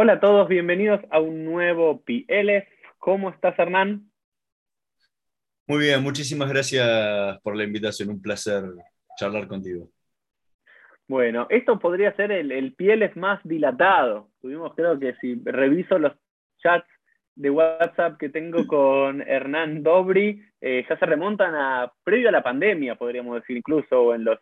Hola 0.00 0.12
a 0.12 0.20
todos, 0.20 0.46
bienvenidos 0.46 1.00
a 1.10 1.18
un 1.18 1.44
nuevo 1.44 2.04
PLF. 2.04 2.68
¿Cómo 2.98 3.30
estás, 3.30 3.58
Hernán? 3.58 4.08
Muy 5.66 5.86
bien, 5.86 6.00
muchísimas 6.04 6.48
gracias 6.48 6.86
por 7.42 7.56
la 7.56 7.64
invitación. 7.64 8.10
Un 8.10 8.22
placer 8.22 8.62
charlar 9.18 9.48
contigo. 9.48 9.88
Bueno, 11.08 11.48
esto 11.50 11.80
podría 11.80 12.14
ser 12.14 12.30
el, 12.30 12.52
el 12.52 12.74
PLF 12.74 13.16
más 13.16 13.40
dilatado. 13.42 14.30
Tuvimos, 14.40 14.72
creo 14.76 15.00
que 15.00 15.16
si 15.20 15.42
reviso 15.44 15.98
los 15.98 16.12
chats 16.62 16.86
de 17.34 17.50
WhatsApp 17.50 18.18
que 18.18 18.28
tengo 18.28 18.68
con 18.68 19.20
Hernán 19.22 19.82
Dobri, 19.82 20.40
eh, 20.60 20.86
ya 20.88 20.96
se 20.96 21.06
remontan 21.06 21.56
a 21.56 21.92
previo 22.04 22.28
a 22.28 22.32
la 22.32 22.44
pandemia, 22.44 22.94
podríamos 22.94 23.40
decir, 23.40 23.56
incluso, 23.56 24.00
o 24.00 24.14
en 24.14 24.22
los 24.22 24.38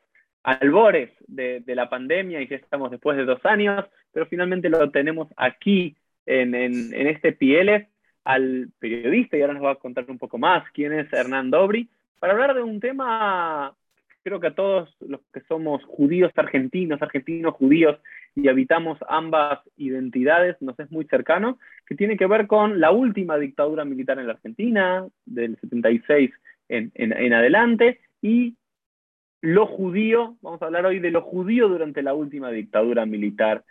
albores 0.46 1.10
de, 1.26 1.62
la 1.66 1.90
pandemia 1.90 2.40
y 2.40 2.46
ya 2.46 2.54
estamos 2.54 2.92
después 2.92 3.16
de 3.16 3.24
dos 3.24 3.44
años, 3.44 3.84
pero 4.12 4.26
finalmente 4.26 4.68
lo 4.68 4.90
tenemos 4.92 5.26
aquí 5.36 5.96
en, 6.24 6.54
este 6.54 7.32
PL 7.32 7.88
al 8.22 8.68
periodista 8.78 9.36
y 9.36 9.40
ahora 9.40 9.54
nos 9.54 9.64
va 9.64 9.72
a 9.72 9.76
contar 9.76 10.04
un 10.08 10.18
poco 10.18 10.38
más 10.38 10.62
quién 10.72 10.92
es 10.92 11.12
Hernán 11.12 11.50
Dobri, 11.50 11.88
para 12.20 12.32
hablar 12.32 12.54
de 12.54 12.62
un 12.62 12.78
tema, 12.78 13.74
creo 14.22 14.38
que 14.38 14.46
a 14.46 14.54
todos 14.54 14.96
los 15.00 15.20
que 15.34 15.40
somos 15.48 15.84
judíos 15.84 16.30
argentinos, 16.36 17.02
argentinos 17.02 17.54
judíos 17.54 17.98
y 18.36 18.46
habitamos 18.46 18.98
ambas 19.08 19.58
identidades, 19.76 20.56
nos 20.62 20.78
es 20.78 20.92
muy 20.92 21.06
cercano, 21.06 21.58
que 21.86 21.96
tiene 21.96 22.16
que 22.16 22.26
ver 22.26 22.46
con 22.46 22.78
la 22.78 22.92
última 22.92 23.36
dictadura 23.36 23.84
militar 23.84 24.20
en 24.20 24.28
la 24.28 24.34
Argentina, 24.34 25.08
del 25.24 25.58
76 25.60 26.30
en, 26.68 26.92
en 26.94 27.32
adelante, 27.32 27.98
y 28.22 28.54
lo 29.40 29.66
judío, 29.66 30.36
vamos 30.40 30.60
a 30.62 30.66
hablar 30.66 30.86
hoy 30.86 30.98
de 30.98 31.10
lo 31.10 31.22
judío 31.22 31.68
durante 31.68 32.02
la 32.02 32.14
última 32.14 32.50
dictadura 32.50 33.06
militar 33.06 33.64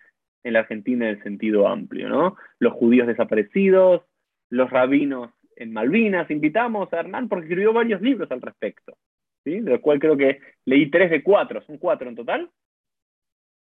en 0.44 0.54
la 0.54 0.60
Argentina 0.60 1.10
en 1.10 1.18
el 1.18 1.24
sentido 1.24 1.68
amplio, 1.68 2.08
¿no? 2.08 2.38
Los 2.60 2.74
judíos 2.74 3.08
desaparecidos, 3.08 4.04
los 4.50 4.70
rabinos 4.70 5.32
en 5.56 5.74
Malvinas. 5.74 6.30
Invitamos 6.30 6.92
a 6.94 7.00
Hernán 7.00 7.28
porque 7.28 7.46
escribió 7.46 7.74
varios 7.74 8.02
libros 8.02 8.30
al 8.32 8.42
respecto, 8.42 8.98
¿sí? 9.44 9.60
De 9.60 9.72
los 9.72 9.80
cuales 9.82 10.02
creo 10.02 10.16
que 10.16 10.40
leí 10.66 10.90
tres 10.92 11.10
de 11.10 11.24
cuatro, 11.24 11.62
¿son 11.64 11.78
cuatro 11.78 12.10
en 12.10 12.16
total? 12.16 12.50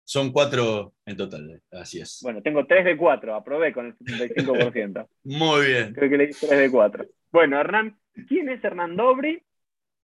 Son 0.05 0.31
cuatro 0.31 0.93
en 1.05 1.15
total, 1.15 1.61
así 1.71 2.01
es. 2.01 2.19
Bueno, 2.23 2.41
tengo 2.41 2.65
tres 2.65 2.83
de 2.83 2.97
cuatro, 2.97 3.35
aprobé 3.35 3.71
con 3.71 3.85
el 3.85 3.97
75%. 3.97 5.07
Muy 5.23 5.67
bien. 5.67 5.93
Creo 5.93 6.09
que 6.09 6.17
leí 6.17 6.31
tres 6.31 6.59
de 6.59 6.71
cuatro. 6.71 7.05
Bueno, 7.31 7.59
Hernán, 7.59 7.97
¿quién 8.27 8.49
es 8.49 8.63
Hernán 8.63 8.95
Dobri? 8.95 9.41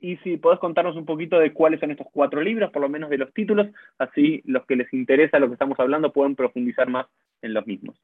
Y 0.04 0.18
si 0.18 0.36
podés 0.36 0.60
contarnos 0.60 0.96
un 0.96 1.06
poquito 1.06 1.38
de 1.38 1.54
cuáles 1.54 1.80
son 1.80 1.90
estos 1.90 2.08
cuatro 2.12 2.42
libros, 2.42 2.70
por 2.70 2.82
lo 2.82 2.90
menos 2.90 3.08
de 3.08 3.16
los 3.16 3.32
títulos, 3.32 3.68
así 3.98 4.42
los 4.44 4.66
que 4.66 4.76
les 4.76 4.92
interesa 4.92 5.38
lo 5.38 5.46
que 5.46 5.54
estamos 5.54 5.80
hablando 5.80 6.12
pueden 6.12 6.36
profundizar 6.36 6.90
más 6.90 7.06
en 7.40 7.54
los 7.54 7.66
mismos. 7.66 7.96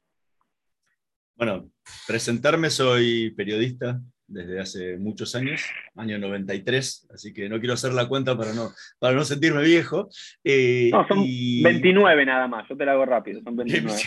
Bueno, 1.35 1.69
presentarme, 2.07 2.71
soy 2.71 3.29
periodista, 3.37 4.01
desde 4.31 4.59
hace 4.59 4.97
muchos 4.97 5.35
años, 5.35 5.61
año 5.95 6.17
93, 6.17 7.07
así 7.13 7.33
que 7.33 7.49
no 7.49 7.59
quiero 7.59 7.73
hacer 7.73 7.93
la 7.93 8.07
cuenta 8.07 8.37
para 8.37 8.53
no, 8.53 8.71
para 8.99 9.15
no 9.15 9.23
sentirme 9.25 9.61
viejo. 9.63 10.09
Eh, 10.43 10.89
no, 10.91 11.07
son 11.07 11.19
29 11.19 12.25
nada 12.25 12.47
más, 12.47 12.67
yo 12.69 12.77
te 12.77 12.85
la 12.85 12.93
hago 12.93 13.05
rápido, 13.05 13.41
son 13.43 13.55
29. 13.57 13.99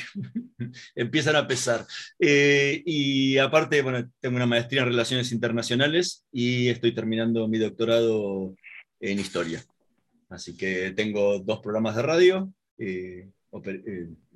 Empiezan 0.94 1.36
a 1.36 1.46
pesar. 1.46 1.84
Eh, 2.18 2.82
y 2.86 3.38
aparte, 3.38 3.82
bueno, 3.82 4.10
tengo 4.20 4.36
una 4.36 4.46
maestría 4.46 4.82
en 4.82 4.88
Relaciones 4.88 5.30
Internacionales 5.32 6.24
y 6.32 6.68
estoy 6.68 6.92
terminando 6.92 7.46
mi 7.46 7.58
doctorado 7.58 8.54
en 9.00 9.18
Historia. 9.18 9.62
Así 10.30 10.56
que 10.56 10.92
tengo 10.92 11.38
dos 11.38 11.60
programas 11.60 11.96
de 11.96 12.02
radio. 12.02 12.52
Eh, 12.78 13.28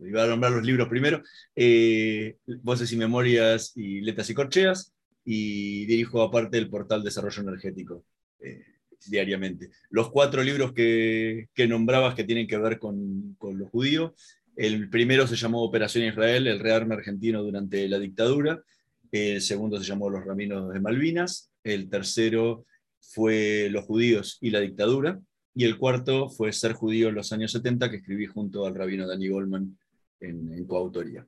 iba 0.01 0.23
a 0.23 0.29
nombrar 0.29 0.53
los 0.53 0.65
libros 0.65 0.89
primero, 0.89 1.23
Voces 2.63 2.93
y 2.93 2.97
Memorias 2.97 3.73
y 3.75 4.01
Letras 4.01 4.31
y 4.31 4.35
Corcheas, 4.35 4.95
y 5.31 5.85
dirijo 5.85 6.23
aparte 6.23 6.57
el 6.57 6.71
portal 6.71 7.05
Desarrollo 7.05 7.43
Energético 7.43 8.03
eh, 8.41 8.65
diariamente. 9.09 9.69
Los 9.91 10.11
cuatro 10.11 10.43
libros 10.43 10.73
que, 10.73 11.49
que, 11.53 11.69
nombrabas 11.69 12.15
que 12.15 12.25
tienen 12.25 12.47
que 12.47 12.57
ver 12.57 12.79
con, 12.79 13.35
con 13.37 13.59
lo 13.59 13.69
judío, 13.69 14.15
el 14.57 14.89
primero 14.89 15.27
se 15.27 15.37
llamó 15.37 15.63
Operación 15.63 16.07
Israel, 16.07 16.47
el 16.47 16.59
rearme 16.59 16.95
argentino 16.95 17.43
durante 17.43 17.87
la 17.91 17.99
dictadura, 17.99 18.63
el 19.13 19.43
segundo 19.43 19.79
se 19.79 19.85
llamó 19.85 20.09
Los 20.09 20.25
Raminos 20.25 20.73
de 20.73 20.81
Malvinas, 20.81 21.51
el 21.63 21.91
tercero 21.91 22.65
fue 22.99 23.69
Los 23.71 23.85
judíos 23.85 24.39
y 24.41 24.49
la 24.49 24.61
dictadura, 24.61 25.21
y 25.55 25.65
el 25.65 25.77
cuarto 25.77 26.31
fue 26.31 26.55
Ser 26.55 26.73
judío 26.73 27.11
en 27.11 27.17
los 27.17 27.35
años 27.35 27.53
70, 27.53 27.91
que 27.91 27.97
escribí 27.97 28.25
junto 28.25 28.65
al 28.65 28.75
rabino 28.75 29.07
Danny 29.07 29.29
Goldman 29.29 29.77
en 30.21 30.65
coautoría 30.65 31.27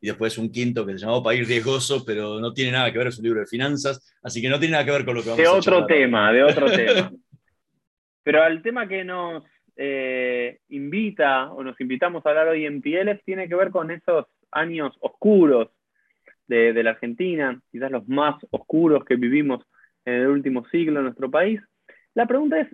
y 0.00 0.08
después 0.08 0.38
un 0.38 0.50
quinto 0.50 0.84
que 0.84 0.92
se 0.92 0.98
llamó 0.98 1.22
País 1.22 1.46
Riesgoso, 1.46 2.04
pero 2.04 2.40
no 2.40 2.52
tiene 2.52 2.72
nada 2.72 2.92
que 2.92 2.98
ver, 2.98 3.08
es 3.08 3.18
un 3.18 3.24
libro 3.24 3.40
de 3.40 3.46
finanzas, 3.46 4.14
así 4.22 4.40
que 4.40 4.48
no 4.48 4.58
tiene 4.58 4.72
nada 4.72 4.84
que 4.84 4.90
ver 4.90 5.04
con 5.04 5.14
lo 5.14 5.22
que 5.22 5.30
vamos 5.30 5.42
de 5.42 5.46
a 5.46 5.52
otro 5.52 5.86
tema, 5.86 6.32
de 6.32 6.42
otro 6.42 6.66
tema. 6.70 7.12
Pero 8.22 8.42
al 8.42 8.62
tema 8.62 8.88
que 8.88 9.04
nos 9.04 9.44
eh, 9.76 10.58
invita 10.68 11.52
o 11.52 11.62
nos 11.62 11.80
invitamos 11.80 12.24
a 12.24 12.30
hablar 12.30 12.48
hoy 12.48 12.66
en 12.66 12.80
Pieles 12.80 13.22
tiene 13.24 13.48
que 13.48 13.54
ver 13.54 13.70
con 13.70 13.90
esos 13.90 14.26
años 14.50 14.96
oscuros 15.00 15.68
de, 16.46 16.72
de 16.72 16.82
la 16.82 16.90
Argentina, 16.90 17.60
quizás 17.70 17.90
los 17.90 18.06
más 18.08 18.36
oscuros 18.50 19.04
que 19.04 19.16
vivimos 19.16 19.64
en 20.04 20.14
el 20.14 20.26
último 20.28 20.66
siglo 20.68 21.00
en 21.00 21.04
nuestro 21.04 21.30
país. 21.30 21.60
La 22.14 22.26
pregunta 22.26 22.60
es, 22.60 22.68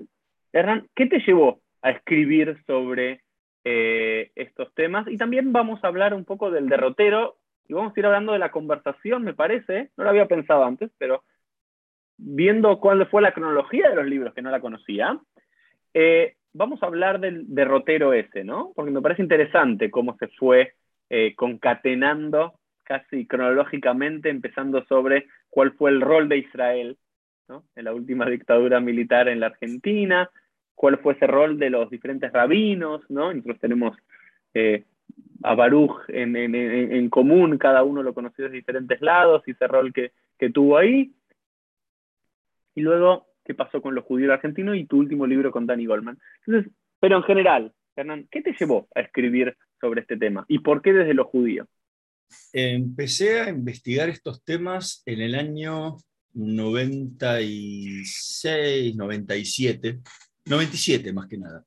Hernán, 0.53 0.89
¿qué 0.95 1.07
te 1.07 1.21
llevó 1.21 1.61
a 1.83 1.91
escribir 1.91 2.61
sobre 2.67 3.23
eh, 3.65 4.33
estos 4.35 4.73
temas. 4.75 5.07
Y 5.09 5.17
también 5.17 5.53
vamos 5.53 5.83
a 5.83 5.89
hablar 5.89 6.15
un 6.15 6.25
poco 6.25 6.51
del 6.51 6.69
derrotero 6.69 7.37
y 7.69 7.75
vamos 7.75 7.93
a 7.95 8.01
ir 8.01 8.07
hablando 8.07 8.33
de 8.33 8.39
la 8.39 8.51
conversación, 8.51 9.23
me 9.23 9.35
parece. 9.35 9.91
No 9.97 10.05
lo 10.05 10.11
había 10.11 10.27
pensado 10.27 10.65
antes, 10.65 10.91
pero 10.99 11.25
viendo 12.17 12.79
cuál 12.81 13.07
fue 13.07 13.23
la 13.23 13.33
cronología 13.33 13.89
de 13.91 13.97
los 13.97 14.07
libros, 14.07 14.35
que 14.35 14.43
no 14.43 14.51
la 14.51 14.61
conocía, 14.61 15.19
eh, 15.95 16.37
vamos 16.53 16.83
a 16.83 16.87
hablar 16.87 17.21
del 17.21 17.45
derrotero 17.55 18.13
ese, 18.13 18.45
¿no? 18.45 18.73
Porque 18.75 18.91
me 18.91 19.01
parece 19.01 19.23
interesante 19.23 19.91
cómo 19.91 20.17
se 20.19 20.29
fue 20.29 20.75
eh, 21.09 21.35
concatenando 21.35 22.55
casi 22.85 23.27
cronológicamente, 23.27 24.31
empezando 24.31 24.85
sobre 24.87 25.27
cuál 25.49 25.73
fue 25.73 25.91
el 25.91 26.01
rol 26.01 26.29
de 26.29 26.39
Israel 26.39 26.99
¿no? 27.49 27.65
en 27.77 27.85
la 27.85 27.95
última 27.95 28.27
dictadura 28.27 28.81
militar 28.81 29.29
en 29.29 29.41
la 29.41 29.47
Argentina, 29.47 30.29
cuál 30.81 30.97
fue 30.97 31.13
ese 31.13 31.27
rol 31.27 31.59
de 31.59 31.69
los 31.69 31.91
diferentes 31.91 32.33
rabinos, 32.33 33.03
¿no? 33.11 33.35
Nosotros 33.35 33.61
tenemos 33.61 33.95
eh, 34.55 34.87
a 35.43 35.55
Baruch 35.55 36.09
en, 36.09 37.11
común, 37.11 37.59
cada 37.59 37.83
uno 37.83 38.03
lo 38.03 38.15
conoció 38.15 38.47
de 38.47 38.57
diferentes 38.57 38.99
lados 39.03 39.43
y 39.47 39.51
ese 39.51 39.67
rol 39.67 39.93
que, 39.93 40.13
tuvo 40.55 40.79
ahí. 40.79 41.13
Y 42.75 42.81
luego, 42.81 43.27
¿qué 43.45 43.53
pasó 43.53 43.83
con 43.83 43.95
los 43.95 44.07
judíos 44.07 44.33
argentinos? 44.33 44.75
Y 44.75 44.87
tu 44.87 44.97
último 44.97 45.27
libro 45.27 45.53
con 45.53 45.67
Danny 45.67 45.85
Goldman. 45.85 46.19
Entonces, 46.47 46.73
pero 46.99 47.19
en 47.19 47.25
general, 47.25 47.75
Hernán, 47.95 48.27
¿qué 48.31 48.41
te 48.41 48.57
llevó 48.59 48.89
a 48.95 49.01
escribir 49.01 49.55
sobre 49.83 50.01
este 50.01 50.17
tema? 50.17 50.47
¿Y 50.49 50.61
por 50.61 50.81
qué 50.81 50.95
desde 50.95 51.13
los 51.13 51.27
judíos? 51.27 51.69
Empecé 52.55 53.41
a 53.41 53.51
investigar 53.51 54.09
estos 54.09 54.43
temas 54.45 55.03
en 55.05 55.21
el 55.21 55.35
año 55.35 55.99
96, 56.33 58.97
97, 58.97 60.01
97 60.45 61.13
más 61.13 61.27
que 61.29 61.39
nada. 61.39 61.65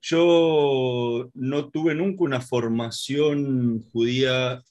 Yo 0.00 1.30
no 1.34 1.70
tuve 1.70 1.94
nunca 1.94 2.24
una 2.24 2.40
formación 2.40 3.82
judía 3.90 4.62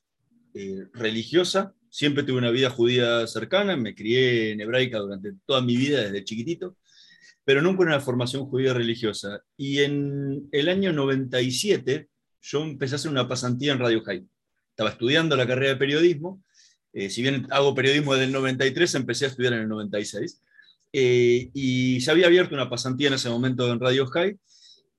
eh, 0.53 0.85
religiosa, 0.93 1.73
siempre 1.89 2.23
tuve 2.23 2.37
una 2.37 2.51
vida 2.51 2.69
judía 2.69 3.27
cercana, 3.27 3.75
me 3.75 3.93
crié 3.93 4.51
en 4.51 4.61
hebraica 4.61 4.99
durante 4.99 5.33
toda 5.45 5.61
mi 5.61 5.75
vida 5.75 6.01
desde 6.01 6.23
chiquitito, 6.23 6.77
pero 7.43 7.61
nunca 7.61 7.83
una 7.83 7.99
formación 7.99 8.45
judía 8.45 8.73
religiosa. 8.73 9.41
Y 9.57 9.79
en 9.79 10.47
el 10.51 10.69
año 10.69 10.93
97 10.93 12.09
yo 12.41 12.63
empecé 12.63 12.95
a 12.95 12.97
hacer 12.97 13.11
una 13.11 13.27
pasantía 13.27 13.73
en 13.73 13.79
Radio 13.79 14.01
High. 14.03 14.25
Estaba 14.69 14.91
estudiando 14.91 15.35
la 15.35 15.47
carrera 15.47 15.73
de 15.73 15.77
periodismo, 15.77 16.41
eh, 16.93 17.09
si 17.09 17.21
bien 17.21 17.47
hago 17.51 17.75
periodismo 17.75 18.13
desde 18.13 18.25
el 18.25 18.31
93, 18.31 18.95
empecé 18.95 19.25
a 19.25 19.27
estudiar 19.27 19.53
en 19.53 19.59
el 19.59 19.69
96. 19.69 20.41
Eh, 20.91 21.49
y 21.53 22.01
se 22.01 22.11
había 22.11 22.27
abierto 22.27 22.55
una 22.55 22.69
pasantía 22.69 23.07
en 23.07 23.15
ese 23.15 23.29
momento 23.29 23.71
en 23.71 23.79
Radio 23.79 24.05
High, 24.07 24.37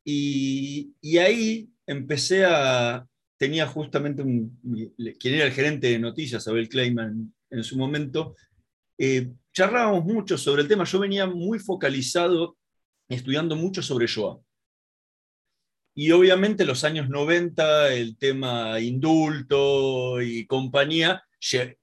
y, 0.04 1.18
ahí 1.18 1.68
empecé 1.86 2.44
a, 2.46 3.06
tenía 3.36 3.66
justamente 3.66 4.22
un, 4.22 4.58
quien 5.18 5.34
era 5.34 5.44
el 5.44 5.52
gerente 5.52 5.88
de 5.88 5.98
noticias, 5.98 6.48
Abel 6.48 6.68
Kleiman, 6.68 7.34
en 7.50 7.64
su 7.64 7.76
momento, 7.76 8.34
eh, 8.96 9.30
charlábamos 9.52 10.04
mucho 10.04 10.38
sobre 10.38 10.62
el 10.62 10.68
tema, 10.68 10.84
yo 10.84 10.98
venía 10.98 11.26
muy 11.26 11.58
focalizado, 11.58 12.56
estudiando 13.08 13.54
mucho 13.56 13.82
sobre 13.82 14.06
Shoah. 14.06 14.38
Y 15.94 16.10
obviamente 16.12 16.64
los 16.64 16.84
años 16.84 17.08
90, 17.08 17.92
el 17.92 18.16
tema 18.16 18.80
indulto 18.80 20.22
y 20.22 20.46
compañía, 20.46 21.22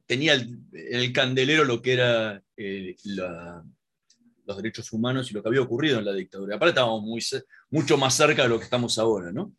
tenía 0.05 0.33
el, 0.33 0.61
el 0.73 1.11
candelero 1.13 1.63
lo 1.65 1.81
que 1.81 1.93
era 1.93 2.41
eh, 2.57 2.95
la, 3.03 3.63
los 4.45 4.57
derechos 4.57 4.91
humanos 4.93 5.29
y 5.29 5.33
lo 5.33 5.41
que 5.41 5.49
había 5.49 5.61
ocurrido 5.61 5.99
en 5.99 6.05
la 6.05 6.13
dictadura. 6.13 6.55
Aparte 6.55 6.69
estábamos 6.69 7.03
mucho 7.69 7.97
más 7.97 8.13
cerca 8.13 8.43
de 8.43 8.49
lo 8.49 8.57
que 8.57 8.65
estamos 8.65 8.97
ahora, 8.97 9.31
¿no? 9.31 9.53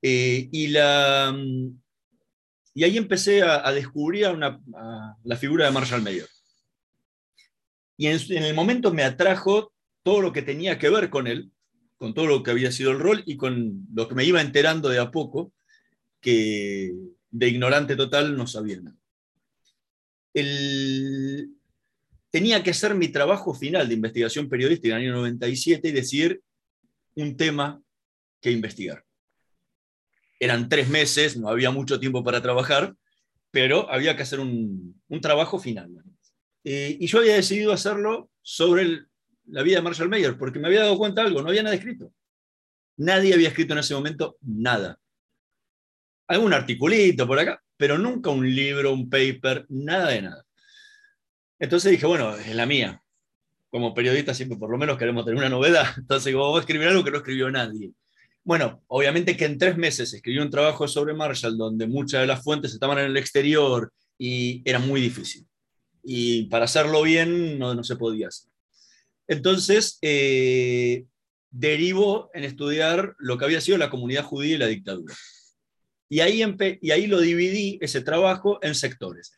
Eh, 0.00 0.48
y 0.52 0.76
ahí 0.76 1.76
empecé 2.96 3.42
a, 3.42 3.70
descubrir 3.72 4.26
la 5.24 5.36
figura 5.36 5.66
de 5.66 5.70
Marshall 5.70 6.02
Mayer. 6.02 6.28
Y 7.96 8.06
en, 8.06 8.18
en, 8.30 8.44
el 8.44 8.54
momento 8.54 8.92
me 8.92 9.04
atrajo 9.04 9.72
todo 10.02 10.20
lo 10.20 10.32
que 10.32 10.42
tenía 10.42 10.78
que 10.78 10.90
ver 10.90 11.08
con 11.08 11.26
él, 11.26 11.52
con 11.96 12.14
todo 12.14 12.26
lo 12.26 12.42
que 12.42 12.50
había 12.50 12.72
sido 12.72 12.90
el 12.90 12.98
rol 12.98 13.22
y 13.26 13.36
con 13.36 13.86
lo 13.94 14.08
que 14.08 14.14
me 14.14 14.24
iba 14.24 14.40
enterando 14.40 14.88
de 14.88 14.98
a 14.98 15.10
poco, 15.10 15.52
que 16.20 16.92
de 17.30 17.48
ignorante 17.48 17.94
total 17.94 18.36
no 18.36 18.46
sabía 18.46 18.80
nada. 18.80 18.96
Tenía 22.32 22.62
que 22.62 22.70
hacer 22.70 22.94
mi 22.94 23.08
trabajo 23.08 23.54
final 23.54 23.86
de 23.86 23.94
investigación 23.94 24.48
periodística 24.48 24.96
en 24.96 25.02
el 25.02 25.08
año 25.10 25.18
97 25.18 25.86
y 25.86 25.92
decidir 25.92 26.42
un 27.14 27.36
tema 27.36 27.80
que 28.40 28.50
investigar. 28.50 29.04
Eran 30.40 30.68
tres 30.68 30.88
meses, 30.88 31.36
no 31.36 31.50
había 31.50 31.70
mucho 31.70 32.00
tiempo 32.00 32.24
para 32.24 32.40
trabajar, 32.40 32.96
pero 33.50 33.88
había 33.92 34.16
que 34.16 34.22
hacer 34.22 34.40
un, 34.40 35.00
trabajo 35.20 35.60
final. 35.60 35.90
Eh, 36.64 36.96
y 36.98 37.06
yo 37.06 37.18
había 37.18 37.34
decidido 37.34 37.70
hacerlo 37.70 38.30
sobre 38.40 39.04
la 39.46 39.62
vida 39.62 39.76
de 39.76 39.82
Marshall 39.82 40.08
Mayer, 40.08 40.38
porque 40.38 40.58
me 40.58 40.68
había 40.68 40.80
dado 40.80 40.96
cuenta 40.96 41.22
algo, 41.22 41.42
no 41.42 41.50
había 41.50 41.62
nada 41.62 41.76
escrito. 41.76 42.14
Nadie 42.96 43.34
había 43.34 43.48
escrito 43.48 43.74
en 43.74 43.80
ese 43.80 43.94
momento 43.94 44.38
nada. 44.40 44.98
Algún 46.28 46.54
articulito 46.54 47.26
por 47.26 47.38
acá, 47.38 47.62
pero 47.76 47.98
nunca 47.98 48.30
un 48.30 48.48
libro, 48.54 48.94
un 48.94 49.10
paper, 49.10 49.66
nada 49.68 50.08
de 50.08 50.22
nada. 50.22 50.46
Entonces 51.62 51.92
dije, 51.92 52.06
bueno, 52.06 52.34
es 52.34 52.52
la 52.56 52.66
mía. 52.66 53.00
Como 53.70 53.94
periodista 53.94 54.34
siempre 54.34 54.58
por 54.58 54.68
lo 54.68 54.78
menos 54.78 54.98
queremos 54.98 55.24
tener 55.24 55.38
una 55.38 55.48
novedad. 55.48 55.86
Entonces 55.96 56.34
voy 56.34 56.56
a 56.56 56.60
escribir 56.60 56.88
algo 56.88 57.04
que 57.04 57.12
no 57.12 57.18
escribió 57.18 57.50
nadie. 57.52 57.92
Bueno, 58.42 58.82
obviamente 58.88 59.36
que 59.36 59.44
en 59.44 59.58
tres 59.58 59.76
meses 59.76 60.12
escribí 60.12 60.40
un 60.40 60.50
trabajo 60.50 60.88
sobre 60.88 61.14
Marshall 61.14 61.56
donde 61.56 61.86
muchas 61.86 62.22
de 62.22 62.26
las 62.26 62.42
fuentes 62.42 62.72
estaban 62.72 62.98
en 62.98 63.04
el 63.04 63.16
exterior 63.16 63.92
y 64.18 64.60
era 64.68 64.80
muy 64.80 65.00
difícil. 65.00 65.46
Y 66.02 66.46
para 66.46 66.64
hacerlo 66.64 67.00
bien 67.02 67.60
no, 67.60 67.76
no 67.76 67.84
se 67.84 67.94
podía 67.94 68.26
hacer. 68.26 68.50
Entonces, 69.28 69.98
eh, 70.02 71.04
derivó 71.48 72.28
en 72.34 72.42
estudiar 72.42 73.14
lo 73.18 73.38
que 73.38 73.44
había 73.44 73.60
sido 73.60 73.78
la 73.78 73.88
comunidad 73.88 74.24
judía 74.24 74.56
y 74.56 74.58
la 74.58 74.66
dictadura. 74.66 75.14
Y 76.08 76.18
ahí, 76.18 76.42
y 76.80 76.90
ahí 76.90 77.06
lo 77.06 77.20
dividí, 77.20 77.78
ese 77.80 78.00
trabajo, 78.00 78.58
en 78.62 78.74
sectores. 78.74 79.32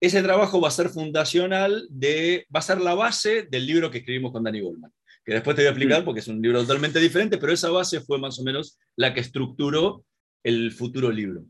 Ese 0.00 0.22
trabajo 0.22 0.60
va 0.60 0.68
a 0.68 0.72
ser 0.72 0.88
fundacional, 0.88 1.86
de, 1.90 2.46
va 2.54 2.60
a 2.60 2.62
ser 2.62 2.80
la 2.80 2.94
base 2.94 3.46
del 3.50 3.66
libro 3.66 3.90
que 3.90 3.98
escribimos 3.98 4.32
con 4.32 4.42
Danny 4.42 4.60
Goldman 4.60 4.92
que 5.24 5.34
después 5.34 5.54
te 5.54 5.62
voy 5.62 5.68
a 5.68 5.70
explicar 5.70 6.02
mm. 6.02 6.04
porque 6.04 6.20
es 6.20 6.28
un 6.28 6.40
libro 6.40 6.60
totalmente 6.60 6.98
diferente, 6.98 7.38
pero 7.38 7.52
esa 7.52 7.70
base 7.70 8.00
fue 8.00 8.18
más 8.18 8.38
o 8.38 8.42
menos 8.42 8.78
la 8.96 9.12
que 9.14 9.20
estructuró 9.20 10.04
el 10.42 10.72
futuro 10.72 11.10
libro. 11.10 11.44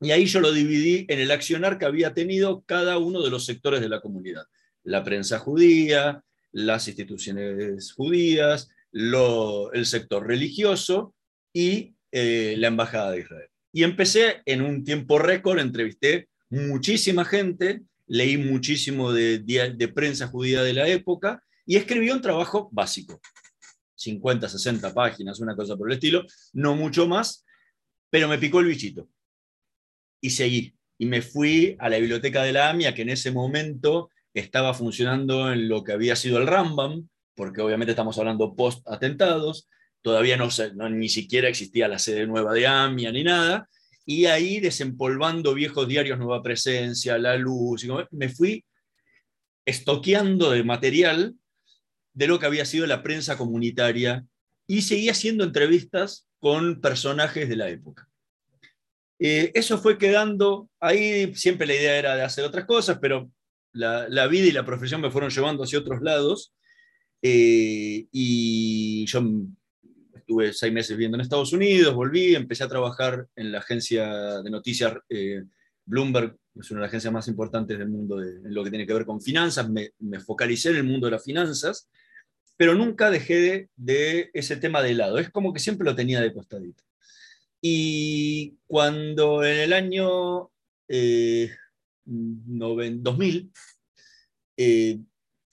Y 0.00 0.10
ahí 0.10 0.26
yo 0.26 0.40
lo 0.40 0.52
dividí 0.52 1.06
en 1.08 1.20
el 1.20 1.30
accionar 1.30 1.78
que 1.78 1.86
había 1.86 2.12
tenido 2.12 2.62
cada 2.66 2.98
uno 2.98 3.22
de 3.22 3.30
los 3.30 3.46
sectores 3.46 3.80
de 3.80 3.88
la 3.88 4.00
comunidad. 4.00 4.44
La 4.82 5.02
prensa 5.02 5.38
judía, 5.38 6.22
las 6.52 6.86
instituciones 6.86 7.92
judías, 7.94 8.68
el 8.92 9.86
sector 9.86 10.26
religioso 10.26 11.14
y 11.52 11.94
eh, 12.12 12.54
la 12.58 12.68
Embajada 12.68 13.12
de 13.12 13.20
Israel. 13.20 13.48
Y 13.72 13.84
empecé 13.84 14.42
en 14.44 14.62
un 14.62 14.84
tiempo 14.84 15.18
récord, 15.18 15.58
entrevisté 15.58 16.28
muchísima 16.50 17.24
gente, 17.24 17.82
leí 18.06 18.36
muchísimo 18.36 19.12
de, 19.12 19.92
prensa 19.94 20.28
judía 20.28 20.62
de 20.62 20.72
la 20.72 20.88
época 20.88 21.42
y 21.64 21.76
escribió 21.76 22.14
un 22.14 22.22
trabajo 22.22 22.68
básico, 22.72 23.20
50, 23.96 24.48
60 24.48 24.94
páginas, 24.94 25.40
una 25.40 25.56
cosa 25.56 25.76
por 25.76 25.90
el 25.90 25.94
estilo, 25.94 26.24
no 26.52 26.76
mucho 26.76 27.08
más, 27.08 27.44
pero 28.10 28.28
me 28.28 28.38
picó 28.38 28.60
el 28.60 28.66
bichito. 28.66 29.08
Y 30.20 30.30
seguí. 30.30 30.74
Y 30.98 31.06
me 31.06 31.20
fui 31.20 31.76
a 31.78 31.90
la 31.90 31.98
biblioteca 31.98 32.42
de 32.42 32.52
la 32.52 32.70
AMIA, 32.70 32.94
que 32.94 33.02
en 33.02 33.10
ese 33.10 33.30
momento 33.30 34.10
estaba 34.32 34.72
funcionando 34.74 35.52
en 35.52 35.68
lo 35.68 35.82
que 35.84 35.92
había 35.92 36.16
sido 36.16 36.38
el 36.38 36.46
Rambam, 36.46 37.08
porque 37.34 37.60
obviamente 37.60 37.92
estamos 37.92 38.18
hablando 38.18 38.54
post-atentados, 38.54 39.68
todavía 40.02 40.36
no, 40.36 40.48
ni 40.88 41.08
siquiera 41.08 41.48
existía 41.48 41.88
la 41.88 41.98
sede 41.98 42.26
nueva 42.26 42.52
de 42.52 42.66
AMIA 42.66 43.12
ni 43.12 43.24
nada, 43.24 43.68
y 44.06 44.26
ahí 44.26 44.60
desempolvando 44.60 45.52
viejos 45.52 45.88
diarios 45.88 46.18
Nueva 46.18 46.42
Presencia, 46.42 47.18
La 47.18 47.36
Luz, 47.36 47.84
y 47.84 47.88
me 48.12 48.28
fui 48.28 48.64
estoqueando 49.66 50.52
de 50.52 50.62
material 50.62 51.34
de 52.14 52.26
lo 52.28 52.38
que 52.38 52.46
había 52.46 52.64
sido 52.64 52.86
la 52.86 53.02
prensa 53.02 53.36
comunitaria 53.36 54.24
y 54.68 54.82
seguía 54.82 55.10
haciendo 55.10 55.42
entrevistas 55.42 56.28
con 56.38 56.80
personajes 56.80 57.48
de 57.48 57.56
la 57.56 57.68
época. 57.68 58.08
Eh, 59.18 59.50
eso 59.54 59.78
fue 59.78 59.98
quedando 59.98 60.70
ahí, 60.78 61.34
siempre 61.34 61.66
la 61.66 61.74
idea 61.74 61.98
era 61.98 62.16
de 62.16 62.22
hacer 62.22 62.44
otras 62.44 62.64
cosas, 62.64 62.98
pero 63.00 63.30
la, 63.72 64.26
vida 64.28 64.46
y 64.46 64.52
la 64.52 64.64
profesión 64.64 65.00
me 65.00 65.10
fueron 65.10 65.30
llevando 65.30 65.64
hacia 65.64 65.80
otros 65.80 66.00
lados. 66.00 66.54
Eh, 67.22 68.06
y 68.12 69.04
yo 69.06 69.20
estuve 70.26 70.52
seis 70.52 70.72
meses 70.72 70.96
viviendo 70.96 71.16
en 71.16 71.20
Estados 71.20 71.52
Unidos, 71.52 71.94
volví, 71.94 72.34
empecé 72.34 72.64
a 72.64 72.68
trabajar 72.68 73.28
en 73.36 73.52
la 73.52 73.58
agencia 73.58 74.42
de 74.42 74.50
noticias 74.50 74.92
eh, 75.08 75.44
Bloomberg, 75.84 76.36
es 76.56 76.68
una 76.72 76.80
de 76.80 76.82
las 76.82 76.90
agencias 76.90 77.12
más 77.12 77.28
importantes 77.28 77.78
del 77.78 77.88
mundo 77.88 78.20
en 78.20 78.52
lo 78.52 78.64
que 78.64 78.70
tiene 78.70 78.88
que 78.88 78.92
ver 78.92 79.06
con 79.06 79.22
finanzas, 79.22 79.70
me, 79.70 79.92
focalicé 80.18 80.70
en 80.70 80.78
el 80.78 80.84
mundo 80.84 81.06
de 81.06 81.12
las 81.12 81.22
finanzas 81.22 81.88
pero 82.56 82.74
nunca 82.74 83.08
dejé 83.10 83.68
de, 83.76 84.30
ese 84.32 84.56
tema 84.56 84.82
de 84.82 84.94
lado. 84.94 85.18
Es 85.18 85.30
como 85.30 85.52
que 85.52 85.60
siempre 85.60 85.84
lo 85.84 85.94
tenía 85.94 86.22
de 86.22 86.32
costadito. 86.32 86.82
Y 87.60 88.56
cuando 88.66 89.44
en 89.44 89.58
el 89.58 89.74
año 89.74 90.50
2000, 90.88 93.52
eh, 94.56 94.56
eh, 94.56 94.98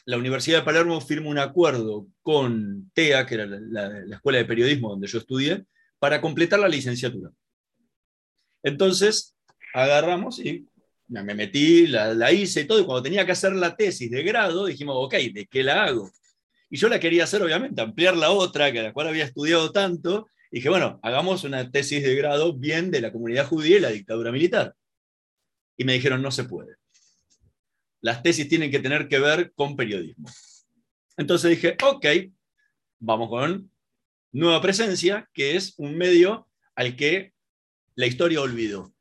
la 0.05 0.17
Universidad 0.17 0.59
de 0.59 0.65
Palermo 0.65 0.99
firma 0.99 1.29
un 1.29 1.39
acuerdo 1.39 2.07
con 2.21 2.91
TEA, 2.93 3.25
que 3.25 3.35
era 3.35 3.45
la, 3.45 4.15
escuela 4.15 4.39
de 4.39 4.45
periodismo 4.45 4.89
donde 4.89 5.07
yo 5.07 5.19
estudié, 5.19 5.65
para 5.99 6.19
completar 6.19 6.59
la 6.59 6.67
licenciatura. 6.67 7.31
Entonces, 8.61 9.35
agarramos 9.73 10.39
y 10.39 10.67
me 11.07 11.35
metí, 11.35 11.87
la, 11.87 12.31
hice 12.31 12.61
y 12.61 12.65
todo, 12.65 12.79
y 12.79 12.85
cuando 12.85 13.03
tenía 13.03 13.25
que 13.25 13.31
hacer 13.31 13.53
la 13.53 13.75
tesis 13.75 14.09
de 14.09 14.23
grado, 14.23 14.65
dijimos, 14.65 14.95
ok, 14.97 15.13
¿de 15.33 15.47
qué 15.49 15.63
la 15.63 15.85
hago? 15.85 16.11
Y 16.69 16.77
yo 16.77 16.89
la 16.89 16.99
quería 16.99 17.25
hacer, 17.25 17.41
obviamente, 17.41 17.81
ampliar 17.81 18.17
la 18.17 18.31
otra, 18.31 18.71
que 18.71 18.81
la 18.81 18.93
cual 18.93 19.07
había 19.07 19.25
estudiado 19.25 19.71
tanto. 19.71 20.27
Y 20.51 20.57
dije, 20.57 20.69
bueno, 20.69 20.99
hagamos 21.03 21.43
una 21.43 21.69
tesis 21.69 22.01
de 22.01 22.15
grado 22.15 22.53
bien 22.53 22.89
de 22.89 22.99
la 22.99 23.11
comunidad 23.11 23.47
judía 23.47 23.77
y 23.77 23.79
la 23.79 23.89
dictadura 23.89 24.31
militar. 24.31 24.75
Y 25.77 25.83
me 25.83 25.93
dijeron, 25.93 26.21
no 26.21 26.31
se 26.31 26.45
puede. 26.45 26.75
Las 28.03 28.21
tesis 28.21 28.47
tienen 28.47 28.69
que 28.69 28.79
tener 28.79 29.07
que 29.07 29.17
ver 29.17 29.51
con 29.53 29.75
periodismo. 29.75 30.29
Entonces 31.17 31.49
dije, 31.49 31.75
ok, 31.83 32.05
vamos 32.99 33.29
con 33.29 33.71
Nueva 34.31 34.61
Presencia, 34.61 35.27
que 35.33 35.55
es 35.55 35.73
un 35.77 35.97
medio 35.97 36.47
al 36.75 36.95
que 36.95 37.33
la 37.95 38.05
historia 38.05 38.41
olvidó. 38.41 38.93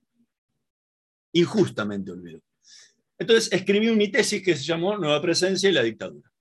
Injustamente 1.33 2.13
olvidó. 2.13 2.41
Entonces 3.19 3.53
escribí 3.53 3.91
mi 3.95 4.11
tesis 4.11 4.43
que 4.43 4.57
se 4.57 4.65
llamó 4.65 4.97
Nueva 4.97 5.21
Presencia 5.21 5.69
y 5.69 5.73
la 5.73 5.83
dictadura 5.83 6.33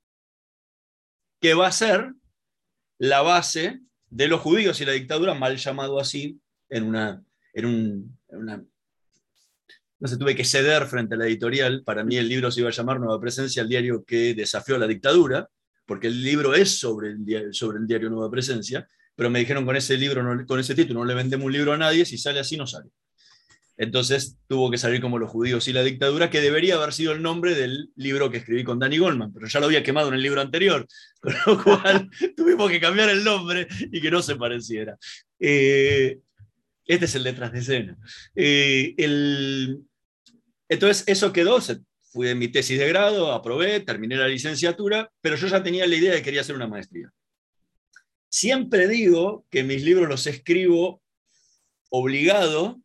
que 1.41 1.55
va 1.55 1.67
a 1.67 1.71
ser 1.71 2.13
la 2.99 3.21
base 3.21 3.81
de 4.09 4.27
los 4.27 4.39
judíos 4.39 4.79
y 4.79 4.85
la 4.85 4.91
dictadura, 4.93 5.33
mal 5.33 5.57
llamado 5.57 5.99
así, 5.99 6.39
en 6.69 6.83
una, 6.83 7.23
en, 7.53 8.15
una 8.29 8.63
sé, 10.07 10.17
tuve 10.17 10.35
que 10.35 10.43
ceder 10.43 10.85
frente 10.87 11.15
a 11.15 11.17
la 11.17 11.27
editorial. 11.27 11.83
Para 11.83 12.03
mí 12.03 12.17
el 12.17 12.27
libro 12.27 12.51
se 12.51 12.61
iba 12.61 12.69
a 12.69 12.73
llamar 12.73 12.99
Nueva 12.99 13.19
Presencia, 13.19 13.61
el 13.61 13.69
diario 13.69 14.03
que 14.03 14.33
desafió 14.33 14.75
a 14.75 14.79
la 14.79 14.87
dictadura, 14.87 15.47
porque 15.85 16.07
el 16.07 16.23
libro 16.23 16.53
es 16.53 16.79
sobre 16.79 17.09
el 17.09 17.25
diario, 17.25 17.53
sobre 17.53 17.79
el 17.79 17.87
diario 17.87 18.09
Nueva 18.09 18.31
Presencia, 18.31 18.87
pero 19.15 19.29
me 19.29 19.39
dijeron 19.39 19.65
con 19.65 19.75
ese 19.75 19.97
libro, 19.97 20.45
con 20.47 20.59
ese 20.59 20.73
título, 20.73 21.01
no 21.01 21.05
le 21.05 21.13
vendemos 21.13 21.45
un 21.45 21.53
libro 21.53 21.73
a 21.73 21.77
nadie, 21.77 22.05
si 22.05 22.17
sale 22.17 22.39
así 22.39 22.57
no 22.57 22.65
sale. 22.65 22.89
Entonces 23.77 24.37
tuvo 24.47 24.69
que 24.69 24.77
salir 24.77 25.01
como 25.01 25.17
Los 25.17 25.31
judíos 25.31 25.67
y 25.67 25.73
la 25.73 25.83
dictadura, 25.83 26.29
que 26.29 26.39
debería 26.39 26.75
haber 26.75 26.93
sido 26.93 27.13
el 27.13 27.21
nombre 27.21 27.55
del 27.55 27.89
libro 27.95 28.29
que 28.29 28.37
escribí 28.37 28.63
con 28.63 28.79
Danny 28.79 28.99
Goldman, 28.99 29.33
pero 29.33 29.47
ya 29.47 29.59
lo 29.59 29.65
había 29.65 29.81
quemado 29.81 30.09
en 30.09 30.13
el 30.13 30.21
libro 30.21 30.39
anterior, 30.39 30.85
con 31.19 31.33
lo 31.45 31.63
cual 31.63 32.09
tuvimos 32.37 32.69
que 32.69 32.79
cambiar 32.79 33.09
el 33.09 33.23
nombre 33.23 33.67
y 33.91 33.99
que 33.99 34.11
no 34.11 34.21
se 34.21 34.35
pareciera. 34.35 34.97
Eh, 35.39 36.19
este 36.85 37.05
es 37.05 37.15
el 37.15 37.23
detrás 37.23 37.51
de 37.53 37.59
escena. 37.59 37.97
Eh, 38.35 38.93
entonces 40.71 41.03
eso 41.07 41.31
quedó, 41.31 41.59
fui 42.11 42.29
en 42.29 42.39
mi 42.39 42.47
tesis 42.47 42.79
de 42.79 42.87
grado, 42.87 43.31
aprobé, 43.31 43.79
terminé 43.81 44.15
la 44.15 44.27
licenciatura, 44.27 45.11
pero 45.21 45.35
yo 45.35 45.47
ya 45.47 45.61
tenía 45.61 45.85
la 45.85 45.95
idea 45.95 46.11
de 46.11 46.17
que 46.17 46.23
quería 46.23 46.41
hacer 46.41 46.55
una 46.55 46.67
maestría. 46.67 47.11
Siempre 48.29 48.87
digo 48.87 49.45
que 49.49 49.63
mis 49.63 49.83
libros 49.83 50.07
los 50.07 50.25
escribo 50.27 51.01
obligado 51.89 52.81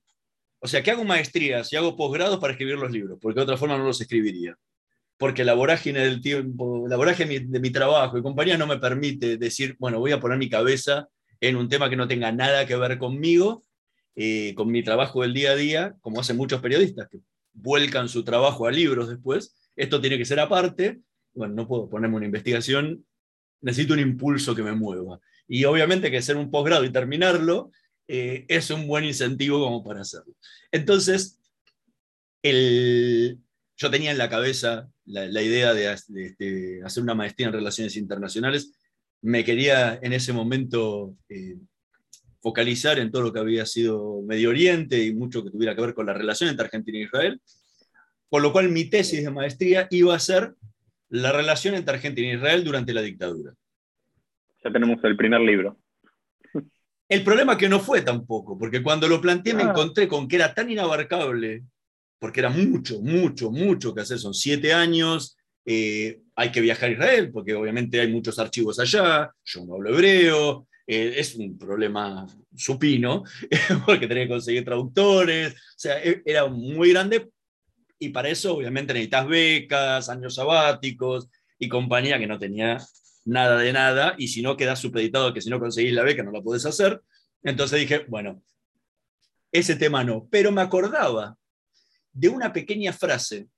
o 0.66 0.68
sea, 0.68 0.82
que 0.82 0.90
hago 0.90 1.04
maestrías 1.04 1.72
y 1.72 1.76
hago 1.76 1.96
posgrados 1.96 2.38
para 2.38 2.52
escribir 2.52 2.76
los 2.76 2.90
libros, 2.90 3.18
porque 3.20 3.38
de 3.38 3.44
otra 3.44 3.56
forma 3.56 3.78
no 3.78 3.84
los 3.84 4.00
escribiría. 4.00 4.56
Porque 5.16 5.44
la 5.44 5.54
vorágine 5.54 6.00
del 6.00 6.20
tiempo, 6.20 6.86
la 6.88 6.96
vorágine 6.96 7.40
de 7.40 7.60
mi 7.60 7.70
trabajo 7.70 8.18
y 8.18 8.22
compañía 8.22 8.58
no 8.58 8.66
me 8.66 8.78
permite 8.78 9.36
decir, 9.36 9.76
bueno, 9.78 9.98
voy 10.00 10.12
a 10.12 10.20
poner 10.20 10.38
mi 10.38 10.50
cabeza 10.50 11.08
en 11.40 11.56
un 11.56 11.68
tema 11.68 11.88
que 11.88 11.96
no 11.96 12.08
tenga 12.08 12.32
nada 12.32 12.66
que 12.66 12.76
ver 12.76 12.98
conmigo 12.98 13.62
eh, 14.14 14.54
con 14.56 14.70
mi 14.70 14.82
trabajo 14.82 15.22
del 15.22 15.34
día 15.34 15.52
a 15.52 15.54
día, 15.54 15.94
como 16.00 16.20
hacen 16.20 16.36
muchos 16.36 16.60
periodistas 16.60 17.08
vuelcan 17.56 18.08
su 18.08 18.24
trabajo 18.24 18.66
a 18.66 18.70
libros 18.70 19.08
después. 19.08 19.56
Esto 19.74 20.00
tiene 20.00 20.18
que 20.18 20.24
ser 20.24 20.40
aparte. 20.40 21.00
Bueno, 21.34 21.54
no 21.54 21.68
puedo 21.68 21.88
ponerme 21.88 22.16
una 22.16 22.26
investigación, 22.26 23.04
necesito 23.60 23.94
un 23.94 24.00
impulso 24.00 24.54
que 24.54 24.62
me 24.62 24.72
mueva. 24.72 25.20
Y 25.48 25.64
obviamente 25.64 26.10
que 26.10 26.18
hacer 26.18 26.36
un 26.36 26.50
posgrado 26.50 26.84
y 26.84 26.92
terminarlo 26.92 27.70
eh, 28.08 28.44
es 28.48 28.70
un 28.70 28.86
buen 28.86 29.04
incentivo 29.04 29.60
como 29.60 29.84
para 29.84 30.02
hacerlo. 30.02 30.34
Entonces, 30.70 31.40
el, 32.42 33.38
yo 33.76 33.90
tenía 33.90 34.10
en 34.10 34.18
la 34.18 34.30
cabeza 34.30 34.88
la, 35.04 35.42
idea 35.42 35.74
de, 35.74 35.88
hacer 36.84 37.02
una 37.02 37.14
maestría 37.14 37.48
en 37.48 37.52
relaciones 37.52 37.96
internacionales. 37.96 38.72
Me 39.22 39.44
quería 39.44 39.98
en 40.02 40.12
ese 40.12 40.32
momento 40.32 41.16
eh, 41.28 41.56
focalizar 42.46 43.00
en 43.00 43.10
todo 43.10 43.22
lo 43.22 43.32
que 43.32 43.40
había 43.40 43.66
sido 43.66 44.22
Medio 44.22 44.50
Oriente 44.50 45.02
y 45.02 45.12
mucho 45.12 45.42
que 45.42 45.50
tuviera 45.50 45.74
que 45.74 45.80
ver 45.80 45.94
con 45.94 46.06
la 46.06 46.14
relación 46.14 46.48
entre 46.48 46.66
Argentina 46.66 46.96
e 46.96 47.02
Israel. 47.02 47.40
Por 48.28 48.40
lo 48.40 48.52
cual 48.52 48.68
mi 48.68 48.84
tesis 48.84 49.24
de 49.24 49.30
maestría 49.32 49.88
iba 49.90 50.14
a 50.14 50.20
ser 50.20 50.54
la 51.08 51.32
relación 51.32 51.74
entre 51.74 51.94
Argentina 51.94 52.28
e 52.30 52.36
Israel 52.36 52.62
durante 52.62 52.94
la 52.94 53.02
dictadura. 53.02 53.52
Ya 54.62 54.70
tenemos 54.70 55.02
el 55.02 55.16
primer 55.16 55.40
libro. 55.40 55.76
El 57.08 57.24
problema 57.24 57.58
que 57.58 57.68
no 57.68 57.80
fue 57.80 58.02
tampoco, 58.02 58.56
porque 58.56 58.80
cuando 58.80 59.08
lo 59.08 59.20
planteé 59.20 59.52
me 59.52 59.64
ah. 59.64 59.70
encontré 59.70 60.06
con 60.06 60.28
que 60.28 60.36
era 60.36 60.54
tan 60.54 60.70
inabarcable 60.70 61.64
porque 62.20 62.38
era 62.38 62.50
mucho, 62.50 63.00
mucho, 63.00 63.50
mucho 63.50 63.92
que 63.92 64.02
hacer. 64.02 64.20
Son 64.20 64.34
siete 64.34 64.72
años, 64.72 65.36
eh, 65.64 66.20
hay 66.36 66.52
que 66.52 66.60
viajar 66.60 66.90
a 66.90 66.92
Israel, 66.92 67.30
porque 67.32 67.54
obviamente 67.54 68.00
hay 68.00 68.12
muchos 68.12 68.38
archivos 68.38 68.78
allá, 68.78 69.32
yo 69.44 69.66
no 69.66 69.74
hablo 69.74 69.90
hebreo, 69.90 70.68
eh, 70.86 71.14
es 71.16 71.34
un 71.34 71.58
problema 71.58 72.26
supino, 72.54 73.24
porque 73.86 74.06
tenía 74.06 74.24
que 74.24 74.30
conseguir 74.30 74.64
traductores, 74.64 75.52
o 75.52 75.78
sea, 75.78 76.02
e, 76.02 76.22
era 76.24 76.46
muy 76.46 76.90
grande, 76.90 77.30
y 77.98 78.10
para 78.10 78.28
eso 78.28 78.54
obviamente 78.54 78.92
necesitas 78.92 79.26
becas, 79.26 80.08
años 80.08 80.34
sabáticos 80.34 81.28
y 81.58 81.68
compañía 81.68 82.18
que 82.18 82.26
no 82.26 82.38
tenía 82.38 82.78
nada 83.24 83.58
de 83.58 83.72
nada, 83.72 84.14
y 84.18 84.28
si 84.28 84.42
no 84.42 84.56
quedas 84.56 84.78
supeditado 84.78 85.34
que 85.34 85.40
si 85.40 85.50
no 85.50 85.58
conseguís 85.58 85.92
la 85.92 86.04
beca 86.04 86.22
no 86.22 86.30
la 86.30 86.42
podés 86.42 86.64
hacer. 86.66 87.02
Entonces 87.42 87.80
dije, 87.80 88.04
bueno, 88.08 88.42
ese 89.52 89.76
tema 89.76 90.04
no, 90.04 90.28
pero 90.30 90.52
me 90.52 90.62
acordaba 90.62 91.36
de 92.12 92.28
una 92.28 92.52
pequeña 92.52 92.92
frase 92.92 93.48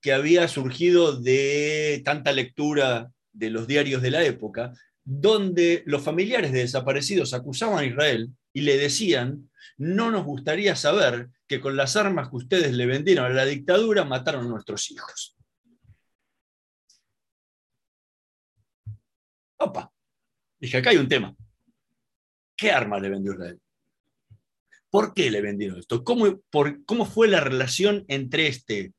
que 0.00 0.12
había 0.12 0.48
surgido 0.48 1.20
de 1.20 2.00
tanta 2.04 2.32
lectura 2.32 3.10
de 3.32 3.50
los 3.50 3.66
diarios 3.66 4.02
de 4.02 4.10
la 4.10 4.24
época, 4.24 4.72
donde 5.04 5.82
los 5.86 6.02
familiares 6.02 6.52
de 6.52 6.60
desaparecidos 6.60 7.34
acusaban 7.34 7.78
a 7.78 7.86
Israel 7.86 8.30
y 8.52 8.62
le 8.62 8.76
decían, 8.76 9.50
no 9.76 10.10
nos 10.10 10.24
gustaría 10.24 10.76
saber 10.76 11.30
que 11.46 11.60
con 11.60 11.76
las 11.76 11.96
armas 11.96 12.28
que 12.28 12.36
ustedes 12.36 12.72
le 12.74 12.86
vendieron 12.86 13.24
a 13.26 13.30
la 13.30 13.46
dictadura 13.46 14.04
mataron 14.04 14.46
a 14.46 14.48
nuestros 14.48 14.90
hijos. 14.90 15.36
Opa, 19.58 19.92
dije, 20.58 20.76
acá 20.78 20.90
hay 20.90 20.96
un 20.96 21.08
tema. 21.08 21.34
¿Qué 22.56 22.70
arma 22.70 23.00
le 23.00 23.08
vendió 23.08 23.32
Israel? 23.32 23.60
¿Por 24.90 25.14
qué 25.14 25.30
le 25.30 25.40
vendieron 25.40 25.78
esto? 25.78 26.04
¿Cómo, 26.04 26.40
cómo 26.84 27.06
fue 27.06 27.28
la 27.28 27.40
relación 27.40 28.04
entre 28.08 28.48
este, 28.48 28.92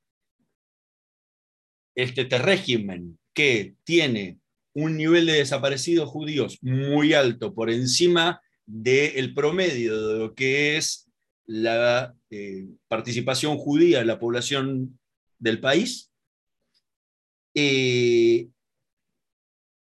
este 1.95 2.37
régimen 2.37 3.19
que 3.33 3.75
tiene 3.83 4.40
un 4.73 4.97
nivel 4.97 5.25
de 5.25 5.33
desaparecidos 5.33 6.09
judíos 6.09 6.57
muy 6.61 7.13
alto, 7.13 7.53
por 7.53 7.69
encima 7.69 8.41
del 8.65 9.33
promedio 9.33 10.07
de 10.07 10.19
lo 10.19 10.33
que 10.33 10.77
es 10.77 11.09
la 11.45 12.15
eh, 12.29 12.65
participación 12.87 13.57
judía 13.57 14.01
en 14.01 14.07
la 14.07 14.19
población 14.19 14.99
del 15.39 15.59
país? 15.59 16.11
Eh, 17.53 18.47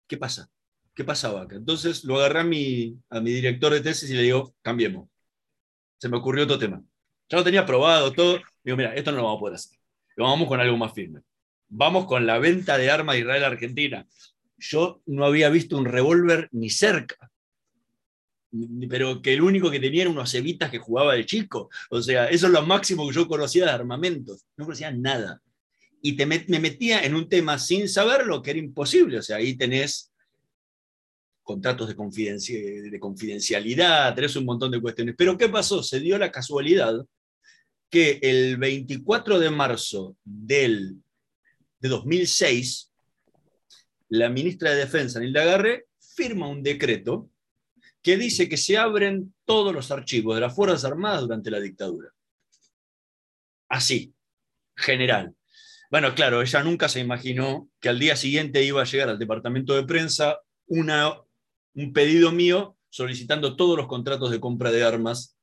¿Qué 0.07 0.16
pasa? 0.16 0.49
¿Qué 0.95 1.05
pasaba 1.05 1.43
acá? 1.43 1.57
Entonces 1.57 2.05
lo 2.05 2.16
agarré 2.16 2.40
a 2.40 2.45
mi, 2.45 2.97
a 3.11 3.21
mi 3.21 3.33
director 3.33 3.73
de 3.73 3.81
tesis 3.81 4.09
y 4.11 4.14
le 4.14 4.23
digo, 4.23 4.55
cambiemos 4.62 5.09
se 5.99 6.09
me 6.09 6.16
ocurrió 6.16 6.45
otro 6.45 6.59
tema. 6.59 6.83
Ya 7.28 7.38
lo 7.38 7.45
tenía 7.45 7.66
probado 7.66 8.12
todo. 8.12 8.40
Digo, 8.62 8.76
mira, 8.76 8.95
esto 8.95 9.11
no 9.11 9.19
lo 9.19 9.25
vamos 9.25 9.38
a 9.38 9.40
poder 9.40 9.55
hacer. 9.57 9.78
Vamos 10.16 10.49
con 10.49 10.61
algo 10.61 10.76
más 10.76 10.93
firme. 10.93 11.21
Vamos 11.69 12.07
con 12.07 12.26
la 12.26 12.38
venta 12.38 12.78
de 12.78 12.90
armas 12.90 13.14
de 13.14 13.21
Israel 13.21 13.45
a 13.45 13.49
Argentina. 13.49 14.07
Yo 14.59 15.03
no 15.07 15.25
había 15.25 15.49
visto 15.51 15.77
un 15.77 15.85
revólver 15.85 16.49
ni 16.53 16.71
cerca. 16.71 17.31
Pero 18.89 19.21
que 19.21 19.35
el 19.35 19.43
único 19.43 19.71
que 19.71 19.81
tenía 19.81 20.03
era 20.03 20.11
unos 20.11 20.31
cevitas 20.31 20.71
que 20.71 20.79
jugaba 20.79 21.15
de 21.15 21.27
chico. 21.27 21.69
O 21.91 22.01
sea, 22.01 22.27
eso 22.29 22.47
es 22.47 22.53
lo 22.53 22.63
máximo 22.63 23.07
que 23.07 23.15
yo 23.15 23.29
conocía 23.29 23.67
de 23.67 23.71
armamentos. 23.71 24.47
No 24.57 24.65
conocía 24.65 24.91
nada. 24.91 25.43
Y 26.01 26.17
te 26.17 26.25
me 26.25 26.61
metía 26.61 27.05
en 27.05 27.15
un 27.15 27.29
tema 27.29 27.59
sin 27.59 27.89
saberlo, 27.89 28.41
que 28.41 28.51
era 28.51 28.59
imposible. 28.61 29.19
O 29.19 29.23
sea, 29.23 29.37
ahí 29.37 29.57
tenés 29.57 30.13
contratos 31.47 31.89
de, 31.89 32.91
de 32.91 33.01
confidencialidad, 33.01 34.15
tenés 34.15 34.35
un 34.37 34.45
montón 34.45 34.71
de 34.73 34.81
cuestiones. 34.81 35.15
Pero 35.17 35.39
¿qué 35.39 35.49
pasó? 35.49 35.83
Se 35.83 36.01
dio 36.01 36.19
la 36.19 36.33
casualidad 36.33 37.07
que 37.89 38.19
el 38.23 38.57
24 38.57 39.39
de 39.39 39.51
marzo 39.51 40.17
del, 40.25 40.97
de 41.79 41.89
2006, 41.89 42.91
la 44.09 44.29
ministra 44.29 44.71
de 44.71 44.77
Defensa, 44.77 45.21
Nilda 45.21 45.45
Garre, 45.45 45.87
firma 45.99 46.49
un 46.49 46.63
decreto 46.63 47.31
que 48.03 48.17
dice 48.17 48.49
que 48.49 48.57
se 48.57 48.79
abren 48.79 49.35
todos 49.45 49.75
los 49.75 49.91
archivos 49.91 50.37
de 50.37 50.41
las 50.41 50.55
Fuerzas 50.55 50.85
Armadas 50.85 51.23
durante 51.23 51.51
la 51.51 51.61
dictadura. 51.61 52.11
Así, 53.69 54.15
general. 54.77 55.35
Bueno, 55.91 56.15
claro, 56.15 56.43
ella 56.43 56.63
nunca 56.63 56.89
se 56.89 57.01
imaginó 57.01 57.69
que 57.81 57.89
al 57.89 57.99
día 57.99 58.17
siguiente 58.17 58.63
iba 58.63 58.83
a 58.83 58.85
llegar 58.85 59.09
al 59.09 59.19
departamento 59.19 59.75
de 59.75 59.85
prensa 59.85 60.41
una 60.67 61.21
un 61.75 61.93
pedido 61.93 62.33
mío 62.33 62.77
solicitando 62.89 63.55
todos 63.57 63.77
los 63.77 63.87
contratos 63.87 64.31
de 64.31 64.41
compra 64.41 64.71
de 64.71 64.83
armas 64.83 65.37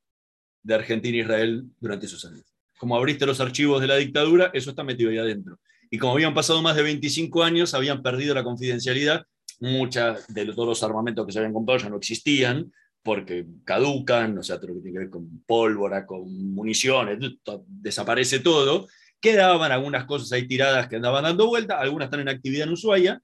de 0.64 0.74
Argentina 0.74 1.18
e 1.18 1.22
Israel 1.22 1.66
durante 1.80 2.08
esos 2.08 2.26
años. 2.26 2.46
Como 2.78 2.96
abriste 2.96 3.26
los 3.26 3.40
archivos 3.40 3.80
de 3.80 3.88
la 3.88 3.96
dictadura, 3.98 4.50
eso 4.54 4.72
está 4.72 4.84
metido 4.84 5.12
ahí 5.12 5.20
adentro. 5.20 5.60
Y 5.94 6.00
como 6.00 6.14
habían 6.14 6.34
pasado 6.34 6.60
más 6.64 6.76
de 6.76 6.82
25 6.82 7.44
años, 7.44 7.76
habían 7.76 8.02
perdido 8.02 8.34
la 8.34 8.44
confidencialidad, 8.44 9.28
muchas 9.60 10.26
de 10.34 10.48
todos 10.48 10.68
los 10.68 10.82
armamentos 10.82 11.24
que 11.24 11.32
se 11.32 11.38
habían 11.38 11.54
comprado 11.54 11.82
ya 11.82 11.90
no 11.90 11.98
existían, 11.98 12.74
porque 13.04 13.46
caducan, 13.64 14.36
o 14.40 14.42
sea, 14.42 14.60
todo 14.60 14.70
lo 14.70 14.74
que 14.74 14.82
tiene 14.82 14.94
que 14.94 15.00
ver 15.02 15.10
con 15.12 15.44
pólvora, 15.46 16.08
con 16.08 16.52
municiones, 16.52 17.20
desaparece 17.68 18.40
todo. 18.40 18.88
Quedaban 19.22 19.72
algunas 19.72 20.06
cosas 20.06 20.32
ahí 20.32 20.48
tiradas 20.48 20.88
que 20.88 20.96
andaban 20.96 21.26
dando 21.26 21.46
vuelta, 21.46 21.80
algunas 21.80 22.08
están 22.08 22.22
en 22.22 22.30
actividad 22.30 22.66
en 22.66 22.74
Ushuaia, 22.74 23.22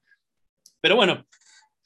pero 0.80 0.94
bueno, 0.94 1.26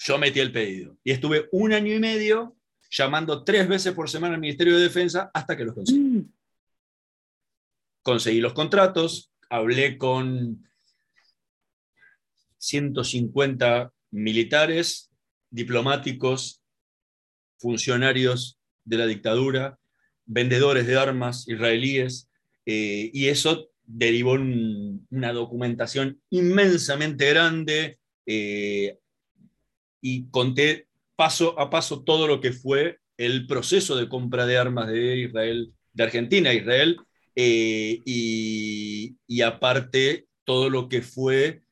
yo 0.01 0.19
metí 0.19 0.41
el 0.41 0.53
pedido. 0.53 0.99
Y 1.03 1.13
estuve 1.13 1.49
un 1.53 1.73
año 1.73 1.95
y 1.95 1.99
medio 1.99 2.59
llamando 2.91 3.43
tres 3.43 3.67
veces 3.67 3.95
por 3.95 4.11
semana 4.11 4.35
al 4.35 4.41
Ministerio 4.43 4.77
de 4.77 4.83
Defensa 4.83 5.31
hasta 5.33 5.57
que 5.57 5.65
los 5.65 5.75
conseguí. 5.75 5.99
Mm. 5.99 6.33
Conseguí 8.03 8.41
los 8.43 8.53
contratos, 8.53 9.33
hablé 9.49 9.97
con 9.97 10.63
150 12.67 13.93
militares, 14.11 15.11
diplomáticos, 15.51 16.63
funcionarios 17.59 18.59
de 18.85 18.99
la 18.99 19.07
dictadura, 19.07 19.79
vendedores 20.27 20.87
de 20.87 20.97
armas 20.97 21.49
israelíes, 21.49 22.29
eh, 22.67 23.11
y 23.13 23.29
eso 23.29 23.71
derivó 23.85 24.33
una 24.33 25.33
documentación 25.33 26.21
inmensamente 26.31 27.29
grande, 27.31 27.99
eh, 28.27 28.99
y 30.01 30.27
conté 30.31 30.87
paso 31.17 31.59
a 31.59 31.71
paso 31.71 32.03
todo 32.03 32.27
lo 32.27 32.41
que 32.41 32.53
fue 32.53 32.99
el 33.17 33.47
proceso 33.47 33.97
de 33.97 34.09
compra 34.09 34.47
de 34.47 34.59
armas 34.59 34.89
de 34.89 35.19
Israel, 35.19 35.73
de 35.93 36.03
Argentina 36.03 36.51
a 36.51 36.55
Israel, 36.55 36.97
eh, 37.37 38.01
y, 38.05 39.41
aparte 39.43 40.27
todo 40.45 40.71
lo 40.71 40.89
que 40.89 41.03
fue 41.03 41.63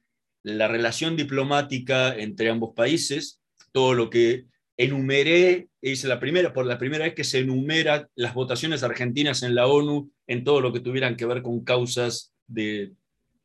la 0.43 0.69
relación 0.69 1.17
diplomática 1.17 2.17
entre 2.17 2.51
ambos 2.51 2.75
países, 2.75 3.41
todo 3.73 3.95
lo 3.95 4.11
que 4.11 4.47
enumeré, 4.77 5.69
hice 5.81 6.09
la 6.09 6.21
primera, 6.21 6.53
por 6.53 6.67
la 6.67 6.79
primera 6.79 7.05
vez 7.05 7.15
que 7.15 7.25
se 7.25 7.41
enumera 7.41 8.09
las 8.15 8.35
votaciones 8.35 8.83
argentinas 8.83 9.43
en 9.43 9.55
la 9.55 9.67
ONU 9.67 10.11
en 10.27 10.45
todo 10.45 10.61
lo 10.61 10.73
que 10.73 10.81
tuvieran 10.81 11.17
que 11.17 11.27
ver 11.27 11.43
con 11.43 11.65
causas 11.65 12.33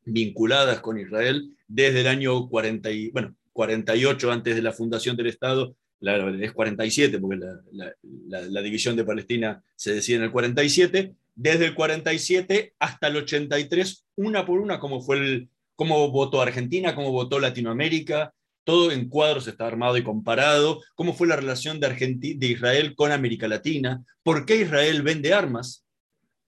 vinculadas 0.06 0.80
con 0.80 1.00
Israel 1.00 1.52
desde 1.68 2.02
el 2.02 2.08
año 2.08 2.48
40 2.50 2.92
y, 2.92 3.10
bueno, 3.12 3.36
48 3.54 4.32
antes 4.32 4.56
de 4.56 4.62
la 4.62 4.72
fundación 4.72 5.18
del 5.18 5.28
Estado, 5.28 5.76
la, 6.00 6.30
es 6.40 6.54
47 6.54 7.20
porque 7.20 7.40
la, 7.72 8.62
división 8.62 8.96
de 8.96 9.04
Palestina 9.04 9.64
se 9.76 9.96
decide 9.96 10.18
en 10.18 10.24
el 10.24 10.32
47, 10.32 11.16
desde 11.36 11.66
el 11.66 11.76
47 11.76 12.74
hasta 12.80 13.08
el 13.08 13.18
83, 13.18 14.06
una 14.16 14.46
por 14.46 14.60
una, 14.60 14.80
como 14.80 15.02
fue 15.02 15.18
el, 15.18 15.50
cómo 15.78 16.12
votó 16.12 16.42
Argentina, 16.42 16.94
cómo 16.94 17.12
votó 17.12 17.40
Latinoamérica, 17.40 18.34
todo 18.66 18.92
en 18.92 19.08
cuadros 19.08 19.48
está 19.48 19.66
armado 19.66 19.96
y 19.96 20.04
comparado, 20.04 20.82
cómo 20.96 21.14
fue 21.14 21.28
la 21.28 21.38
relación 21.38 21.80
de, 21.80 21.88
de 22.36 22.48
Israel 22.48 22.96
con 22.96 23.14
América 23.14 23.48
Latina, 23.48 24.04
por 24.24 24.46
qué 24.46 24.58
Israel 24.58 25.04
vende 25.04 25.34
armas, 25.34 25.88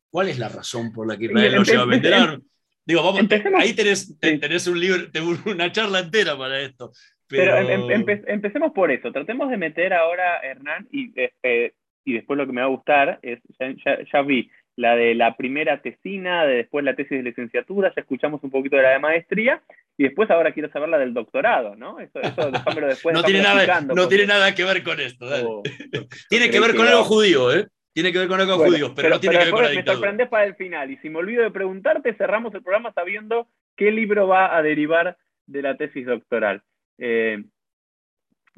cuál 0.10 0.28
es 0.28 0.38
la 0.38 0.50
razón 0.50 0.92
por 0.92 1.08
la 1.08 1.18
que 1.18 1.26
Israel 1.26 1.56
no 1.56 1.64
lleva 1.64 1.84
a 1.84 1.86
vender 1.86 2.14
armas. 2.14 2.42
Digo, 2.86 3.04
vamos, 3.04 3.22
ahí 3.60 3.74
tenés, 3.74 4.20
tenés, 4.20 4.68
un 4.68 4.80
libro, 4.80 5.08
una 5.46 5.72
charla 5.72 6.00
entera 6.00 6.36
para 6.36 6.60
esto. 6.60 6.92
Pero, 7.28 7.56
em, 7.56 7.92
em, 7.92 8.06
empecemos 8.26 8.72
por 8.74 8.92
eso. 8.92 9.12
Tratemos 9.12 9.52
de 9.52 9.58
meter 9.58 9.94
ahora, 9.94 10.40
Hernán, 10.40 10.88
y, 10.92 11.14
este, 11.16 11.76
y 12.04 12.14
después 12.14 12.36
lo 12.36 12.48
que 12.48 12.52
me 12.52 12.62
va 12.62 12.68
a 12.68 12.72
gustar 12.72 13.20
es, 13.22 13.40
ya, 14.12 14.22
vi 14.24 14.50
la 14.80 14.96
de 14.96 15.14
la 15.14 15.36
primera 15.36 15.82
tesina, 15.82 16.46
de 16.46 16.56
después 16.56 16.86
la 16.86 16.96
tesis 16.96 17.18
de 17.18 17.24
licenciatura, 17.24 17.92
ya 17.94 18.02
escuchamos 18.02 18.42
un 18.44 18.50
poquito 18.50 18.78
de 18.78 18.84
la 18.84 18.92
de 18.92 19.00
maestría, 19.00 19.62
y 19.98 20.04
después 20.04 20.32
ahora 20.32 20.54
quiero 20.54 20.72
saber 20.72 20.88
la 20.88 20.98
del 20.98 21.14
doctorado, 21.14 21.76
¿no? 21.76 22.00
Eso, 22.00 22.22
eso 22.22 22.50
después. 22.88 23.14
no 23.14 23.22
tiene, 23.24 23.42
nada, 23.42 23.82
no 23.82 24.08
tiene 24.08 24.26
nada 24.26 24.56
que 24.56 24.64
ver 24.64 24.82
con 24.82 25.02
esto, 25.02 25.26
oh, 25.46 25.64
tiene 26.30 26.50
que 26.50 26.62
ver 26.62 26.78
con 26.78 26.88
algo 26.88 27.04
judío, 27.04 27.54
¿eh? 27.54 27.68
Tiene 27.92 28.14
que 28.14 28.20
ver 28.20 28.30
con 28.30 28.40
algo 28.40 28.56
judío, 28.56 28.94
pero, 28.96 29.10
no 29.10 29.20
tiene 29.20 29.38
que 29.38 29.46
ver 29.46 29.54
con 29.54 29.64
la 29.64 29.70
Me 29.70 29.84
sorprendes 29.84 30.30
para 30.30 30.46
el 30.46 30.56
final, 30.56 30.90
y 30.92 30.98
si 30.98 31.10
me 31.10 31.18
olvido 31.18 31.44
de 31.44 31.52
preguntarte, 31.52 32.14
cerramos 32.14 32.54
el 32.56 32.64
programa 32.64 32.94
sabiendo 32.94 33.50
qué 33.76 33.92
libro 33.92 34.30
va 34.30 34.56
a 34.56 34.62
derivar 34.62 35.18
de 35.46 35.62
la 35.62 35.76
tesis 35.76 36.06
doctoral. 36.06 36.62
Eh, 36.98 37.44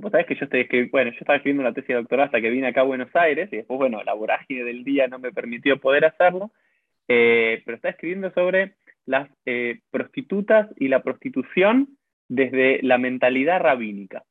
vos 0.02 0.12
sabés 0.12 0.28
que 0.28 0.36
yo 0.36 0.46
estoy 0.46 0.90
bueno, 0.90 1.12
yo 1.12 1.18
estaba 1.20 1.38
escribiendo 1.38 1.62
una 1.62 1.74
tesis 1.74 1.96
doctoral 1.96 2.26
hasta 2.26 2.42
que 2.42 2.50
vine 2.50 2.68
acá 2.68 2.82
a 2.82 2.86
Buenos 2.86 3.16
Aires 3.16 3.50
y 3.52 3.58
después, 3.58 3.78
bueno, 3.78 4.04
la 4.04 4.14
vorágine 4.14 4.64
del 4.64 4.84
día 4.84 5.08
no 5.08 5.20
me 5.20 5.32
permitió 5.32 5.80
poder 5.80 6.06
hacerlo, 6.06 6.52
eh, 7.08 7.62
pero 7.66 7.76
estaba 7.76 7.92
escribiendo 7.92 8.32
sobre 8.32 8.74
las 9.06 9.30
eh, 9.46 9.80
prostitutas 9.92 10.70
y 10.78 10.88
la 10.88 11.04
prostitución 11.04 11.98
desde 12.28 12.80
la 12.82 12.98
mentalidad 12.98 13.60
rabínica. 13.62 14.24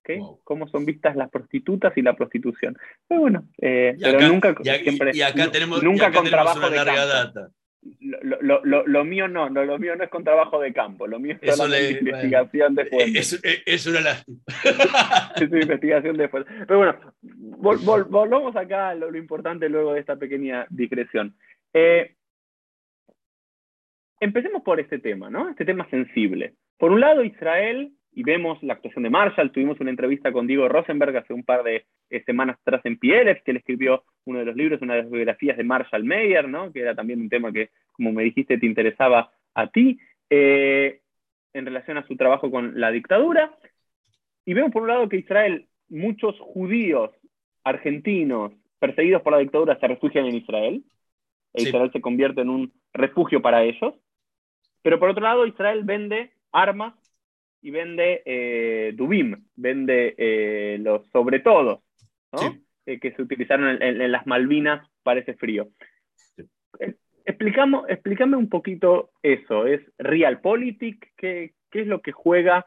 ¿okay? 0.00 0.20
Cómo 0.44 0.66
son 0.68 0.84
vistas 0.84 1.16
las 1.16 1.30
prostitutas 1.30 1.92
y 1.96 2.02
la 2.02 2.14
prostitución. 2.14 2.76
Pero 3.08 3.20
bueno, 3.20 3.48
pero 3.58 4.20
nunca 4.28 4.54
siempre, 4.62 5.12
y 5.14 5.22
acá 5.22 5.50
tenemos, 5.50 5.82
nunca 5.82 6.12
con 6.12 6.24
trabajo 6.24 6.66
una 6.66 6.84
larga 6.84 7.06
data 7.06 7.50
lo, 8.00 9.04
mío 9.04 9.26
no, 9.28 9.48
lo 9.48 9.78
mío 9.78 9.96
no 9.96 10.04
es 10.04 10.10
con 10.10 10.22
trabajo 10.22 10.60
de 10.60 10.72
campo, 10.72 11.06
lo 11.06 11.18
mío 11.18 11.36
es 11.40 11.58
investigación 12.00 12.74
de 12.74 12.86
fuentes. 12.86 13.42
Es, 13.66 13.86
una 13.86 14.00
lástima. 14.00 14.38
es 15.36 15.42
investigación 15.42 16.16
de 16.16 16.28
fuentes. 16.28 16.54
Pero 16.66 16.78
bueno, 16.78 16.98
volvamos 18.08 18.54
acá 18.54 18.90
a 18.90 18.94
lo, 18.94 19.16
importante 19.16 19.68
luego 19.68 19.94
de 19.94 20.00
esta 20.00 20.16
pequeña 20.16 20.66
digresión. 20.70 21.36
Eh, 21.72 22.14
empecemos 24.20 24.62
por 24.62 24.78
este 24.78 24.98
tema, 24.98 25.28
¿no? 25.28 25.48
Este 25.48 25.64
tema 25.64 25.88
sensible. 25.90 26.54
Por 26.78 26.92
un 26.92 27.00
lado, 27.00 27.24
Israel 27.24 27.92
y 28.14 28.22
vemos 28.22 28.62
la 28.62 28.74
actuación 28.74 29.04
de 29.04 29.10
Marshall. 29.10 29.52
Tuvimos 29.52 29.80
una 29.80 29.90
entrevista 29.90 30.32
con 30.32 30.46
Diego 30.46 30.68
Rosenberg 30.68 31.16
hace 31.16 31.32
un 31.32 31.44
par 31.44 31.62
de 31.62 31.86
eh, 32.10 32.22
semanas 32.24 32.58
atrás 32.60 32.82
en 32.84 32.98
Pieles, 32.98 33.42
que 33.42 33.52
él 33.52 33.56
escribió 33.56 34.04
uno 34.24 34.40
de 34.40 34.44
los 34.44 34.56
libros, 34.56 34.82
una 34.82 34.94
de 34.94 35.02
las 35.02 35.10
biografías 35.10 35.56
de 35.56 35.64
Marshall 35.64 36.04
Mayer, 36.04 36.48
¿no? 36.48 36.72
que 36.72 36.80
era 36.80 36.94
también 36.94 37.20
un 37.20 37.28
tema 37.28 37.52
que, 37.52 37.70
como 37.92 38.12
me 38.12 38.24
dijiste, 38.24 38.58
te 38.58 38.66
interesaba 38.66 39.32
a 39.54 39.66
ti, 39.68 39.98
eh, 40.28 41.00
en 41.54 41.66
relación 41.66 41.98
a 41.98 42.06
su 42.06 42.16
trabajo 42.16 42.50
con 42.50 42.78
la 42.78 42.90
dictadura. 42.90 43.56
Y 44.44 44.54
vemos 44.54 44.72
por 44.72 44.82
un 44.82 44.88
lado 44.88 45.08
que 45.08 45.16
Israel, 45.16 45.68
muchos 45.88 46.38
judíos 46.40 47.10
argentinos 47.64 48.52
perseguidos 48.78 49.22
por 49.22 49.32
la 49.32 49.38
dictadura 49.38 49.78
se 49.78 49.86
refugian 49.86 50.26
en 50.26 50.36
Israel. 50.36 50.84
E 51.54 51.62
Israel 51.62 51.90
se 51.92 52.00
convierte 52.00 52.40
en 52.40 52.48
un 52.48 52.72
refugio 52.92 53.40
para 53.40 53.62
ellos. 53.62 53.94
Pero 54.82 54.98
por 54.98 55.10
otro 55.10 55.22
lado, 55.22 55.46
Israel 55.46 55.82
vende 55.84 56.32
armas 56.50 56.94
y 57.62 57.70
vende 57.70 58.22
eh, 58.26 58.92
Dubim, 58.94 59.48
vende 59.54 60.14
eh, 60.18 60.78
los 60.80 61.08
sobre 61.10 61.38
todo, 61.40 61.84
eh, 62.86 62.98
que 62.98 63.12
se 63.14 63.22
utilizaron 63.22 63.80
en, 63.80 64.10
las 64.10 64.26
Malvinas 64.26 64.86
para 65.04 65.20
ese 65.20 65.34
frío. 65.34 65.70
Explicamos, 67.24 67.88
explícame 67.88 68.36
un 68.36 68.48
poquito 68.48 69.12
eso, 69.22 69.66
¿es 69.66 69.80
realpolitik? 69.96 71.12
¿Qué, 71.16 71.54
¿Qué 71.70 71.82
es 71.82 71.86
lo 71.86 72.02
que 72.02 72.10
juega 72.10 72.66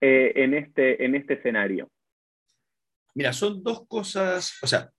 en, 0.00 0.54
este, 0.54 1.04
en 1.04 1.14
este 1.14 1.34
escenario? 1.34 1.88
Mira, 3.14 3.32
son 3.32 3.62
dos 3.62 3.86
cosas, 3.86 4.58
o 4.62 4.66
sea, 4.66 4.90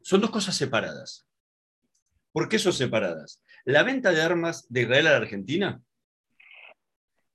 son 0.00 0.20
dos 0.20 0.30
cosas 0.30 0.56
separadas. 0.56 1.28
¿Por 2.32 2.48
qué 2.48 2.58
son 2.58 2.72
separadas? 2.72 3.42
La 3.64 3.82
venta 3.82 4.12
de 4.12 4.22
armas 4.22 4.66
de 4.72 4.82
Israel 4.82 5.08
a 5.08 5.10
la 5.10 5.16
Argentina 5.16 5.82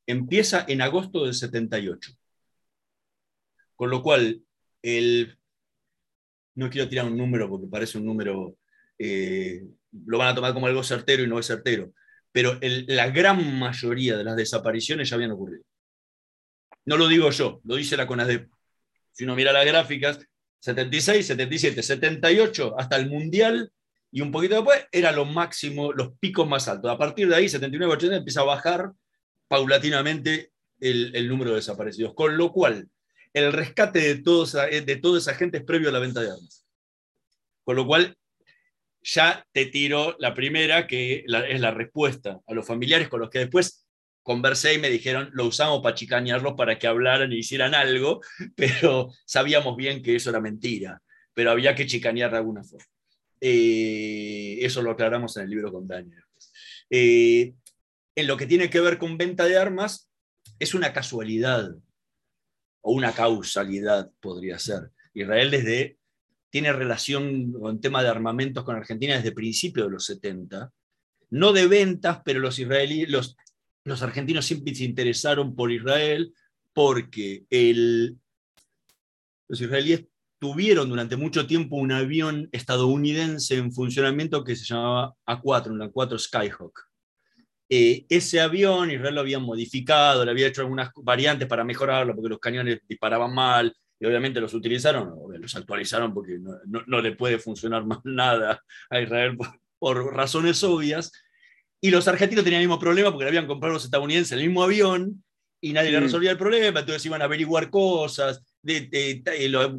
empieza 0.09 0.65
en 0.67 0.81
agosto 0.81 1.23
del 1.25 1.35
78. 1.35 2.11
Con 3.75 3.91
lo 3.91 4.01
cual, 4.01 4.41
el, 4.81 5.37
no 6.55 6.69
quiero 6.69 6.89
tirar 6.89 7.05
un 7.05 7.15
número 7.15 7.47
porque 7.47 7.67
parece 7.67 7.99
un 7.99 8.05
número, 8.05 8.57
eh, 8.97 9.63
lo 10.07 10.17
van 10.17 10.29
a 10.29 10.35
tomar 10.35 10.53
como 10.53 10.65
algo 10.65 10.83
certero 10.83 11.23
y 11.23 11.27
no 11.27 11.37
es 11.37 11.45
certero, 11.45 11.93
pero 12.31 12.57
la 12.61 13.09
gran 13.11 13.59
mayoría 13.59 14.17
de 14.17 14.23
las 14.23 14.35
desapariciones 14.35 15.09
ya 15.09 15.15
habían 15.15 15.31
ocurrido. 15.31 15.63
No 16.85 16.97
lo 16.97 17.07
digo 17.07 17.29
yo, 17.29 17.61
lo 17.63 17.75
dice 17.75 17.95
la 17.95 18.07
CONADEP. 18.07 18.49
Si 19.11 19.25
uno 19.25 19.35
mira 19.35 19.53
las 19.53 19.65
gráficas, 19.65 20.19
76, 20.59 21.27
77, 21.27 21.83
78, 21.83 22.79
hasta 22.79 22.95
el 22.97 23.09
Mundial, 23.09 23.71
y 24.11 24.21
un 24.21 24.31
poquito 24.31 24.55
después 24.55 24.87
era 24.91 25.11
lo 25.11 25.25
máximo, 25.25 25.93
los 25.93 26.17
picos 26.17 26.47
más 26.47 26.67
altos. 26.67 26.89
A 26.89 26.97
partir 26.97 27.27
de 27.29 27.35
ahí, 27.35 27.47
79, 27.47 27.93
80, 27.93 28.15
empieza 28.15 28.41
a 28.41 28.45
bajar 28.45 28.91
paulatinamente 29.49 30.53
el, 30.79 31.27
número 31.27 31.49
de 31.49 31.57
desaparecidos. 31.57 32.13
Con 32.13 32.37
lo 32.37 32.53
cual, 32.53 32.87
el 33.33 33.51
rescate 33.51 33.99
de, 33.99 34.21
todos, 34.21 34.53
de 34.53 34.99
toda 35.01 35.19
esa 35.19 35.35
gente 35.35 35.57
es 35.57 35.63
previo 35.65 35.89
a 35.89 35.91
la 35.91 35.99
venta 35.99 36.21
de 36.21 36.31
armas. 36.31 36.65
Con 37.65 37.75
lo 37.75 37.85
cual, 37.85 38.15
ya 39.01 39.45
te 39.51 39.65
tiro 39.65 40.15
la 40.19 40.33
primera, 40.33 40.87
que 40.87 41.25
es 41.27 41.59
la 41.59 41.71
respuesta 41.71 42.39
a 42.47 42.53
los 42.53 42.65
familiares 42.65 43.09
con 43.09 43.19
los 43.19 43.29
que 43.29 43.39
después 43.39 43.85
conversé 44.29 44.75
y 44.75 44.77
me 44.77 44.91
dijeron, 44.91 45.31
lo 45.33 45.45
usamos 45.45 45.81
para 45.81 45.95
chicañarlos 45.95 46.53
para 46.53 46.77
que 46.77 46.85
hablaran 46.85 47.31
y 47.33 47.37
hicieran 47.37 47.73
algo, 47.73 48.21
pero 48.55 49.09
sabíamos 49.25 49.75
bien 49.75 50.03
que 50.03 50.15
eso 50.15 50.29
era 50.29 50.39
mentira, 50.39 51.01
pero 51.33 51.49
había 51.49 51.73
que 51.73 51.87
chicanear 51.87 52.29
de 52.29 52.37
alguna 52.37 52.63
forma. 52.63 52.85
Eh, 53.41 54.59
eso 54.61 54.83
lo 54.83 54.91
aclaramos 54.91 55.35
en 55.37 55.43
el 55.43 55.49
libro 55.49 55.71
con 55.71 55.87
Daniel. 55.87 56.21
Eh, 56.91 57.53
en 58.19 58.27
lo 58.27 58.37
que 58.37 58.47
tiene 58.47 58.69
que 58.69 58.79
ver 58.79 58.97
con 58.97 59.17
venta 59.17 59.45
de 59.45 59.57
armas 59.57 60.09
es 60.59 60.73
una 60.73 60.93
casualidad 60.93 61.75
o 62.81 62.91
una 62.91 63.13
causalidad, 63.13 64.11
podría 64.19 64.59
ser. 64.59 64.91
Israel 65.13 65.51
desde, 65.51 65.97
tiene 66.49 66.73
relación 66.73 67.51
con 67.53 67.81
tema 67.81 68.03
de 68.03 68.09
armamentos 68.09 68.63
con 68.63 68.75
Argentina 68.75 69.15
desde 69.15 69.31
principios 69.31 69.87
de 69.87 69.91
los 69.91 70.05
70, 70.05 70.71
no 71.31 71.53
de 71.53 71.67
ventas, 71.67 72.21
pero 72.25 72.39
los, 72.39 72.59
israelíes, 72.59 73.09
los, 73.09 73.37
los 73.83 74.01
argentinos 74.01 74.45
siempre 74.45 74.73
se 74.75 74.83
interesaron 74.83 75.55
por 75.55 75.71
Israel 75.71 76.33
porque 76.73 77.45
los 79.47 79.61
israelíes 79.61 80.05
tuvieron 80.39 80.89
durante 80.89 81.17
mucho 81.17 81.45
tiempo 81.45 81.75
un 81.75 81.91
avión 81.91 82.49
estadounidense 82.51 83.57
en 83.57 83.71
funcionamiento 83.73 84.43
que 84.43 84.55
se 84.55 84.65
llamaba 84.65 85.15
A4, 85.25 85.67
un 85.67 85.81
A4 85.81 86.17
Skyhawk. 86.17 86.88
Eh, 87.71 88.05
ese 88.09 88.41
avión 88.41 88.89
Israel 88.89 89.13
lo 89.13 89.21
había 89.21 89.37
modificado, 89.37 90.25
le 90.25 90.31
había 90.31 90.47
hecho 90.47 90.61
algunas 90.61 90.89
variantes 90.95 91.47
para 91.47 91.63
mejorarlo, 91.63 92.15
porque 92.15 92.29
los 92.29 92.39
cañones 92.39 92.81
disparaban 92.87 93.33
mal, 93.33 93.75
y 93.99 94.05
obviamente 94.05 94.39
los 94.39 94.53
utilizaron, 94.53 95.13
los 95.39 95.55
actualizaron 95.55 96.13
porque 96.13 96.39
no, 96.39 97.01
le 97.01 97.11
puede 97.15 97.37
funcionar 97.37 97.85
más 97.85 97.99
nada 98.03 98.63
a 98.89 99.01
Israel 99.01 99.37
por, 99.77 100.13
razones 100.13 100.63
obvias. 100.63 101.11
Y 101.81 101.91
los 101.91 102.07
argentinos 102.07 102.43
tenían 102.43 102.61
el 102.61 102.67
mismo 102.67 102.79
problema 102.79 103.11
porque 103.11 103.25
le 103.25 103.29
habían 103.29 103.47
comprado 103.47 103.75
los 103.75 103.85
estadounidenses 103.85 104.33
el 104.33 104.45
mismo 104.45 104.63
avión 104.63 105.23
y 105.61 105.73
nadie 105.73 105.91
le 105.91 105.99
resolvía 105.99 106.31
el 106.31 106.37
problema, 106.37 106.79
entonces 106.79 107.05
iban 107.05 107.21
a 107.21 107.25
averiguar 107.25 107.69
cosas. 107.69 108.41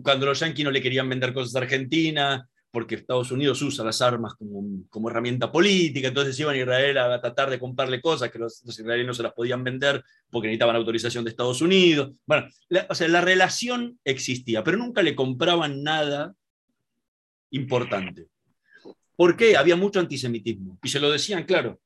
cuando 0.02 0.26
los 0.26 0.38
yanquis 0.38 0.64
no 0.64 0.70
le 0.70 0.82
querían 0.82 1.08
vender 1.08 1.32
cosas 1.32 1.54
a 1.56 1.58
Argentina, 1.60 2.46
porque 2.70 2.94
Estados 2.94 3.32
Unidos 3.32 3.60
usa 3.62 3.84
las 3.84 4.00
armas 4.00 4.34
como, 4.34 5.10
herramienta 5.10 5.50
política, 5.50 6.08
entonces 6.08 6.38
iban 6.38 6.54
a 6.54 6.58
Israel 6.58 6.98
a 6.98 7.20
tratar 7.20 7.50
de 7.50 7.58
comprarle 7.58 8.00
cosas 8.00 8.30
que 8.30 8.38
los, 8.38 8.62
israelíes 8.64 9.06
no 9.06 9.14
se 9.14 9.24
las 9.24 9.32
podían 9.32 9.64
vender 9.64 10.02
porque 10.30 10.48
necesitaban 10.48 10.76
autorización 10.76 11.24
de 11.24 11.30
Estados 11.30 11.60
Unidos. 11.62 12.12
Bueno, 12.26 12.46
o 12.88 12.94
sea, 12.94 13.08
la 13.08 13.20
relación 13.20 13.98
existía, 14.04 14.62
pero 14.62 14.78
nunca 14.78 15.02
le 15.02 15.16
compraban 15.16 15.82
nada 15.82 16.34
importante. 17.50 18.28
¿Por 19.16 19.36
qué? 19.36 19.56
Había 19.56 19.76
mucho 19.76 19.98
antisemitismo. 19.98 20.78
Y 20.82 20.88
se 20.88 21.00
lo 21.00 21.10
decían 21.10 21.44
claro. 21.44 21.80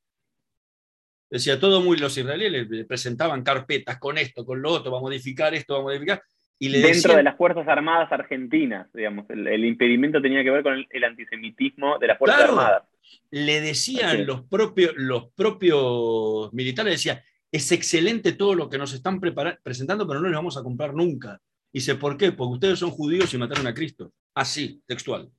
Decía 1.30 1.58
todo 1.58 1.80
muy, 1.80 1.96
los 1.96 2.16
israelíes 2.16 2.68
le 2.68 2.84
presentaban 2.84 3.42
carpetas 3.42 3.98
con 3.98 4.18
esto, 4.18 4.44
con 4.44 4.60
lo 4.60 4.70
otro, 4.70 4.92
va 4.92 4.98
a 4.98 5.00
modificar 5.00 5.54
esto, 5.54 5.74
va 5.74 5.80
a 5.80 5.82
modificar. 5.84 6.22
Dentro 6.60 7.16
de 7.16 7.22
las 7.22 7.36
Fuerzas 7.36 7.66
Armadas 7.68 8.10
argentinas, 8.12 8.88
digamos, 8.92 9.28
el, 9.28 9.64
impedimento 9.64 10.22
tenía 10.22 10.42
que 10.42 10.50
ver 10.50 10.62
con 10.62 10.86
el, 10.88 11.04
antisemitismo 11.04 11.98
de 11.98 12.06
las 12.06 12.18
Fuerzas 12.18 12.42
Armadas. 12.42 12.84
Le 13.30 13.60
decían 13.60 14.26
los 14.26 14.42
propios, 14.42 14.94
los 14.96 15.30
propios 15.32 16.52
militares, 16.52 16.94
decían, 16.94 17.20
es 17.50 17.70
excelente 17.72 18.32
todo 18.32 18.54
lo 18.54 18.68
que 18.68 18.78
nos 18.78 18.92
están 18.94 19.20
presentando, 19.20 20.06
pero 20.06 20.20
no 20.20 20.28
les 20.28 20.36
vamos 20.36 20.56
a 20.56 20.62
comprar 20.62 20.94
nunca. 20.94 21.40
Y 21.72 21.78
dice, 21.78 21.96
¿por 21.96 22.16
qué? 22.16 22.32
Porque 22.32 22.54
ustedes 22.54 22.78
son 22.78 22.90
judíos 22.90 23.34
y 23.34 23.38
mataron 23.38 23.66
a 23.66 23.74
Cristo. 23.74 24.12
Así, 24.34 24.82
textual. 24.86 25.30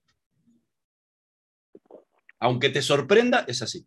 Aunque 2.39 2.69
te 2.69 2.82
sorprenda, 2.82 3.45
es 3.47 3.62
así. 3.62 3.86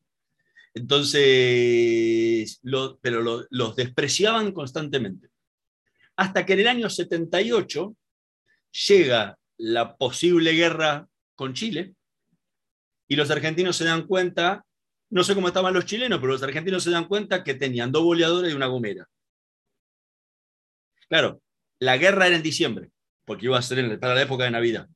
Entonces, 0.75 2.61
pero 3.01 3.47
los 3.51 3.77
despreciaban 3.77 4.53
constantemente. 4.53 5.29
Hasta 6.18 6.44
que 6.44 6.54
en 6.54 6.61
el 6.61 6.68
año 6.68 6.90
78 6.90 7.96
llega 8.88 9.38
la 9.57 9.96
posible 9.96 10.52
guerra 10.52 11.09
con 11.37 11.54
Chile 11.54 11.94
y 13.07 13.16
los 13.16 13.31
argentinos 13.31 13.76
se 13.76 13.85
dan 13.85 14.07
cuenta 14.07 14.64
no 15.11 15.24
sé 15.24 15.35
cómo 15.35 15.48
estaban 15.48 15.72
los 15.72 15.87
chilenos, 15.87 16.18
pero 16.18 16.33
los 16.33 16.42
argentinos 16.42 16.83
se 16.83 16.90
dan 16.90 17.07
cuenta 17.07 17.42
que 17.42 17.54
tenían 17.54 17.92
dos 17.92 18.02
boleadores 18.02 18.52
y 18.52 18.57
una 18.57 18.66
gomera. 18.66 19.09
Claro, 21.09 21.40
la 21.78 21.96
guerra 21.96 22.26
era 22.26 22.37
en 22.37 22.42
diciembre, 22.42 22.90
porque 23.24 23.46
iba 23.46 23.59
a 23.59 23.62
ser 23.62 23.98
para 23.98 24.14
la 24.14 24.22
época 24.22 24.44
de 24.44 24.50
Navidad. 24.50 24.87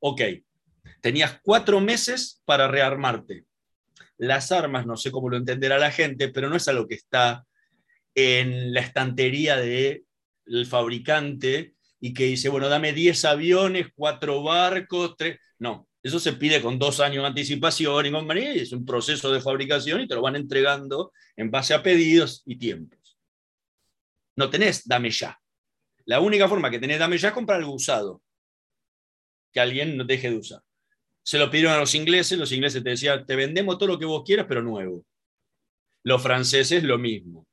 Ok, 0.00 0.22
tenías 1.00 1.38
cuatro 1.42 1.80
meses 1.80 2.42
para 2.44 2.66
rearmarte. 2.66 3.44
Las 4.18 4.50
armas, 4.50 4.86
no 4.86 4.96
sé 4.96 5.12
cómo 5.12 5.28
lo 5.28 5.36
entenderá 5.36 5.78
la 5.78 5.92
gente, 5.92 6.30
pero 6.30 6.48
no 6.48 6.56
es 6.56 6.66
algo 6.66 6.88
que 6.88 6.96
está 6.96 7.46
en 8.14 8.72
la 8.72 8.80
estantería 8.80 9.56
del 10.46 10.66
fabricante 10.66 11.74
y 12.00 12.14
que 12.14 12.24
dice, 12.24 12.48
bueno, 12.48 12.68
dame 12.68 12.92
10 12.92 13.24
aviones, 13.24 13.88
cuatro 13.94 14.42
barcos, 14.42 15.16
tres. 15.16 15.38
No, 15.58 15.88
eso 16.02 16.20
se 16.20 16.34
pide 16.34 16.62
con 16.62 16.78
dos 16.78 17.00
años 17.00 17.22
de 17.22 17.28
anticipación 17.28 18.06
y 18.06 18.12
compañía, 18.12 18.52
es 18.52 18.72
un 18.72 18.84
proceso 18.84 19.32
de 19.32 19.40
fabricación 19.40 20.00
y 20.00 20.06
te 20.06 20.14
lo 20.14 20.22
van 20.22 20.36
entregando 20.36 21.12
en 21.34 21.50
base 21.50 21.74
a 21.74 21.82
pedidos 21.82 22.42
y 22.46 22.56
tiempos. 22.56 23.18
No 24.36 24.48
tenés 24.50 24.86
dame 24.86 25.10
ya. 25.10 25.36
La 26.04 26.20
única 26.20 26.46
forma 26.46 26.70
que 26.70 26.78
tenés 26.78 27.00
dame 27.00 27.18
ya 27.18 27.28
es 27.28 27.34
comprar 27.34 27.58
algo 27.58 27.74
usado, 27.74 28.22
que 29.52 29.58
alguien 29.58 29.96
no 29.96 30.04
deje 30.04 30.30
de 30.30 30.36
usar. 30.36 30.60
Se 31.24 31.38
lo 31.38 31.50
pidieron 31.50 31.72
a 31.72 31.80
los 31.80 31.94
ingleses, 31.96 32.38
los 32.38 32.52
ingleses 32.52 32.84
te 32.84 32.90
decían, 32.90 33.26
te 33.26 33.34
vendemos 33.34 33.76
todo 33.76 33.88
lo 33.88 33.98
que 33.98 34.06
vos 34.06 34.22
quieras, 34.24 34.46
pero 34.48 34.62
nuevo. 34.62 35.04
Los 36.04 36.22
franceses 36.22 36.84
lo 36.84 36.98
mismo. 36.98 37.48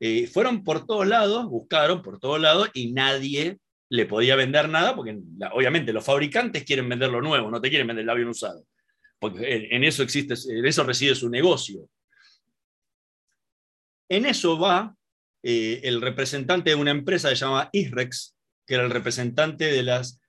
Eh, 0.00 0.26
fueron 0.26 0.64
por 0.64 0.86
todos 0.86 1.06
lados, 1.06 1.46
buscaron 1.46 2.02
por 2.02 2.18
todos 2.18 2.40
lados 2.40 2.70
y 2.72 2.92
nadie 2.92 3.58
le 3.90 4.06
podía 4.06 4.34
vender 4.34 4.68
nada, 4.68 4.96
porque 4.96 5.18
obviamente 5.52 5.92
los 5.92 6.04
fabricantes 6.04 6.64
quieren 6.64 6.88
vender 6.88 7.10
lo 7.10 7.20
nuevo, 7.20 7.50
no 7.50 7.60
te 7.60 7.68
quieren 7.68 7.86
vender 7.86 8.04
el 8.04 8.10
avión 8.10 8.28
usado, 8.28 8.64
porque 9.18 9.68
en 9.70 9.84
eso 9.84 10.02
existe, 10.02 10.34
en 10.48 10.64
eso 10.64 10.84
reside 10.84 11.14
su 11.14 11.28
negocio. 11.28 11.88
En 14.08 14.26
eso 14.26 14.58
va 14.58 14.96
eh, 15.42 15.80
el 15.84 16.00
representante 16.00 16.70
de 16.70 16.76
una 16.76 16.90
empresa 16.92 17.28
que 17.28 17.36
se 17.36 17.44
llama 17.44 17.68
Isrex, 17.72 18.34
que 18.66 18.74
era 18.74 18.84
el 18.84 18.90
representante 18.90 19.66
de 19.66 19.82
las... 19.82 20.20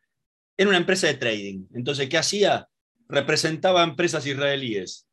Era 0.58 0.70
una 0.70 0.78
empresa 0.78 1.08
de 1.08 1.16
trading. 1.16 1.66
Entonces, 1.74 2.10
¿qué 2.10 2.18
hacía? 2.18 2.68
Representaba 3.08 3.84
empresas 3.84 4.26
israelíes 4.26 5.08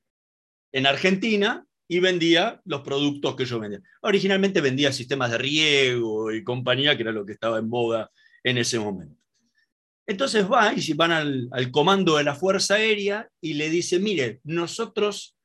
en 0.72 0.86
Argentina 0.86 1.64
y 1.88 2.00
vendía 2.00 2.60
los 2.66 2.82
productos 2.82 3.34
que 3.34 3.46
yo 3.46 3.58
vendía. 3.58 3.80
Originalmente 4.02 4.60
vendía 4.60 4.92
sistemas 4.92 5.30
de 5.30 5.38
riego 5.38 6.30
y 6.30 6.44
compañía, 6.44 6.94
que 6.94 7.02
era 7.02 7.12
lo 7.12 7.24
que 7.24 7.32
estaba 7.32 7.58
en 7.58 7.70
boga 7.70 8.10
en 8.44 8.58
ese 8.58 8.78
momento. 8.78 9.16
Entonces 10.06 10.50
va 10.50 10.72
y 10.74 10.92
van 10.92 11.12
al, 11.12 11.70
comando 11.70 12.16
de 12.16 12.24
la 12.24 12.34
Fuerza 12.34 12.74
Aérea 12.74 13.28
y 13.40 13.54
le 13.54 13.70
dice, 13.70 13.98
mire, 13.98 14.40
nosotros 14.44 15.36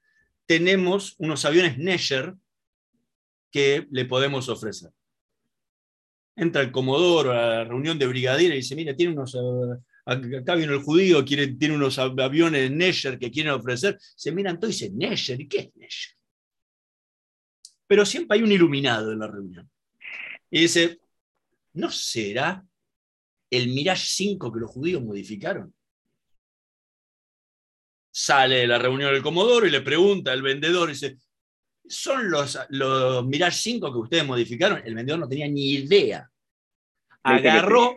tenemos 0.45 1.15
unos 1.17 1.45
aviones 1.45 1.77
Nesher 1.77 2.33
que 3.49 3.87
le 3.89 4.05
podemos 4.05 4.49
ofrecer. 4.49 4.91
Entra 6.35 6.61
el 6.61 6.71
comodoro 6.71 7.31
a 7.31 7.35
la 7.35 7.63
reunión 7.63 7.97
de 7.99 8.07
brigadier 8.07 8.53
y 8.53 8.57
dice, 8.57 8.75
mire, 8.75 8.93
tiene 8.95 9.13
unos, 9.13 9.37
acá 10.05 10.55
viene 10.55 10.73
el 10.73 10.81
judío, 10.81 11.23
quiere, 11.23 11.47
tiene 11.47 11.75
unos 11.75 11.99
aviones 11.99 12.71
Nesher 12.71 13.19
que 13.19 13.31
quieren 13.31 13.53
ofrecer. 13.53 13.97
Se 13.99 14.31
miran 14.31 14.59
todos 14.59 14.81
y 14.81 14.85
dicen, 14.85 14.97
Nesher, 14.97 15.41
¿y 15.41 15.47
qué 15.47 15.59
es 15.59 15.75
Nesher? 15.75 16.12
Pero 17.87 18.05
siempre 18.05 18.37
hay 18.37 18.43
un 18.43 18.51
iluminado 18.51 19.11
en 19.11 19.19
la 19.19 19.27
reunión. 19.27 19.69
Y 20.49 20.61
dice, 20.61 20.99
¿no 21.73 21.89
será 21.89 22.63
el 23.53 23.67
Mirage 23.67 24.05
5 24.07 24.51
que 24.51 24.59
los 24.59 24.71
judíos 24.71 25.03
modificaron. 25.03 25.73
Sale 28.11 28.57
de 28.57 28.67
la 28.67 28.79
reunión 28.79 29.13
del 29.13 29.21
Comodoro 29.21 29.67
y 29.67 29.71
le 29.71 29.81
pregunta 29.81 30.31
al 30.31 30.41
vendedor, 30.41 30.89
dice, 30.89 31.17
¿son 31.87 32.31
los, 32.31 32.57
los 32.69 33.25
Mirage 33.25 33.57
5 33.57 33.91
que 33.91 33.99
ustedes 33.99 34.25
modificaron? 34.25 34.81
El 34.83 34.95
vendedor 34.95 35.19
no 35.19 35.29
tenía 35.29 35.47
ni 35.47 35.71
idea. 35.71 36.27
Agarró, 37.21 37.95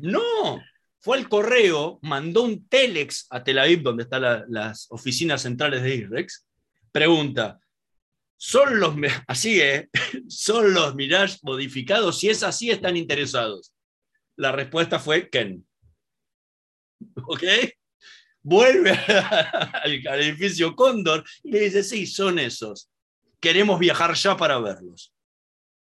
no, 0.00 0.62
fue 0.98 1.18
al 1.18 1.28
correo, 1.28 1.98
mandó 2.02 2.42
un 2.42 2.68
telex 2.68 3.26
a 3.30 3.42
Tel 3.42 3.58
Aviv, 3.58 3.82
donde 3.82 4.02
están 4.02 4.44
las 4.48 4.86
oficinas 4.90 5.42
centrales 5.42 5.82
de 5.82 5.96
IREX, 5.96 6.46
pregunta, 6.92 7.58
¿son 8.42 8.80
los, 8.80 8.96
así, 9.28 9.60
eh, 9.60 9.88
¿son 10.28 10.74
los 10.74 10.96
Mirage 10.96 11.38
modificados? 11.42 12.18
Si 12.18 12.28
es 12.28 12.42
así, 12.42 12.72
están 12.72 12.96
interesados. 12.96 13.72
La 14.36 14.50
respuesta 14.50 14.98
fue 14.98 15.30
Ken. 15.30 15.64
¿Ok? 17.24 17.44
Vuelve 18.42 18.90
al, 19.84 20.20
edificio 20.20 20.74
Cóndor 20.74 21.24
y 21.44 21.52
le 21.52 21.60
dice, 21.60 21.84
sí, 21.84 22.04
son 22.04 22.40
esos. 22.40 22.90
Queremos 23.38 23.78
viajar 23.78 24.14
ya 24.14 24.36
para 24.36 24.58
verlos. 24.58 25.14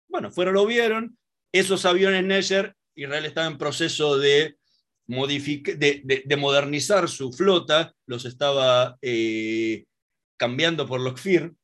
Bueno, 0.06 0.30
fueron, 0.30 0.52
lo 0.52 0.66
vieron. 0.66 1.16
Esos 1.50 1.86
aviones 1.86 2.24
Nesher, 2.24 2.76
Israel 2.94 3.24
estaba 3.24 3.46
en 3.46 3.56
proceso 3.56 4.18
de, 4.18 4.58
de, 5.06 6.36
modernizar 6.36 7.08
su 7.08 7.32
flota, 7.32 7.94
los 8.04 8.26
estaba 8.26 8.98
eh, 9.00 9.86
cambiando 10.36 10.86
por 10.86 11.00
los 11.00 11.14
KFIR. 11.14 11.54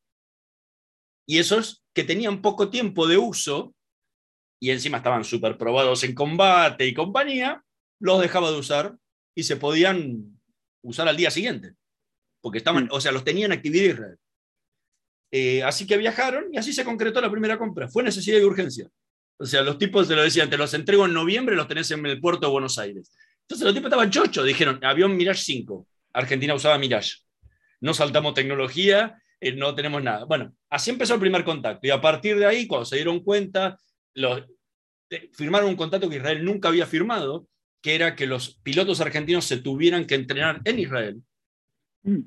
Y 1.31 1.38
esos 1.38 1.85
que 1.95 2.03
tenían 2.03 2.43
poco 2.43 2.71
tiempo 2.71 3.07
de 3.07 3.16
uso, 3.16 3.73
y 4.59 4.71
encima 4.71 4.97
estaban 4.97 5.23
súper 5.23 5.57
probados 5.57 6.03
en 6.03 6.12
combate 6.12 6.88
y 6.88 6.93
compañía, 6.93 7.62
los 8.01 8.21
dejaba 8.21 8.51
de 8.51 8.59
usar 8.59 8.97
y 9.37 9.45
se 9.45 9.55
podían 9.55 10.40
usar 10.83 11.07
al 11.07 11.16
día 11.16 11.31
siguiente, 11.31 11.75
porque 12.40 12.59
estaban, 12.59 12.87
mm. 12.87 12.88
o 12.90 13.01
sea, 13.01 13.12
los 13.12 13.23
tenían 13.23 13.53
actividad 13.53 13.95
Israel. 13.95 14.16
Eh, 15.31 15.62
así 15.62 15.87
que 15.87 15.99
viajaron 15.99 16.53
y 16.53 16.59
así 16.59 16.73
se 16.73 16.85
concretó 16.85 17.21
la 17.21 17.31
primera 17.31 17.57
compra. 17.57 17.87
Fue 17.87 18.03
necesidad 18.03 18.40
y 18.40 18.43
urgencia. 18.43 18.88
O 19.38 19.47
sea, 19.47 19.62
los 19.62 19.79
tipos 19.79 20.09
se 20.09 20.16
lo 20.16 20.25
decían, 20.25 20.51
te 20.51 20.59
los 20.59 20.75
entrego 20.75 21.07
en 21.07 21.14
noviembre, 21.14 21.55
los 21.55 21.69
tenés 21.69 21.93
en 21.93 22.05
el 22.07 22.21
puerto 22.21 22.49
de 22.49 22.53
Buenos 22.53 22.77
Aires. 22.77 23.12
Entonces 23.43 23.64
los 23.64 23.73
tipos 23.73 23.87
estaban 23.87 24.11
chochos, 24.11 24.45
dijeron, 24.45 24.85
avión 24.85 25.16
Mirage 25.16 25.43
5. 25.45 25.87
Argentina 26.12 26.55
usaba 26.55 26.77
Mirage. 26.77 27.19
No 27.79 27.95
saltamos 27.95 28.35
tecnología, 28.35 29.23
eh, 29.40 29.53
no 29.53 29.74
tenemos 29.74 30.03
nada. 30.03 30.24
Bueno, 30.24 30.55
así 30.68 30.90
empezó 30.90 31.14
el 31.14 31.20
primer 31.20 31.44
contacto. 31.44 31.87
Y 31.87 31.90
a 31.90 32.00
partir 32.00 32.38
de 32.38 32.46
ahí, 32.46 32.66
cuando 32.66 32.85
se 32.85 32.96
dieron 32.96 33.20
cuenta 33.20 33.79
los, 34.14 34.44
firmaron 35.33 35.70
un 35.70 35.76
contrato 35.76 36.09
que 36.09 36.16
Israel 36.16 36.44
nunca 36.44 36.68
había 36.68 36.87
firmado, 36.87 37.46
que 37.81 37.94
era 37.94 38.14
que 38.14 38.26
los 38.26 38.57
pilotos 38.62 39.00
argentinos 39.00 39.44
se 39.44 39.59
tuvieran 39.59 40.07
que 40.07 40.14
entrenar 40.14 40.61
en 40.64 40.79
Israel. 40.79 41.22
Mm. 42.03 42.20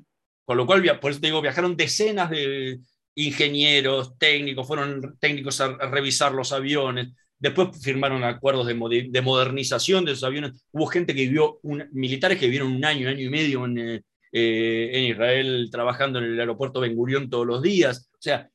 Con 0.44 0.56
lo 0.56 0.66
cual, 0.66 0.82
por 1.00 1.10
eso 1.10 1.20
te 1.20 1.28
digo, 1.28 1.40
viajaron 1.40 1.76
decenas 1.76 2.30
de 2.30 2.80
ingenieros, 3.14 4.18
técnicos, 4.18 4.66
fueron 4.66 5.16
técnicos 5.18 5.60
a, 5.60 5.68
revisar 5.88 6.32
los 6.32 6.52
aviones. 6.52 7.08
Después 7.38 7.68
firmaron 7.80 8.24
acuerdos 8.24 8.66
de, 8.66 9.22
modernización 9.22 10.04
de 10.04 10.12
esos 10.12 10.24
aviones. 10.24 10.66
Hubo 10.72 10.86
gente 10.86 11.14
que 11.14 11.22
vivió, 11.22 11.60
militares 11.92 12.38
que 12.38 12.46
vivieron 12.46 12.72
un 12.72 12.84
año, 12.84 13.08
año 13.08 13.20
y 13.20 13.30
medio 13.30 13.64
en, 13.64 14.04
eh, 14.36 14.90
en 14.92 15.04
Israel 15.04 15.68
trabajando 15.70 16.18
en 16.18 16.24
el 16.24 16.40
aeropuerto 16.40 16.80
Ben 16.80 16.96
Gurión 16.96 17.30
todos 17.30 17.46
los 17.46 17.62
días. 17.62 18.10
O 18.14 18.20
sea, 18.20 18.50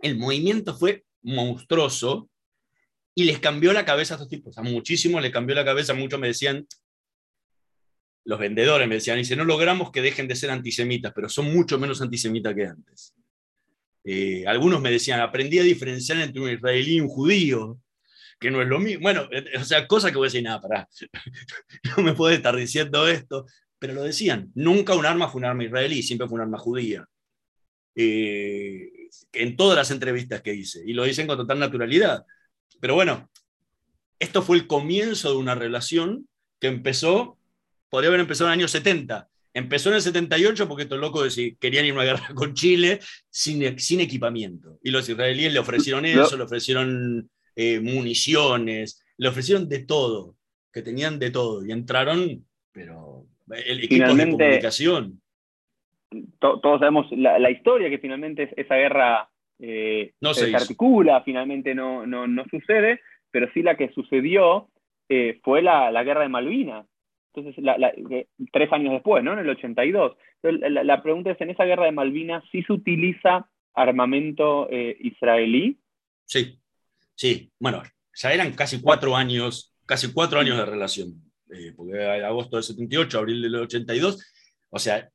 el 0.00 0.18
movimiento 0.18 0.76
fue 0.76 1.04
monstruoso 1.22 2.28
y 3.14 3.22
les 3.22 3.38
cambió 3.38 3.72
la 3.72 3.84
cabeza 3.84 4.14
a 4.14 4.16
estos 4.16 4.28
tipos. 4.28 4.58
A 4.58 4.62
muchísimos 4.62 5.22
les 5.22 5.30
cambió 5.30 5.54
la 5.54 5.64
cabeza, 5.64 5.94
muchos 5.94 6.18
me 6.18 6.26
decían, 6.26 6.66
los 8.24 8.40
vendedores 8.40 8.88
me 8.88 8.96
decían, 8.96 9.18
dice, 9.18 9.36
no 9.36 9.44
logramos 9.44 9.92
que 9.92 10.02
dejen 10.02 10.26
de 10.26 10.34
ser 10.34 10.50
antisemitas, 10.50 11.12
pero 11.14 11.28
son 11.28 11.52
mucho 11.54 11.78
menos 11.78 12.02
antisemitas 12.02 12.52
que 12.52 12.66
antes. 12.66 13.14
Eh, 14.02 14.44
algunos 14.48 14.80
me 14.80 14.90
decían, 14.90 15.20
aprendí 15.20 15.60
a 15.60 15.62
diferenciar 15.62 16.18
entre 16.18 16.42
un 16.42 16.50
israelí 16.50 16.96
y 16.96 17.00
un 17.00 17.08
judío, 17.08 17.80
que 18.40 18.50
no 18.50 18.60
es 18.60 18.66
lo 18.66 18.80
mismo. 18.80 19.02
Bueno, 19.02 19.28
eh, 19.30 19.58
o 19.60 19.64
sea, 19.64 19.86
cosa 19.86 20.10
que 20.10 20.16
voy 20.16 20.26
a 20.26 20.30
decir, 20.30 20.42
nada, 20.42 20.60
pará, 20.60 20.88
no 21.96 22.02
me 22.02 22.14
puede 22.14 22.34
estar 22.34 22.56
diciendo 22.56 23.06
esto, 23.06 23.46
pero 23.78 23.94
lo 23.94 24.02
decían, 24.02 24.50
nunca 24.54 24.94
un 24.94 25.06
arma 25.06 25.28
fue 25.28 25.40
un 25.40 25.44
arma 25.46 25.64
israelí, 25.64 26.02
siempre 26.02 26.26
fue 26.26 26.36
un 26.36 26.42
arma 26.42 26.58
judía. 26.58 27.06
Eh, 27.94 28.90
en 29.32 29.56
todas 29.56 29.76
las 29.76 29.90
entrevistas 29.90 30.42
que 30.42 30.54
hice, 30.54 30.82
y 30.86 30.92
lo 30.92 31.04
dicen 31.04 31.26
con 31.26 31.36
total 31.36 31.58
naturalidad. 31.58 32.24
Pero 32.80 32.94
bueno, 32.94 33.28
esto 34.18 34.42
fue 34.42 34.56
el 34.56 34.66
comienzo 34.66 35.30
de 35.30 35.36
una 35.36 35.54
relación 35.54 36.28
que 36.60 36.68
empezó, 36.68 37.38
podría 37.88 38.08
haber 38.08 38.20
empezado 38.20 38.48
en 38.48 38.54
el 38.54 38.60
año 38.60 38.68
70. 38.68 39.28
Empezó 39.54 39.88
en 39.88 39.96
el 39.96 40.02
78 40.02 40.68
porque 40.68 40.84
estos 40.84 41.00
locos 41.00 41.36
querían 41.58 41.86
ir 41.86 41.92
a 41.92 41.94
una 41.94 42.04
guerra 42.04 42.28
con 42.34 42.54
Chile 42.54 43.00
sin, 43.30 43.78
sin 43.78 44.00
equipamiento. 44.00 44.78
Y 44.82 44.90
los 44.90 45.08
israelíes 45.08 45.52
le 45.52 45.58
ofrecieron 45.58 46.04
eso, 46.04 46.36
le 46.36 46.44
ofrecieron 46.44 47.30
eh, 47.56 47.80
municiones, 47.80 49.02
le 49.16 49.28
ofrecieron 49.28 49.68
de 49.68 49.80
todo, 49.80 50.36
que 50.72 50.82
tenían 50.82 51.18
de 51.18 51.30
todo. 51.30 51.64
Y 51.66 51.72
entraron, 51.72 52.46
pero 52.72 53.17
el 53.50 53.84
equipo 53.84 54.14
de 54.14 54.30
comunicación. 54.30 55.20
todos 56.38 56.80
sabemos 56.80 57.06
la, 57.12 57.50
historia, 57.50 57.90
que 57.90 57.98
finalmente 57.98 58.52
esa 58.56 58.76
guerra 58.76 59.28
eh, 59.58 60.12
no 60.20 60.34
se, 60.34 60.54
articula, 60.54 61.22
finalmente 61.22 61.74
no, 61.74 62.06
no, 62.06 62.26
no, 62.26 62.44
sucede, 62.50 63.00
pero 63.30 63.48
sí 63.52 63.62
la 63.62 63.76
que 63.76 63.90
sucedió 63.92 64.68
eh, 65.08 65.40
fue 65.42 65.62
la, 65.62 65.90
la 65.90 66.04
guerra 66.04 66.22
de 66.22 66.28
Malvinas 66.28 66.86
entonces, 67.38 67.64
tres 68.52 68.72
años 68.72 68.92
después, 68.92 69.22
¿no? 69.22 69.32
En 69.32 69.40
el 69.40 69.48
82. 69.50 70.16
la, 70.42 71.02
pregunta 71.02 71.30
es, 71.30 71.40
¿en 71.40 71.50
esa 71.50 71.64
guerra 71.64 71.86
de 71.86 71.92
Malvinas 71.92 72.42
sí 72.50 72.62
se 72.62 72.72
utiliza 72.72 73.48
armamento 73.74 74.68
eh, 74.70 74.96
israelí? 75.00 75.78
Sí, 76.24 76.58
sí. 77.14 77.50
Bueno, 77.58 77.82
ya 78.14 78.32
eran 78.32 78.52
casi 78.52 78.80
cuatro 78.80 79.16
años, 79.16 79.74
casi 79.86 80.12
cuatro 80.12 80.40
años 80.40 80.56
de 80.56 80.66
relación. 80.66 81.27
Eh, 81.50 81.72
porque 81.76 82.04
agosto 82.04 82.56
del 82.56 82.64
78, 82.64 83.18
abril 83.18 83.42
del 83.42 83.54
82. 83.56 84.24
O 84.70 84.78
sea, 84.78 85.10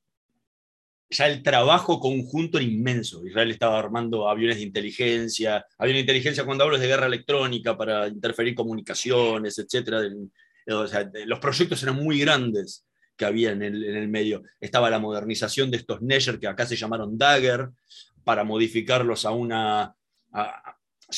ya 1.10 1.28
el 1.28 1.44
trabajo 1.44 2.00
conjunto 2.00 2.58
era 2.58 2.66
inmenso. 2.66 3.26
Israel 3.26 3.52
estaba 3.52 3.80
armando 3.80 4.28
aviones 4.28 4.58
de 4.58 4.64
inteligencia, 4.64 5.66
aviones 5.78 6.00
de 6.00 6.02
inteligencia 6.02 6.46
cuando 6.46 6.64
hablo 6.64 6.78
de 6.78 6.88
guerra 6.88 7.06
electrónica 7.06 7.78
para 7.78 8.08
interferir 8.08 8.56
comunicaciones, 8.56 9.58
etcétera, 9.60 10.02
los 10.66 11.40
proyectos 11.40 11.84
eran 11.84 11.96
muy 11.96 12.20
grandes 12.20 12.86
que 13.16 13.26
había 13.26 13.52
en 13.52 13.62
el, 13.62 14.08
medio. 14.08 14.44
Estaba 14.60 14.90
la 14.90 15.00
modernización 15.00 15.70
de 15.70 15.78
estos 15.78 16.02
Neger, 16.02 16.40
que 16.40 16.48
acá 16.48 16.66
se 16.66 16.76
llamaron 16.76 17.18
Dagger, 17.18 17.70
para 18.24 18.44
modificarlos 18.44 19.26
a 19.26 19.32
una... 19.32 19.96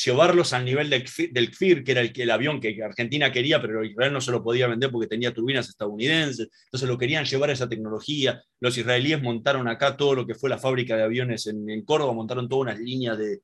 llevarlos 0.04 0.52
al 0.52 0.64
nivel 0.64 0.90
del 0.90 1.04
KFIR, 1.04 1.84
que 1.84 1.92
era 1.92 2.00
el, 2.00 2.30
avión 2.30 2.60
que 2.60 2.82
Argentina 2.82 3.32
quería, 3.32 3.60
pero 3.60 3.84
Israel 3.84 4.12
no 4.12 4.20
se 4.20 4.30
lo 4.30 4.42
podía 4.42 4.66
vender 4.66 4.90
porque 4.90 5.08
tenía 5.08 5.32
turbinas 5.32 5.68
estadounidenses. 5.68 6.48
Entonces 6.64 6.88
lo 6.88 6.98
querían 6.98 7.24
llevar 7.24 7.50
a 7.50 7.52
esa 7.52 7.68
tecnología. 7.68 8.42
Los 8.60 8.76
israelíes 8.78 9.22
montaron 9.22 9.68
acá 9.68 9.96
todo 9.96 10.14
lo 10.14 10.26
que 10.26 10.34
fue 10.34 10.50
la 10.50 10.58
fábrica 10.58 10.96
de 10.96 11.02
aviones 11.02 11.46
en, 11.46 11.84
Córdoba, 11.84 12.12
montaron 12.12 12.48
toda 12.48 12.62
una 12.62 12.74
línea 12.74 13.16
de, 13.16 13.40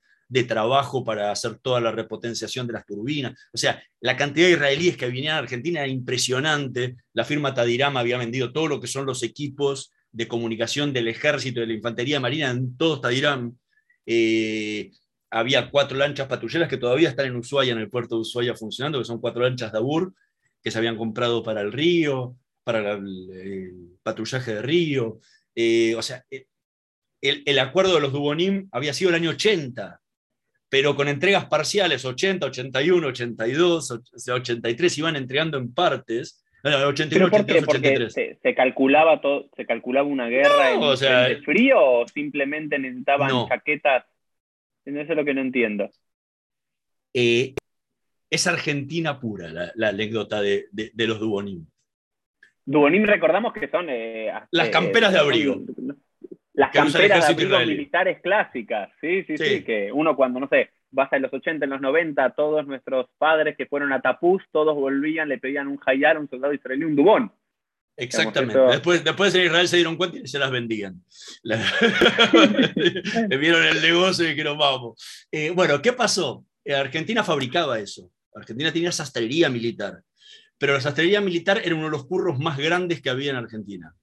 trabajo 0.49 1.05
para 1.05 1.31
hacer 1.31 1.59
toda 1.59 1.79
la 1.79 1.93
repotenciación 1.93 2.67
de 2.67 2.73
las 2.73 2.87
turbinas. 2.87 3.39
O 3.53 3.59
sea, 3.59 3.83
la 4.01 4.17
cantidad 4.17 4.47
de 4.47 4.55
israelíes 4.55 4.97
que 4.97 5.07
venían 5.07 5.37
a 5.37 5.39
Argentina 5.39 5.81
era 5.81 5.89
impresionante. 5.89 6.97
La 7.13 7.27
firma 7.27 7.53
Tadirama 7.53 8.01
había 8.01 8.17
vendido 8.17 8.51
todo 8.51 8.67
lo 8.67 8.81
que 8.81 8.87
son 8.87 9.05
los 9.05 9.23
equipos 9.23 9.93
de 10.11 10.29
comunicación 10.29 10.93
del 10.95 11.09
ejército, 11.09 11.61
de 11.61 11.67
la 11.67 11.75
infantería 11.75 12.19
marina, 12.19 12.51
en 12.51 12.77
todos 12.79 13.03
Tadiram. 13.03 13.55
Eh, 14.07 14.91
había 15.33 15.71
cuatro 15.71 15.97
lanchas 15.97 16.29
patrulleras 16.29 16.69
que 16.69 16.77
todavía 16.77 17.09
están 17.09 17.27
en 17.27 17.37
Ushuaia, 17.37 17.73
en 17.73 17.79
el 17.79 17.89
puerto 17.89 18.17
de 18.17 18.21
Ushuaia 18.21 18.55
funcionando, 18.55 18.99
que 18.99 19.07
son 19.07 19.21
cuatro 19.21 19.43
lanchas 19.43 19.73
de 19.73 19.79
Abur, 19.79 20.13
que 20.63 20.71
se 20.71 20.79
habían 20.79 20.97
comprado 20.97 21.43
para 21.43 21.63
el 21.63 21.73
río, 21.73 22.37
para 22.63 22.93
el, 22.93 23.97
patrullaje 24.03 24.55
de 24.55 24.63
río. 24.63 25.19
Eh, 25.55 25.95
o 25.97 26.03
sea, 26.03 26.23
el, 26.31 27.43
el, 27.47 27.59
acuerdo 27.59 27.95
de 27.95 28.01
los 28.03 28.13
Dubonim 28.13 28.69
había 28.73 28.93
sido 28.93 29.09
el 29.09 29.17
año 29.17 29.31
80, 29.31 30.01
pero 30.69 30.95
con 30.95 31.09
entregas 31.09 31.47
parciales, 31.47 32.05
80, 32.05 32.47
81, 32.47 33.07
82, 33.09 34.01
83, 34.31 34.99
iban 34.99 35.17
entregando 35.17 35.57
en 35.57 35.73
partes. 35.73 36.45
81, 36.63 37.27
82, 37.27 37.69
83. 37.69 38.39
Se, 38.41 38.55
calculaba 38.55 39.21
todo, 39.21 39.49
se 39.57 39.67
calculaba 39.67 40.07
una 40.07 40.29
guerra 40.29 40.73
en, 40.73 41.43
frío 41.43 41.81
o 41.81 42.07
simplemente 42.07 42.79
necesitaban 42.79 43.49
chaquetas. 43.49 44.05
Eso 44.85 45.13
es 45.13 45.17
lo 45.17 45.25
que 45.25 45.35
no 45.35 45.41
entiendo. 45.41 45.91
Eh, 47.15 47.55
es 48.31 48.47
Argentina 48.47 49.21
pura 49.21 49.73
la, 49.75 49.89
anécdota 49.89 50.41
de, 50.41 50.69
los 50.97 51.21
Dubonim. 51.21 51.67
Dubonim 52.65 53.05
recordamos 53.05 53.53
que 53.53 53.69
son... 53.69 53.87
Eh, 53.91 54.33
Las 54.51 54.71
camperas 54.71 55.13
de 55.13 55.19
abrigo. 55.19 55.63
Las 56.55 56.71
camperas 56.71 57.27
de 57.27 57.33
abrigos 57.33 57.67
militares 57.67 58.21
clásicas, 58.21 58.91
sí, 59.01 59.25
sí, 59.25 59.37
sí, 59.39 59.65
que 59.65 59.91
uno 59.91 60.15
cuando, 60.15 60.39
no 60.39 60.49
sé, 60.49 60.71
vas 60.91 61.13
en 61.13 61.23
los 61.23 61.33
80, 61.33 61.65
en 61.65 61.71
los 61.71 61.81
90, 61.81 62.31
todos 62.31 62.67
nuestros 62.67 63.07
padres 63.19 63.57
que 63.57 63.67
fueron 63.67 63.93
a 63.93 64.01
Tapuz, 64.01 64.43
todos 64.53 64.75
volvían, 64.75 65.29
le 65.29 65.39
pedían 65.39 65.69
un 65.69 65.81
hayar, 65.85 66.19
un 66.19 66.29
soldado 66.29 66.53
israelí, 66.53 66.85
un 66.85 66.95
dubón. 66.95 67.33
Exactamente. 67.97 68.59
Después, 68.59 69.05
después 69.05 69.35
en 69.35 69.47
Israel 69.47 69.69
se 69.69 69.77
dieron 69.77 69.97
cuenta 69.97 70.19
y 70.19 70.27
se 70.27 70.39
las 70.39 70.51
vendían. 70.51 71.03
Le 71.43 73.37
vieron 73.37 73.63
el 73.65 73.83
negocio 73.83 74.25
y 74.25 74.31
dijeron, 74.31 74.59
vamos. 74.59 75.27
Eh, 75.31 75.51
bueno, 75.51 75.81
¿qué 75.83 75.93
pasó? 75.93 76.45
Eh, 76.65 76.75
Argentina 76.75 77.23
fabricaba 77.23 77.79
eso. 77.79 78.11
Argentina 78.35 78.73
tenía 78.73 78.93
sastrería 78.93 79.51
militar. 79.51 80.01
Pero 80.59 80.75
la 80.75 80.81
sastrería 80.81 81.21
militar 81.21 81.61
era 81.65 81.75
uno 81.75 81.85
de 81.85 81.91
los 81.91 82.07
curros 82.07 82.39
más 82.39 82.57
grandes 82.57 83.03
que 83.03 83.11
había 83.11 83.31
en 83.31 83.37
Argentina 83.37 83.95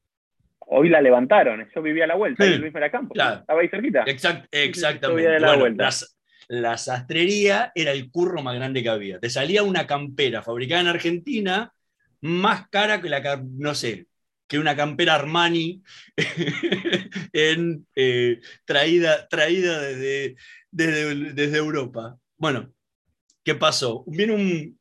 hoy 0.70 0.90
la 0.90 1.02
levantaron. 1.02 1.68
Yo 1.74 1.82
vivía 1.82 2.06
a 2.06 2.08
la 2.08 2.16
vuelta, 2.16 2.46
sí. 2.46 2.58
Luis 2.58 2.74
Campo. 2.92 3.14
Estaba 3.16 3.62
ahí 3.62 3.68
cerquita. 3.70 4.04
exactamente. 4.52 5.40
la, 6.48 6.78
sastrería 6.78 7.72
era 7.76 7.92
el 7.92 8.10
curro 8.10 8.42
más 8.42 8.56
grande 8.56 8.82
que 8.82 8.90
había. 8.90 9.20
Te 9.20 9.30
salía 9.30 9.64
una 9.64 9.86
campera 9.86 10.42
fabricada 10.42 10.82
en 10.82 10.88
Argentina 10.88 11.74
más 12.22 12.68
cara 12.70 13.02
que 13.02 13.10
la, 13.10 13.42
no 13.44 13.76
sé, 13.76 14.08
que 14.50 14.58
una 14.58 14.76
campera 14.76 15.16
Armani 15.16 15.82
en, 17.34 17.88
eh, 17.96 18.42
traída, 18.66 19.28
traída 19.28 19.80
desde, 19.80 20.36
desde, 20.72 21.58
Europa. 21.58 22.18
Bueno, 22.36 22.74
¿qué 23.44 23.54
pasó? 23.54 24.04
Viene 24.08 24.34
un, 24.34 24.80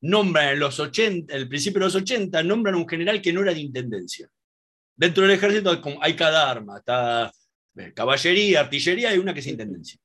nombran 0.00 0.54
en 0.54 0.60
los 0.60 0.80
80, 0.80 1.34
el 1.34 1.46
principio 1.46 1.80
de 1.80 1.86
los 1.86 1.94
80, 1.94 2.42
nombran 2.42 2.74
un 2.74 2.88
general 2.88 3.20
que 3.20 3.34
no 3.34 3.42
era 3.42 3.52
de 3.52 3.60
intendencia. 3.60 4.30
Dentro 4.96 5.24
del 5.24 5.32
ejército 5.32 5.78
hay 6.00 6.16
cada 6.16 6.50
arma, 6.50 6.78
está 6.78 7.30
eh, 7.76 7.92
caballería, 7.92 8.60
artillería 8.60 9.14
y 9.14 9.18
una 9.18 9.34
que 9.34 9.40
es 9.40 9.46
intendencia. 9.46 10.00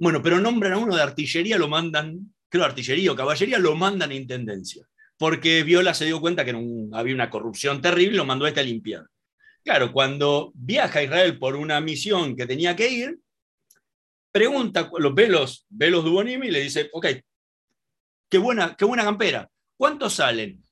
Bueno, 0.00 0.20
pero 0.20 0.40
nombran 0.40 0.72
a 0.72 0.78
uno 0.78 0.96
de 0.96 1.02
artillería, 1.02 1.58
lo 1.58 1.68
mandan, 1.68 2.34
creo 2.48 2.64
artillería 2.64 3.12
o 3.12 3.16
caballería, 3.16 3.60
lo 3.60 3.76
mandan 3.76 4.10
a 4.10 4.14
intendencia. 4.14 4.84
Porque 5.18 5.64
Viola 5.64 5.94
se 5.94 6.06
dio 6.06 6.20
cuenta 6.20 6.44
que 6.44 6.52
había 6.92 7.14
una 7.14 7.30
corrupción 7.30 7.82
terrible, 7.82 8.16
lo 8.16 8.24
mandó 8.24 8.44
a 8.44 8.48
este 8.48 8.60
a 8.60 8.64
limpiar. 8.64 9.06
Claro, 9.64 9.92
cuando 9.92 10.52
viaja 10.54 11.00
a 11.00 11.02
Israel 11.02 11.38
por 11.38 11.56
una 11.56 11.80
misión 11.80 12.36
que 12.36 12.46
tenía 12.46 12.74
que 12.76 12.88
ir, 12.88 13.18
pregunta, 14.30 14.90
los 14.98 15.14
velos, 15.14 15.66
velos 15.68 16.04
y 16.06 16.50
le 16.50 16.60
dice, 16.60 16.88
ok, 16.92 17.06
qué 18.30 18.38
buena, 18.38 18.76
qué 18.76 18.84
buena 18.84 19.04
campera, 19.04 19.50
¿cuántos 19.76 20.14
salen? 20.14 20.62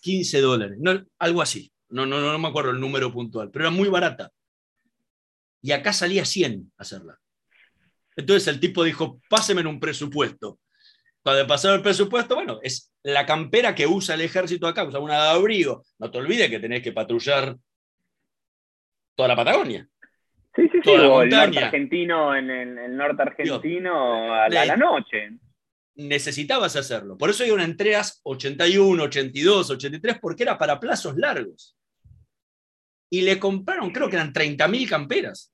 15 0.00 0.40
dólares, 0.40 0.78
algo 1.18 1.42
así. 1.42 1.72
No, 1.88 2.06
no, 2.06 2.20
no 2.20 2.38
me 2.38 2.48
acuerdo 2.48 2.70
el 2.70 2.80
número 2.80 3.12
puntual, 3.12 3.50
pero 3.50 3.66
era 3.66 3.70
muy 3.70 3.88
barata. 3.88 4.30
Y 5.60 5.72
acá 5.72 5.92
salía 5.92 6.24
100 6.24 6.72
hacerla. 6.76 7.18
Entonces 8.16 8.48
el 8.48 8.60
tipo 8.60 8.82
dijo, 8.84 9.20
páseme 9.28 9.66
un 9.66 9.78
presupuesto. 9.78 10.58
Cuando 11.22 11.46
pasaron 11.46 11.76
el 11.78 11.82
presupuesto, 11.82 12.34
bueno, 12.34 12.58
es 12.62 12.92
la 13.02 13.24
campera 13.24 13.74
que 13.74 13.86
usa 13.86 14.14
el 14.14 14.22
ejército 14.22 14.66
acá, 14.66 14.84
usa 14.84 15.00
una 15.00 15.22
de 15.22 15.30
abrigo. 15.30 15.84
No 15.98 16.10
te 16.10 16.18
olvides 16.18 16.50
que 16.50 16.58
tenés 16.58 16.82
que 16.82 16.92
patrullar 16.92 17.56
toda 19.14 19.28
la 19.28 19.36
Patagonia. 19.36 19.86
Sí, 20.54 20.68
sí, 20.70 20.80
sí, 20.84 20.90
o 20.90 21.22
el 21.22 21.30
norte 21.30 21.58
argentino 21.58 22.36
en 22.36 22.50
el, 22.50 22.96
norte 22.96 23.22
argentino 23.22 24.34
a 24.34 24.48
la 24.48 24.76
noche 24.76 25.30
necesitabas 25.94 26.76
hacerlo. 26.76 27.16
Por 27.16 27.30
eso 27.30 27.44
hay 27.44 27.50
una 27.50 27.64
entregas 27.64 28.20
81, 28.24 29.02
82, 29.04 29.70
83, 29.70 30.18
porque 30.20 30.42
era 30.42 30.58
para 30.58 30.80
plazos 30.80 31.16
largos 31.16 31.76
y 33.10 33.20
le 33.22 33.38
compraron, 33.38 33.90
creo 33.90 34.08
que 34.08 34.16
eran 34.16 34.32
30.000 34.32 34.88
camperas. 34.88 35.51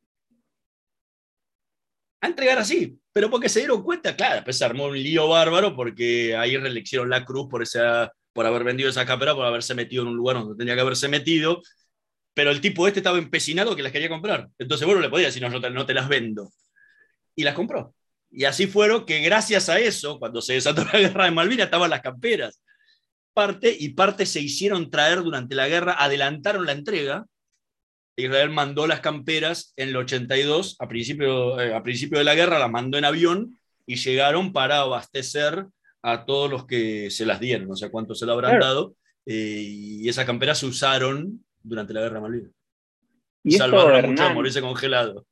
A 2.20 2.26
entregar 2.26 2.58
así, 2.58 2.98
pero 3.12 3.30
porque 3.30 3.48
se 3.48 3.60
dieron 3.60 3.82
cuenta, 3.82 4.16
claro, 4.16 4.42
pues 4.44 4.58
se 4.58 4.64
armó 4.64 4.86
un 4.86 5.00
lío 5.00 5.28
bárbaro 5.28 5.74
porque 5.76 6.36
ahí 6.36 6.56
reeleccionaron 6.56 7.10
la 7.10 7.24
cruz 7.24 7.48
por, 7.48 7.62
esa, 7.62 8.12
por 8.32 8.44
haber 8.44 8.64
vendido 8.64 8.90
esa 8.90 9.06
campera, 9.06 9.34
por 9.34 9.46
haberse 9.46 9.74
metido 9.74 10.02
en 10.02 10.08
un 10.08 10.16
lugar 10.16 10.36
donde 10.36 10.56
tenía 10.56 10.74
que 10.74 10.80
haberse 10.80 11.08
metido, 11.08 11.62
pero 12.34 12.50
el 12.50 12.60
tipo 12.60 12.86
este 12.86 13.00
estaba 13.00 13.18
empecinado 13.18 13.76
que 13.76 13.82
las 13.82 13.92
quería 13.92 14.08
comprar. 14.08 14.48
Entonces, 14.58 14.86
bueno, 14.86 15.00
le 15.00 15.10
podía 15.10 15.26
decir, 15.26 15.42
no, 15.42 15.50
no 15.50 15.86
te 15.86 15.94
las 15.94 16.08
vendo. 16.08 16.52
Y 17.34 17.44
las 17.44 17.54
compró. 17.54 17.94
Y 18.30 18.44
así 18.44 18.66
fueron 18.66 19.06
que 19.06 19.20
gracias 19.20 19.68
a 19.68 19.78
eso, 19.78 20.18
cuando 20.18 20.42
se 20.42 20.54
desató 20.54 20.84
la 20.92 20.98
guerra 20.98 21.24
de 21.24 21.30
Malvinas, 21.30 21.66
estaban 21.66 21.90
las 21.90 22.00
camperas. 22.00 22.62
Parte 23.32 23.74
y 23.78 23.90
parte 23.90 24.26
se 24.26 24.40
hicieron 24.40 24.90
traer 24.90 25.22
durante 25.22 25.54
la 25.54 25.68
guerra, 25.68 25.96
adelantaron 25.98 26.66
la 26.66 26.72
entrega 26.72 27.26
Israel 28.24 28.50
mandó 28.50 28.86
las 28.86 29.00
camperas 29.00 29.72
en 29.76 29.90
el 29.90 29.96
82, 29.96 30.76
a 30.80 30.88
principio, 30.88 31.60
eh, 31.60 31.74
a 31.74 31.82
principio 31.82 32.18
de 32.18 32.24
la 32.24 32.34
guerra, 32.34 32.58
las 32.58 32.70
mandó 32.70 32.98
en 32.98 33.04
avión 33.04 33.58
y 33.86 33.96
llegaron 33.96 34.52
para 34.52 34.80
abastecer 34.80 35.64
a 36.02 36.24
todos 36.24 36.50
los 36.50 36.66
que 36.66 37.10
se 37.10 37.26
las 37.26 37.40
dieron, 37.40 37.70
o 37.70 37.76
sea, 37.76 37.90
cuánto 37.90 38.14
se 38.14 38.26
lo 38.26 38.32
habrán 38.32 38.60
dado. 38.60 38.94
Eh, 39.26 39.62
y 39.66 40.08
esas 40.08 40.24
camperas 40.24 40.58
se 40.58 40.66
usaron 40.66 41.44
durante 41.62 41.92
la 41.92 42.00
guerra 42.00 42.14
de 42.16 42.20
Malvinas. 42.20 42.52
Y 43.44 43.52
Salvaron 43.52 43.90
a 43.90 43.94
muchos 44.08 44.20
a 44.20 44.22
Hernán, 44.24 44.34
morirse 44.34 44.60
congelado. 44.60 45.26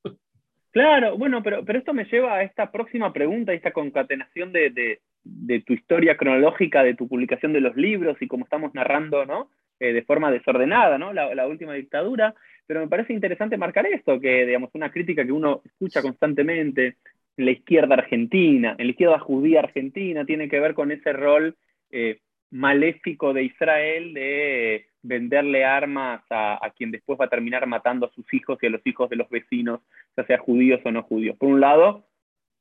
Claro, 0.70 1.16
bueno, 1.16 1.42
pero, 1.42 1.64
pero 1.64 1.79
esto 1.79 1.94
me 1.94 2.05
lleva 2.05 2.35
a 2.35 2.42
esta 2.42 2.70
próxima 2.70 3.12
pregunta, 3.12 3.53
esta 3.53 3.72
concatenación 3.72 4.53
de, 4.53 4.70
de- 4.70 5.01
de 5.29 5.61
tu 5.62 5.72
historia 5.72 6.16
cronológica, 6.16 6.85
de 6.85 6.94
tu 6.94 7.09
publicación 7.09 7.53
de 7.53 7.61
los 7.61 7.75
libros 7.75 8.16
y 8.20 8.29
cómo 8.29 8.44
estamos 8.44 8.72
narrando, 8.75 9.25
¿no? 9.27 9.51
Eh, 9.81 9.92
de 9.92 10.03
forma 10.05 10.31
desordenada, 10.31 10.99
¿no? 10.99 11.12
La, 11.12 11.35
la 11.35 11.49
última 11.49 11.72
dictadura. 11.75 12.35
Pero 12.66 12.81
me 12.81 12.88
parece 12.88 13.12
interesante 13.12 13.57
marcar 13.57 13.87
esto, 13.87 14.20
que, 14.20 14.44
digamos, 14.46 14.70
una 14.74 14.90
crítica 14.90 15.24
que 15.24 15.33
uno 15.33 15.62
escucha 15.64 16.02
constantemente 16.02 16.96
en 17.37 17.44
la 17.44 17.50
izquierda 17.52 17.94
argentina, 17.94 18.74
en 18.79 18.87
la 18.87 18.90
izquierda 18.90 19.18
judía 19.18 19.61
argentina, 19.61 20.24
tiene 20.24 20.48
que 20.48 20.61
ver 20.61 20.74
con 20.74 20.90
ese 20.90 21.12
rol 21.12 21.57
eh, 21.90 22.20
maléfico 22.50 23.33
de 23.33 23.44
Israel 23.44 24.14
de 24.14 24.87
venderle 25.02 25.64
armas 25.64 26.22
a, 26.31 26.59
a 26.64 26.70
quien 26.70 26.90
después 26.90 27.18
va 27.20 27.26
a 27.26 27.31
terminar 27.31 27.66
matando 27.66 28.07
a 28.07 28.11
sus 28.11 28.33
hijos 28.35 28.59
y 28.61 28.66
a 28.66 28.70
los 28.70 28.85
hijos 28.85 29.09
de 29.09 29.16
los 29.16 29.29
vecinos 29.29 29.81
ya 30.16 30.24
sea 30.24 30.38
judíos 30.38 30.81
o 30.85 30.90
no 30.90 31.02
judíos. 31.02 31.37
Por 31.37 31.50
un 31.50 31.61
lado, 31.61 32.07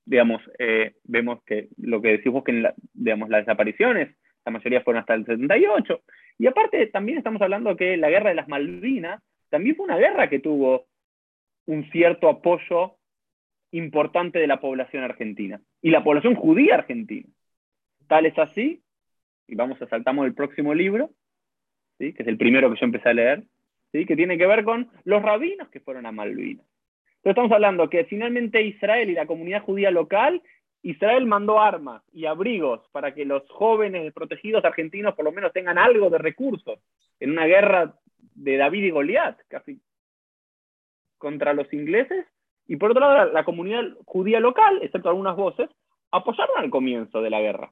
digamos, 0.05 0.41
eh, 0.59 0.93
vemos 1.03 1.43
que 1.43 1.69
lo 1.77 2.01
que 2.01 2.09
decimos 2.09 2.43
que 2.43 2.51
en 2.51 2.67
digamos, 2.93 3.29
las 3.29 3.45
desapariciones, 3.45 4.15
la 4.45 4.51
mayoría 4.51 4.81
fueron 4.81 5.01
hasta 5.01 5.15
el 5.15 5.25
78. 5.25 6.01
Y 6.37 6.47
aparte, 6.47 6.85
también 6.87 7.17
estamos 7.17 7.41
hablando 7.41 7.75
que 7.75 7.97
la 7.97 8.09
guerra 8.09 8.29
de 8.29 8.35
las 8.35 8.47
Malvinas 8.47 9.21
también 9.55 9.77
fue 9.77 9.85
una 9.85 9.97
guerra 9.97 10.29
que 10.29 10.39
tuvo 10.39 10.85
un 11.65 11.89
cierto 11.89 12.27
apoyo 12.27 12.97
importante 13.71 14.37
de 14.37 14.47
la 14.47 14.59
población 14.59 15.01
argentina 15.01 15.61
y 15.81 15.91
la 15.91 16.03
población 16.03 16.35
judía 16.35 16.75
argentina. 16.75 17.29
Tal 18.05 18.25
es 18.25 18.37
así, 18.37 18.83
y 19.47 19.55
vamos 19.55 19.81
a 19.81 19.87
saltamos 19.87 20.25
el 20.25 20.33
próximo 20.33 20.73
libro, 20.73 21.09
¿sí? 21.97 22.11
que 22.11 22.23
es 22.23 22.27
el 22.27 22.37
primero 22.37 22.69
que 22.69 22.77
yo 22.77 22.85
empecé 22.85 23.07
a 23.07 23.13
leer, 23.13 23.43
¿sí? 23.93 24.05
que 24.05 24.17
tiene 24.17 24.37
que 24.37 24.45
ver 24.45 24.65
con 24.65 24.89
los 25.05 25.23
rabinos 25.23 25.69
que 25.69 25.79
fueron 25.79 26.05
a 26.05 26.11
Malvinas. 26.11 26.65
Pero 27.21 27.31
estamos 27.31 27.53
hablando 27.53 27.89
que 27.89 28.03
finalmente 28.03 28.61
Israel 28.61 29.09
y 29.09 29.13
la 29.13 29.25
comunidad 29.25 29.63
judía 29.63 29.89
local, 29.89 30.43
Israel 30.81 31.27
mandó 31.27 31.61
armas 31.61 32.03
y 32.11 32.25
abrigos 32.25 32.81
para 32.91 33.13
que 33.13 33.23
los 33.23 33.49
jóvenes 33.49 34.03
desprotegidos 34.03 34.65
argentinos 34.65 35.15
por 35.15 35.23
lo 35.23 35.31
menos 35.31 35.53
tengan 35.53 35.77
algo 35.77 36.09
de 36.09 36.17
recursos 36.17 36.77
en 37.21 37.31
una 37.31 37.45
guerra 37.45 37.95
de 38.33 38.57
David 38.57 38.83
y 38.83 38.89
Goliat, 38.89 39.39
casi 39.47 39.79
contra 41.17 41.53
los 41.53 41.71
ingleses. 41.73 42.25
Y 42.67 42.77
por 42.77 42.91
otro 42.91 43.01
lado, 43.01 43.31
la, 43.31 43.45
comunidad 43.45 43.83
judía 44.05 44.39
local, 44.39 44.79
excepto 44.81 45.09
algunas 45.09 45.35
voces, 45.35 45.69
apoyaron 46.11 46.57
al 46.57 46.69
comienzo 46.69 47.21
de 47.21 47.29
la 47.29 47.41
guerra, 47.41 47.71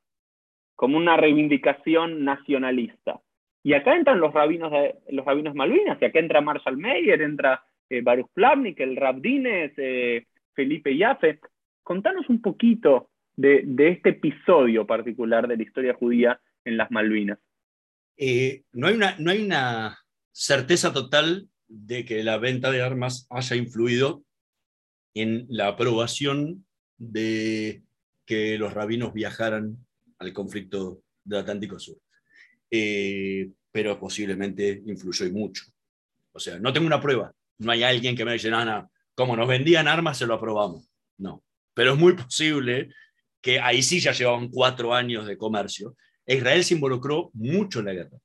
como 0.75 0.97
una 0.97 1.17
reivindicación 1.17 2.23
nacionalista. 2.23 3.19
Y 3.63 3.73
acá 3.73 3.95
entran 3.95 4.19
los 4.19 4.33
rabinos, 4.33 4.71
de, 4.71 4.95
los 5.09 5.25
rabinos 5.25 5.55
Malvinas, 5.55 5.97
y 6.01 6.05
acá 6.05 6.19
entra 6.19 6.41
Marshall 6.41 6.77
Mayer, 6.77 7.21
entra 7.21 7.63
eh, 7.89 8.01
Baruch 8.01 8.29
Plavnik, 8.33 8.79
el 8.79 8.95
Rabdines, 8.95 9.71
eh, 9.77 10.25
Felipe 10.53 10.95
Yaffe. 10.95 11.39
Contanos 11.81 12.29
un 12.29 12.41
poquito 12.41 13.09
de, 13.35 13.61
de, 13.65 13.89
este 13.89 14.09
episodio 14.09 14.85
particular 14.85 15.47
de 15.47 15.57
la 15.57 15.63
historia 15.63 15.93
judía 15.93 16.39
en 16.65 16.77
las 16.77 16.91
Malvinas. 16.91 17.39
Eh, 18.17 18.63
no, 18.73 18.87
hay 18.87 18.95
una, 18.95 19.15
no 19.17 19.31
hay 19.31 19.43
una 19.43 20.02
certeza 20.33 20.91
total 20.91 21.47
de 21.69 22.03
que 22.03 22.23
la 22.23 22.37
venta 22.37 22.71
de 22.71 22.81
armas 22.81 23.27
haya 23.29 23.55
influido 23.55 24.23
en 25.13 25.45
la 25.47 25.67
aprobación 25.67 26.65
de 26.97 27.83
que 28.25 28.57
los 28.57 28.73
rabinos 28.73 29.13
viajaran 29.13 29.77
al 30.17 30.33
conflicto 30.33 31.01
del 31.23 31.39
Atlántico 31.39 31.79
Sur. 31.79 31.97
Eh, 32.69 33.49
pero 33.71 33.99
posiblemente 33.99 34.83
influyó 34.85 35.25
y 35.25 35.31
mucho. 35.31 35.65
O 36.31 36.39
sea, 36.39 36.59
no 36.59 36.73
tengo 36.73 36.87
una 36.87 37.01
prueba. 37.01 37.33
No 37.59 37.71
hay 37.71 37.83
alguien 37.83 38.15
que 38.15 38.25
me 38.25 38.33
diga, 38.33 38.65
no, 38.65 38.91
como 39.15 39.35
nos 39.35 39.47
vendían 39.47 39.87
armas, 39.87 40.17
se 40.17 40.25
lo 40.25 40.33
aprobamos. 40.33 40.89
No. 41.17 41.43
Pero 41.73 41.93
es 41.93 41.99
muy 41.99 42.13
posible 42.13 42.89
que 43.41 43.59
ahí 43.59 43.83
sí 43.83 43.99
ya 43.99 44.11
llevaban 44.11 44.49
cuatro 44.49 44.93
años 44.93 45.27
de 45.27 45.37
comercio. 45.37 45.95
Israel 46.25 46.63
se 46.63 46.75
involucró 46.75 47.29
mucho 47.33 47.79
en 47.79 47.85
la 47.85 47.93
guerra. 47.93 48.17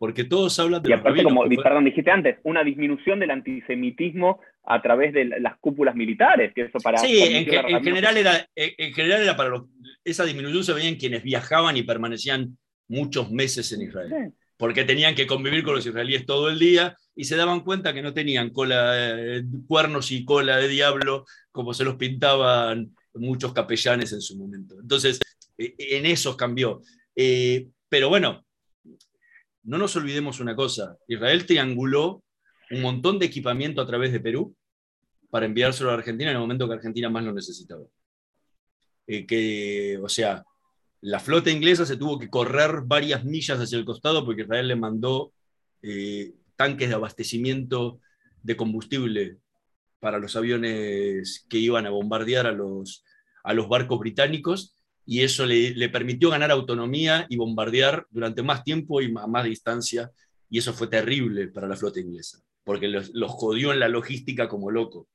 Porque 0.00 0.24
todos 0.24 0.58
hablan 0.58 0.82
de 0.82 0.88
y 0.88 0.92
aparte, 0.94 1.22
como 1.22 1.46
dijiste 1.46 2.10
antes, 2.10 2.38
una 2.44 2.64
disminución 2.64 3.20
del 3.20 3.32
antisemitismo 3.32 4.40
a 4.64 4.80
través 4.80 5.12
de 5.12 5.26
las 5.26 5.58
cúpulas 5.58 5.94
militares. 5.94 6.52
Que 6.54 6.62
eso 6.62 6.78
para, 6.78 6.96
sí, 6.96 7.20
en, 7.20 7.44
que, 7.44 7.56
en, 7.56 7.84
general 7.84 8.16
era, 8.16 8.48
en 8.56 8.94
general 8.94 9.20
era 9.20 9.36
para 9.36 9.50
lo, 9.50 9.68
esa 10.02 10.24
disminución 10.24 10.64
se 10.64 10.72
veía 10.72 10.88
en 10.88 10.96
quienes 10.96 11.22
viajaban 11.22 11.76
y 11.76 11.82
permanecían 11.82 12.56
muchos 12.88 13.30
meses 13.30 13.72
en 13.72 13.82
Israel. 13.82 14.08
Sí. 14.08 14.34
Porque 14.56 14.84
tenían 14.84 15.14
que 15.14 15.26
convivir 15.26 15.62
con 15.62 15.74
los 15.74 15.84
israelíes 15.84 16.24
todo 16.24 16.48
el 16.48 16.58
día 16.58 16.96
y 17.14 17.24
se 17.24 17.36
daban 17.36 17.60
cuenta 17.60 17.92
que 17.92 18.00
no 18.00 18.14
tenían 18.14 18.48
cola, 18.48 18.94
eh, 18.96 19.42
cuernos 19.66 20.12
y 20.12 20.24
cola 20.24 20.56
de 20.56 20.68
diablo 20.68 21.26
como 21.52 21.74
se 21.74 21.84
los 21.84 21.96
pintaban 21.96 22.96
muchos 23.12 23.52
capellanes 23.52 24.14
en 24.14 24.22
su 24.22 24.38
momento. 24.38 24.76
Entonces, 24.80 25.20
eh, 25.58 25.74
en 25.76 26.06
eso 26.06 26.38
cambió. 26.38 26.80
Eh, 27.14 27.68
pero 27.90 28.08
bueno, 28.08 28.46
no 29.62 29.78
nos 29.78 29.94
olvidemos 29.96 30.40
una 30.40 30.56
cosa, 30.56 30.96
Israel 31.06 31.46
trianguló 31.46 32.22
un 32.70 32.82
montón 32.82 33.18
de 33.18 33.26
equipamiento 33.26 33.80
a 33.80 33.86
través 33.86 34.12
de 34.12 34.20
Perú 34.20 34.54
para 35.30 35.46
enviárselo 35.46 35.90
a 35.90 35.94
Argentina 35.94 36.30
en 36.30 36.36
el 36.36 36.42
momento 36.42 36.68
que 36.68 36.74
Argentina 36.74 37.08
más 37.08 37.24
lo 37.24 37.32
necesitaba. 37.32 37.84
Eh, 39.06 39.26
que, 39.26 39.98
o 40.02 40.08
sea, 40.08 40.44
la 41.00 41.20
flota 41.20 41.50
inglesa 41.50 41.86
se 41.86 41.96
tuvo 41.96 42.18
que 42.18 42.30
correr 42.30 42.82
varias 42.84 43.24
millas 43.24 43.58
hacia 43.58 43.78
el 43.78 43.84
costado 43.84 44.24
porque 44.24 44.42
Israel 44.42 44.68
le 44.68 44.76
mandó 44.76 45.32
eh, 45.82 46.32
tanques 46.56 46.88
de 46.88 46.94
abastecimiento 46.94 48.00
de 48.42 48.56
combustible 48.56 49.38
para 49.98 50.18
los 50.18 50.36
aviones 50.36 51.46
que 51.48 51.58
iban 51.58 51.86
a 51.86 51.90
bombardear 51.90 52.46
a 52.46 52.52
los, 52.52 53.04
a 53.42 53.54
los 53.54 53.68
barcos 53.68 53.98
británicos 53.98 54.74
y 55.10 55.24
eso 55.24 55.44
le, 55.44 55.74
le, 55.74 55.88
permitió 55.88 56.30
ganar 56.30 56.52
autonomía 56.52 57.26
y 57.28 57.36
bombardear 57.36 58.06
durante 58.10 58.44
más 58.44 58.62
tiempo 58.62 59.02
y 59.02 59.06
a 59.06 59.26
más 59.26 59.44
distancia, 59.44 60.12
y 60.48 60.58
eso 60.58 60.72
fue 60.72 60.86
terrible 60.86 61.48
para 61.48 61.66
la 61.66 61.74
flota 61.74 61.98
inglesa, 61.98 62.38
porque 62.62 62.86
los, 62.86 63.10
los 63.12 63.32
jodió 63.32 63.72
en 63.72 63.80
la 63.80 63.88
logística 63.88 64.48
como 64.48 64.70
loco, 64.70 65.08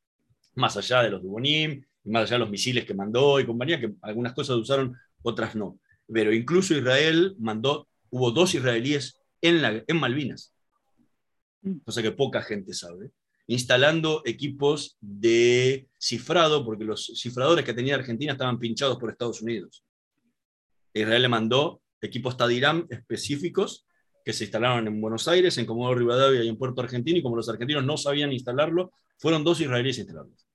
más 0.56 0.76
allá 0.76 1.02
de 1.02 1.12
los 1.12 1.24
Dubonim, 1.24 1.86
más 2.04 2.24
allá 2.24 2.34
de 2.34 2.40
los 2.40 2.50
misiles 2.50 2.84
que 2.84 2.94
mandó 2.94 3.40
y 3.40 3.46
compañía, 3.46 3.80
que 3.80 3.94
algunas 4.02 4.34
cosas 4.34 4.58
usaron, 4.58 4.98
otras 5.22 5.56
no. 5.56 5.80
Pero 6.12 6.34
incluso 6.34 6.76
Israel 6.76 7.34
mandó, 7.40 7.88
hubo 8.10 8.32
dos 8.32 8.54
israelíes 8.54 9.18
en, 9.40 9.62
la, 9.62 9.82
en 9.88 9.98
Malvinas, 9.98 10.54
cosa 11.86 12.02
que 12.02 12.12
poca 12.12 12.42
gente 12.42 12.74
sabe, 12.74 13.12
instalando 13.48 14.24
equipos 14.26 14.98
de 15.00 15.88
cifrado, 15.98 16.66
porque 16.66 16.84
los 16.84 17.14
cifradores 17.16 17.64
que 17.64 17.74
tenía 17.74 17.96
Argentina 17.96 18.34
estaban 18.34 18.60
pinchados 18.60 18.98
por 18.98 19.10
Estados 19.10 19.42
Unidos. 19.42 19.85
Israel 20.96 21.22
le 21.22 21.30
mandó 21.30 21.82
equipos 22.02 22.38
Tadiram 22.38 22.88
específicos 22.90 23.86
que 24.24 24.34
se 24.34 24.46
instalaron 24.46 24.88
en 24.88 25.00
Buenos 25.00 25.28
Aires, 25.28 25.58
en 25.58 25.66
Comodoro 25.66 26.00
Rivadavia 26.00 26.44
y 26.44 26.48
en 26.48 26.58
Puerto 26.58 26.82
Argentino, 26.82 27.20
y 27.20 27.22
como 27.22 27.36
los 27.36 27.48
argentinos 27.48 27.84
no 27.84 27.98
sabían 27.98 28.32
instalarlo, 28.32 28.92
fueron 29.20 29.44
dos 29.44 29.62
israelíes 29.62 29.98
a 29.98 30.02
instalarlos. 30.02 30.48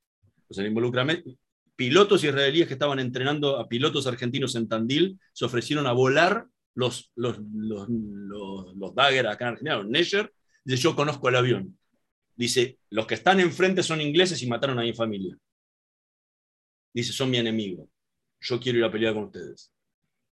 O 0.49 0.55
sea, 0.55 0.65
el 0.65 0.71
involucramiento, 0.71 1.31
pilotos 1.77 2.25
israelíes 2.25 2.67
que 2.67 2.73
estaban 2.73 2.99
entrenando 2.99 3.59
a 3.59 3.69
pilotos 3.69 4.07
argentinos 4.07 4.57
en 4.57 4.69
Tandil 4.69 5.21
se 5.33 5.45
ofrecieron 5.45 5.87
a 5.87 5.93
volar 5.93 6.47
los, 6.75 7.13
los, 7.15 7.39
los, 7.55 7.89
los, 7.89 8.77
los 8.77 8.95
Dagger 8.95 9.29
acá 9.29 9.57
en 9.61 9.69
los 9.69 9.87
Nesher, 9.87 10.33
dice, 10.65 10.83
yo 10.83 10.97
conozco 10.97 11.29
el 11.29 11.37
avión. 11.37 11.79
Dice, 12.35 12.79
los 12.91 13.07
que 13.07 13.15
están 13.15 13.39
enfrente 13.39 13.83
son 13.83 14.01
ingleses 14.01 14.43
y 14.43 14.49
mataron 14.49 14.79
a 14.79 14.83
mi 14.83 14.95
familia. 14.95 15.37
Dice, 16.93 17.13
son 17.13 17.31
mi 17.31 17.37
enemigo. 17.37 17.89
Yo 18.41 18.59
quiero 18.59 18.79
ir 18.79 18.85
a 18.85 18.91
pelear 18.91 19.15
con 19.15 19.25
ustedes. 19.25 19.71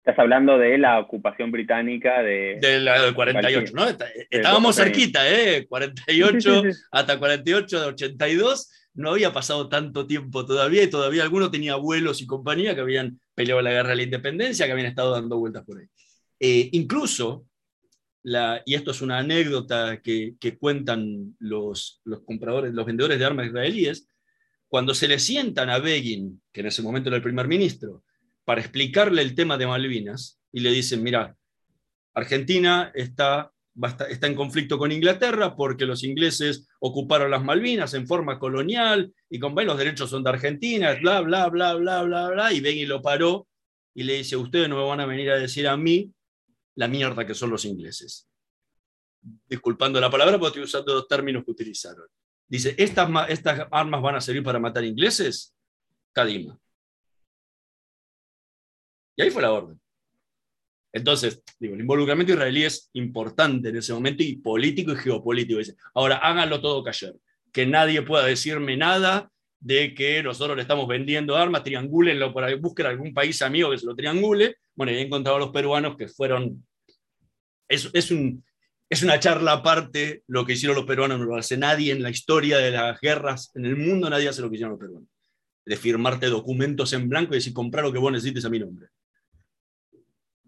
Estás 0.08 0.22
hablando 0.22 0.56
de 0.56 0.78
la 0.78 1.00
ocupación 1.00 1.52
británica 1.52 2.22
de... 2.22 2.56
De 2.62 2.80
la, 2.80 3.02
del 3.02 3.14
48, 3.14 3.74
¿no? 3.74 3.84
Estábamos 4.30 4.74
cerquita, 4.74 5.28
¿eh? 5.30 5.66
48 5.68 6.40
sí, 6.40 6.68
sí, 6.68 6.72
sí. 6.72 6.80
hasta 6.90 7.18
48 7.18 7.78
de 7.78 7.86
82. 7.88 8.72
No 8.94 9.10
había 9.10 9.34
pasado 9.34 9.68
tanto 9.68 10.06
tiempo 10.06 10.46
todavía 10.46 10.82
y 10.82 10.88
todavía 10.88 11.24
algunos 11.24 11.50
tenía 11.50 11.74
abuelos 11.74 12.22
y 12.22 12.26
compañía 12.26 12.74
que 12.74 12.80
habían 12.80 13.20
peleado 13.34 13.60
la 13.60 13.70
guerra 13.70 13.90
de 13.90 13.96
la 13.96 14.02
independencia, 14.04 14.64
que 14.64 14.72
habían 14.72 14.86
estado 14.86 15.12
dando 15.12 15.36
vueltas 15.36 15.66
por 15.66 15.78
ahí. 15.78 15.86
Eh, 16.40 16.70
incluso, 16.72 17.44
la, 18.22 18.62
y 18.64 18.76
esto 18.76 18.92
es 18.92 19.02
una 19.02 19.18
anécdota 19.18 20.00
que, 20.00 20.36
que 20.40 20.56
cuentan 20.56 21.36
los, 21.38 22.00
los, 22.04 22.22
compradores, 22.22 22.72
los 22.72 22.86
vendedores 22.86 23.18
de 23.18 23.26
armas 23.26 23.48
israelíes, 23.48 24.08
cuando 24.68 24.94
se 24.94 25.06
le 25.06 25.18
sientan 25.18 25.68
a 25.68 25.78
Begin, 25.78 26.40
que 26.50 26.62
en 26.62 26.68
ese 26.68 26.80
momento 26.80 27.10
era 27.10 27.16
el 27.16 27.22
primer 27.22 27.46
ministro, 27.46 28.04
para 28.48 28.62
explicarle 28.62 29.20
el 29.20 29.34
tema 29.34 29.58
de 29.58 29.66
Malvinas, 29.66 30.40
y 30.50 30.60
le 30.60 30.70
dicen, 30.70 31.02
mira, 31.02 31.36
Argentina 32.14 32.90
está, 32.94 33.52
está 34.08 34.26
en 34.26 34.34
conflicto 34.34 34.78
con 34.78 34.90
Inglaterra 34.90 35.54
porque 35.54 35.84
los 35.84 36.02
ingleses 36.02 36.66
ocuparon 36.80 37.30
las 37.30 37.44
Malvinas 37.44 37.92
en 37.92 38.06
forma 38.06 38.38
colonial, 38.38 39.12
y 39.28 39.38
con 39.38 39.54
los 39.54 39.76
derechos 39.76 40.08
son 40.08 40.24
de 40.24 40.30
Argentina, 40.30 40.94
bla, 40.94 41.20
bla, 41.20 41.50
bla, 41.50 41.74
bla, 41.74 42.02
bla, 42.04 42.28
bla, 42.30 42.50
y 42.54 42.60
Begin 42.60 42.88
lo 42.88 43.02
paró 43.02 43.46
y 43.92 44.02
le 44.04 44.14
dice, 44.14 44.34
ustedes 44.34 44.66
no 44.66 44.78
me 44.78 44.84
van 44.84 45.00
a 45.00 45.04
venir 45.04 45.30
a 45.30 45.36
decir 45.36 45.68
a 45.68 45.76
mí 45.76 46.10
la 46.74 46.88
mierda 46.88 47.26
que 47.26 47.34
son 47.34 47.50
los 47.50 47.66
ingleses. 47.66 48.30
disculpando 49.46 50.00
la 50.00 50.10
palabra, 50.10 50.38
porque 50.38 50.60
estoy 50.60 50.62
usando 50.62 50.94
dos 50.94 51.06
términos 51.06 51.44
que 51.44 51.50
utilizaron. 51.50 52.06
Dice, 52.48 52.74
¿estas, 52.78 53.10
estas 53.28 53.68
armas 53.70 54.00
van 54.00 54.14
a 54.14 54.22
servir 54.22 54.42
para 54.42 54.58
matar 54.58 54.86
ingleses? 54.86 55.54
Kadima. 56.14 56.58
Y 59.18 59.22
ahí 59.22 59.30
fue 59.30 59.42
la 59.42 59.52
orden. 59.52 59.78
Entonces, 60.92 61.42
digo, 61.58 61.74
el 61.74 61.80
involucramiento 61.80 62.32
israelí 62.32 62.64
es 62.64 62.88
importante 62.94 63.68
en 63.68 63.76
ese 63.76 63.92
momento 63.92 64.22
y 64.22 64.36
político 64.36 64.92
y 64.92 64.96
geopolítico. 64.96 65.58
Dice, 65.58 65.74
ahora 65.92 66.16
háganlo 66.18 66.60
todo 66.60 66.84
callar. 66.84 67.14
Que 67.52 67.66
nadie 67.66 68.02
pueda 68.02 68.24
decirme 68.24 68.76
nada 68.76 69.28
de 69.58 69.92
que 69.92 70.22
nosotros 70.22 70.56
le 70.56 70.62
estamos 70.62 70.86
vendiendo 70.86 71.36
armas, 71.36 71.64
triangulenlo 71.64 72.32
por 72.32 72.44
ahí, 72.44 72.54
busquen 72.54 72.86
algún 72.86 73.12
país 73.12 73.42
amigo 73.42 73.70
que 73.70 73.78
se 73.78 73.86
lo 73.86 73.96
triangule. 73.96 74.56
Bueno, 74.76 74.92
y 74.92 74.96
he 74.96 75.00
encontrado 75.00 75.36
a 75.36 75.40
los 75.40 75.50
peruanos 75.50 75.96
que 75.96 76.06
fueron. 76.06 76.64
Es, 77.66 77.90
es, 77.92 78.12
un, 78.12 78.44
es 78.88 79.02
una 79.02 79.18
charla 79.18 79.52
aparte 79.54 80.22
lo 80.28 80.46
que 80.46 80.52
hicieron 80.52 80.76
los 80.76 80.86
peruanos, 80.86 81.18
no 81.18 81.24
lo 81.24 81.36
hace 81.36 81.56
nadie 81.56 81.90
en 81.90 82.04
la 82.04 82.10
historia 82.10 82.58
de 82.58 82.70
las 82.70 83.00
guerras, 83.00 83.50
en 83.56 83.66
el 83.66 83.76
mundo 83.76 84.08
nadie 84.08 84.28
hace 84.28 84.42
lo 84.42 84.48
que 84.48 84.54
hicieron 84.54 84.72
los 84.72 84.80
peruanos. 84.80 85.08
De 85.66 85.76
firmarte 85.76 86.26
documentos 86.26 86.92
en 86.92 87.08
blanco 87.08 87.34
y 87.34 87.38
decir, 87.38 87.52
comprar 87.52 87.84
lo 87.84 87.92
que 87.92 87.98
vos 87.98 88.12
necesites 88.12 88.44
a 88.44 88.48
mi 88.48 88.60
nombre. 88.60 88.88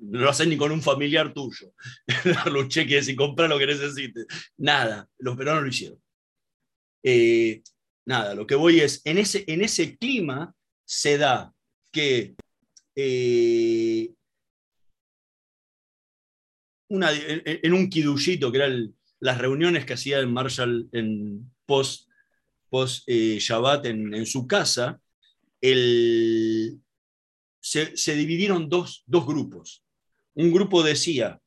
No 0.01 0.21
lo 0.21 0.31
haces 0.31 0.49
ni 0.49 0.57
con 0.57 0.73
un 0.73 0.83
familiar 0.83 1.33
tuyo. 1.33 1.73
Darle 2.25 2.61
un 2.61 2.69
cheque 2.69 2.93
y 2.93 2.97
decir, 2.97 3.17
compra 3.17 3.49
lo 3.49 3.59
que 3.59 3.67
necesites. 3.67 4.27
Nada, 4.57 5.09
los 5.19 5.37
peruanos 5.37 5.63
lo 5.63 5.69
hicieron. 5.69 6.01
Eh, 7.03 7.63
nada, 8.07 8.35
lo 8.35 8.47
que 8.47 8.55
voy 8.55 8.81
es, 8.81 9.03
en 9.05 9.19
ese, 9.19 9.45
en 9.47 9.63
ese 9.63 9.97
clima 9.97 10.55
se 10.85 11.19
da 11.19 11.53
que 11.93 12.35
eh, 12.97 14.13
una, 16.89 17.11
en, 17.13 17.73
un 17.73 17.89
kidushito, 17.89 18.51
que 18.51 18.59
eran 18.59 18.95
las 19.21 19.39
reuniones 19.39 19.85
que 19.85 19.93
hacía 19.95 20.19
el 20.19 20.27
Marshall 20.27 20.89
en 20.93 21.51
post, 21.67 22.09
post 22.69 23.05
eh, 23.07 23.39
Shabbat 23.39 23.87
en, 23.87 24.27
su 24.27 24.47
casa, 24.47 25.01
el, 25.61 26.81
se, 27.61 27.97
se, 27.97 28.15
dividieron 28.15 28.69
dos, 28.69 29.05
dos, 29.07 29.27
grupos. 29.27 29.85
Un 30.41 30.51
grupo 30.53 30.82
decía, 30.82 31.38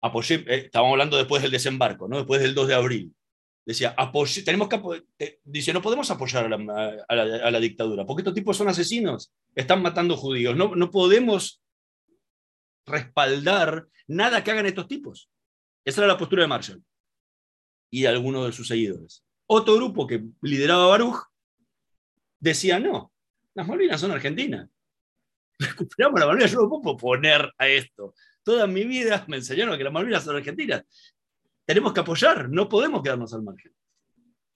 apoyé, 0.00 0.36
eh, 0.36 0.64
estábamos 0.64 0.92
hablando 0.92 1.18
después 1.18 1.42
del 1.42 1.50
desembarco, 1.50 2.08
¿no? 2.08 2.16
después 2.16 2.40
del 2.40 2.54
2 2.54 2.68
de 2.68 2.74
abril, 2.74 3.14
decía, 3.66 3.94
tenemos 4.42 4.68
que 4.70 5.38
dice, 5.44 5.74
no 5.74 5.82
podemos 5.82 6.10
apoyar 6.10 6.50
a 6.50 7.50
la, 7.50 7.60
dictadura, 7.60 8.06
porque 8.06 8.22
estos 8.22 8.32
tipos 8.32 8.56
son 8.56 8.68
asesinos, 8.68 9.34
están 9.54 9.82
matando 9.82 10.16
judíos, 10.16 10.56
no, 10.56 10.74
no 10.74 10.90
podemos 10.90 11.62
respaldar 12.86 13.86
nada 14.06 14.42
que 14.42 14.50
hagan 14.50 14.64
estos 14.64 14.88
tipos. 14.88 15.28
Esa 15.84 16.00
era 16.00 16.08
la 16.08 16.18
postura 16.18 16.42
de 16.42 16.48
Marshall 16.48 16.82
y 17.90 18.00
de 18.00 18.08
algunos 18.08 18.46
de 18.46 18.52
sus 18.52 18.66
seguidores. 18.66 19.24
Otro 19.46 19.74
grupo 19.74 20.06
que 20.06 20.24
lideraba 20.40 20.86
Baruch 20.86 21.22
decía, 22.40 22.78
no, 22.78 23.12
las 23.52 23.68
Malvinas 23.68 24.00
son 24.00 24.12
argentinas. 24.12 24.70
Recuperamos 25.58 26.20
la 26.20 26.26
Malvinas, 26.26 26.52
yo 26.52 26.62
no 26.62 26.68
puedo 26.68 26.96
poner 26.96 27.52
a 27.58 27.68
esto. 27.68 28.14
Toda 28.42 28.66
mi 28.66 28.84
vida 28.84 29.24
me 29.28 29.36
enseñaron 29.36 29.78
que 29.78 29.84
las 29.84 29.92
Malvinas 29.92 30.24
son 30.24 30.36
argentinas 30.36 30.84
tenemos 31.66 31.92
que 31.92 32.00
apoyar, 32.00 32.48
no 32.50 32.68
podemos 32.68 33.02
quedarnos 33.02 33.32
al 33.34 33.42
margen. 33.42 33.72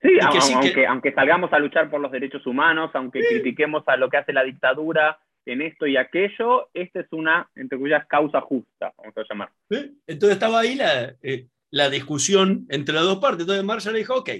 Sí, 0.00 0.10
aunque, 0.20 0.86
aunque, 0.86 1.12
salgamos 1.12 1.52
a 1.52 1.58
luchar 1.58 1.90
por 1.90 2.00
los 2.00 2.12
derechos 2.12 2.46
humanos, 2.46 2.90
aunque 2.94 3.20
critiquemos 3.20 3.82
a 3.86 3.96
lo 3.96 4.08
que 4.08 4.18
hace 4.18 4.32
la 4.32 4.44
dictadura 4.44 5.18
en 5.44 5.62
esto 5.62 5.86
y 5.86 5.96
aquello, 5.96 6.68
esta 6.72 7.00
es 7.00 7.06
una, 7.10 7.50
entre 7.56 7.78
cuyas, 7.78 8.06
causa 8.06 8.40
justa, 8.40 8.92
vamos 8.96 9.16
a 9.16 9.22
llamar. 9.28 9.50
Entonces 10.06 10.34
estaba 10.36 10.60
ahí 10.60 10.76
la, 10.76 11.16
eh, 11.22 11.48
la, 11.70 11.90
discusión 11.90 12.66
entre 12.68 12.94
las 12.94 13.04
dos 13.04 13.18
partes. 13.18 13.40
Entonces 13.40 13.64
Marshall 13.64 13.94
dijo, 13.94 14.14
ok, 14.14 14.30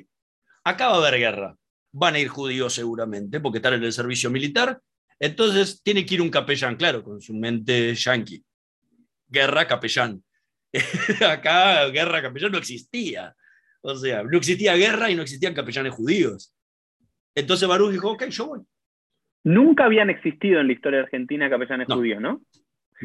acá 0.62 0.88
va 0.88 0.94
a 0.94 0.98
haber 0.98 1.18
guerra. 1.18 1.56
Van 1.90 2.14
a 2.14 2.18
ir 2.20 2.28
judíos 2.28 2.74
seguramente, 2.74 3.40
porque 3.40 3.58
están 3.58 3.74
en 3.74 3.82
el 3.82 3.92
servicio 3.92 4.30
militar. 4.30 4.80
Entonces 5.20 5.82
tiene 5.82 6.06
que 6.06 6.14
ir 6.14 6.22
un 6.22 6.30
capellán, 6.30 6.76
claro, 6.76 7.02
con 7.02 7.20
su 7.20 7.34
mente 7.34 7.94
yankee. 7.94 8.44
Guerra, 9.28 9.66
capellán. 9.66 10.22
Acá 11.28 11.88
guerra 11.88 12.22
capellán 12.22 12.52
no 12.52 12.58
existía. 12.58 13.34
O 13.80 13.94
sea, 13.96 14.22
no 14.22 14.36
existía 14.36 14.74
guerra 14.74 15.10
y 15.10 15.14
no 15.14 15.22
existían 15.22 15.54
capellanes 15.54 15.94
judíos. 15.94 16.54
Entonces 17.34 17.68
Baruch 17.68 17.92
dijo, 17.92 18.12
ok, 18.12 18.24
yo 18.26 18.46
voy. 18.46 18.60
Nunca 19.44 19.84
habían 19.84 20.10
existido 20.10 20.60
en 20.60 20.66
la 20.66 20.72
historia 20.72 21.00
argentina 21.00 21.48
capellanes 21.48 21.86
judíos, 21.86 22.20
¿no? 22.20 22.42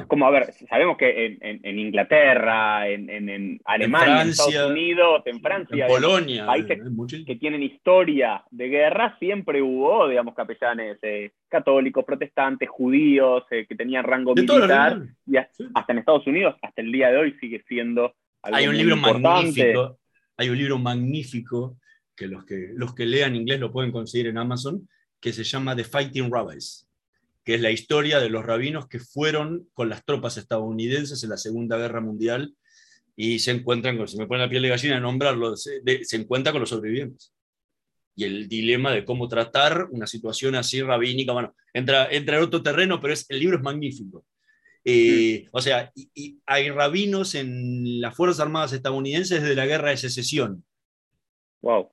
Como, 0.08 0.26
a 0.26 0.32
ver, 0.32 0.52
sabemos 0.68 0.98
que 0.98 1.38
en, 1.40 1.80
Inglaterra, 1.80 2.88
en, 2.88 3.60
Alemania, 3.64 4.24
en, 4.24 4.30
Estados 4.30 4.72
Unidos, 4.72 5.22
en 5.26 5.40
Francia, 5.40 5.86
en 5.86 5.92
Polonia, 5.92 6.46
países 6.48 6.80
que 7.26 7.36
tienen 7.36 7.62
historia 7.62 8.44
de 8.50 8.70
guerra, 8.70 9.16
siempre 9.20 9.62
hubo, 9.62 10.08
digamos, 10.08 10.34
capellanes 10.34 10.98
eh, 11.04 11.32
católicos, 11.48 12.04
protestantes, 12.06 12.68
judíos, 12.70 13.44
eh, 13.52 13.68
que 13.68 13.76
tenían 13.76 14.04
rango 14.04 14.34
militar. 14.34 15.04
Y 15.28 15.38
hasta 15.38 15.92
en 15.92 16.00
Estados 16.00 16.26
Unidos, 16.26 16.56
hasta 16.64 16.82
el 16.82 16.92
día 16.92 17.12
de 17.12 17.18
hoy, 17.18 17.38
sigue 17.40 17.64
siendo 17.68 18.16
algo 18.42 18.58
Hay 18.58 18.68
un 18.68 18.78
libro 18.78 18.98
magnífico, 18.98 20.00
hay 20.38 20.50
un 20.50 20.58
libro 20.58 20.80
magnífico 20.80 21.78
que 22.16 22.28
los, 22.28 22.46
que 22.46 22.70
los 22.74 22.96
que 22.96 23.06
lean 23.06 23.36
inglés 23.36 23.60
lo 23.60 23.72
pueden 23.72 23.92
conseguir 23.92 24.28
en 24.28 24.40
Amazon, 24.40 24.88
que 25.20 25.32
se 25.32 25.44
llama 25.44 25.76
The 25.76 25.84
Fighting 25.84 26.32
Rabbis 26.32 26.88
que 27.44 27.56
es 27.56 27.62
la 27.62 27.72
historia 27.72 28.20
de 28.20 28.30
los 28.30 28.46
rabinos 28.46 28.88
que 28.88 29.00
fueron 29.00 29.68
con 29.74 29.90
las 29.90 30.06
tropas 30.06 30.38
estadounidenses 30.38 31.24
en 31.24 31.30
la 31.30 31.38
Segunda 31.38 31.78
Guerra 31.78 32.02
Mundial 32.02 32.56
y 33.16 33.40
se 33.40 33.52
encuentran, 33.52 33.98
con, 33.98 34.08
se 34.08 34.18
me 34.18 34.28
pone 34.28 34.42
la 34.42 34.50
piel 34.50 34.64
de 34.64 34.70
gallina 34.70 35.00
nombrarlo, 35.00 35.56
se, 35.56 35.82
encuentra 36.14 36.52
con 36.52 36.62
los 36.62 36.70
sobrevivientes. 36.70 37.34
Y 38.16 38.26
el 38.26 38.48
dilema 38.48 38.92
de 38.92 39.06
cómo 39.06 39.28
tratar 39.28 39.88
una 39.92 40.08
situación 40.08 40.56
así 40.56 40.82
rabínica, 40.82 41.34
bueno, 41.34 41.56
entra, 41.74 42.08
entra 42.12 42.38
en 42.38 42.44
otro 42.44 42.62
terreno, 42.62 43.00
pero 43.02 43.14
es, 43.14 43.26
el 43.30 43.40
libro 43.40 43.58
es 43.58 43.64
magnífico. 43.64 44.26
Eh, 44.86 45.48
o 45.52 45.62
sea, 45.62 45.92
y, 45.96 46.40
hay 46.46 46.70
rabinos 46.70 47.36
en 47.36 48.02
las 48.02 48.16
Fuerzas 48.16 48.42
Armadas 48.42 48.74
estadounidenses 48.74 49.42
desde 49.42 49.56
la 49.56 49.66
Guerra 49.66 49.90
de 49.90 49.98
Secesión. 49.98 50.64
Wow. 51.62 51.92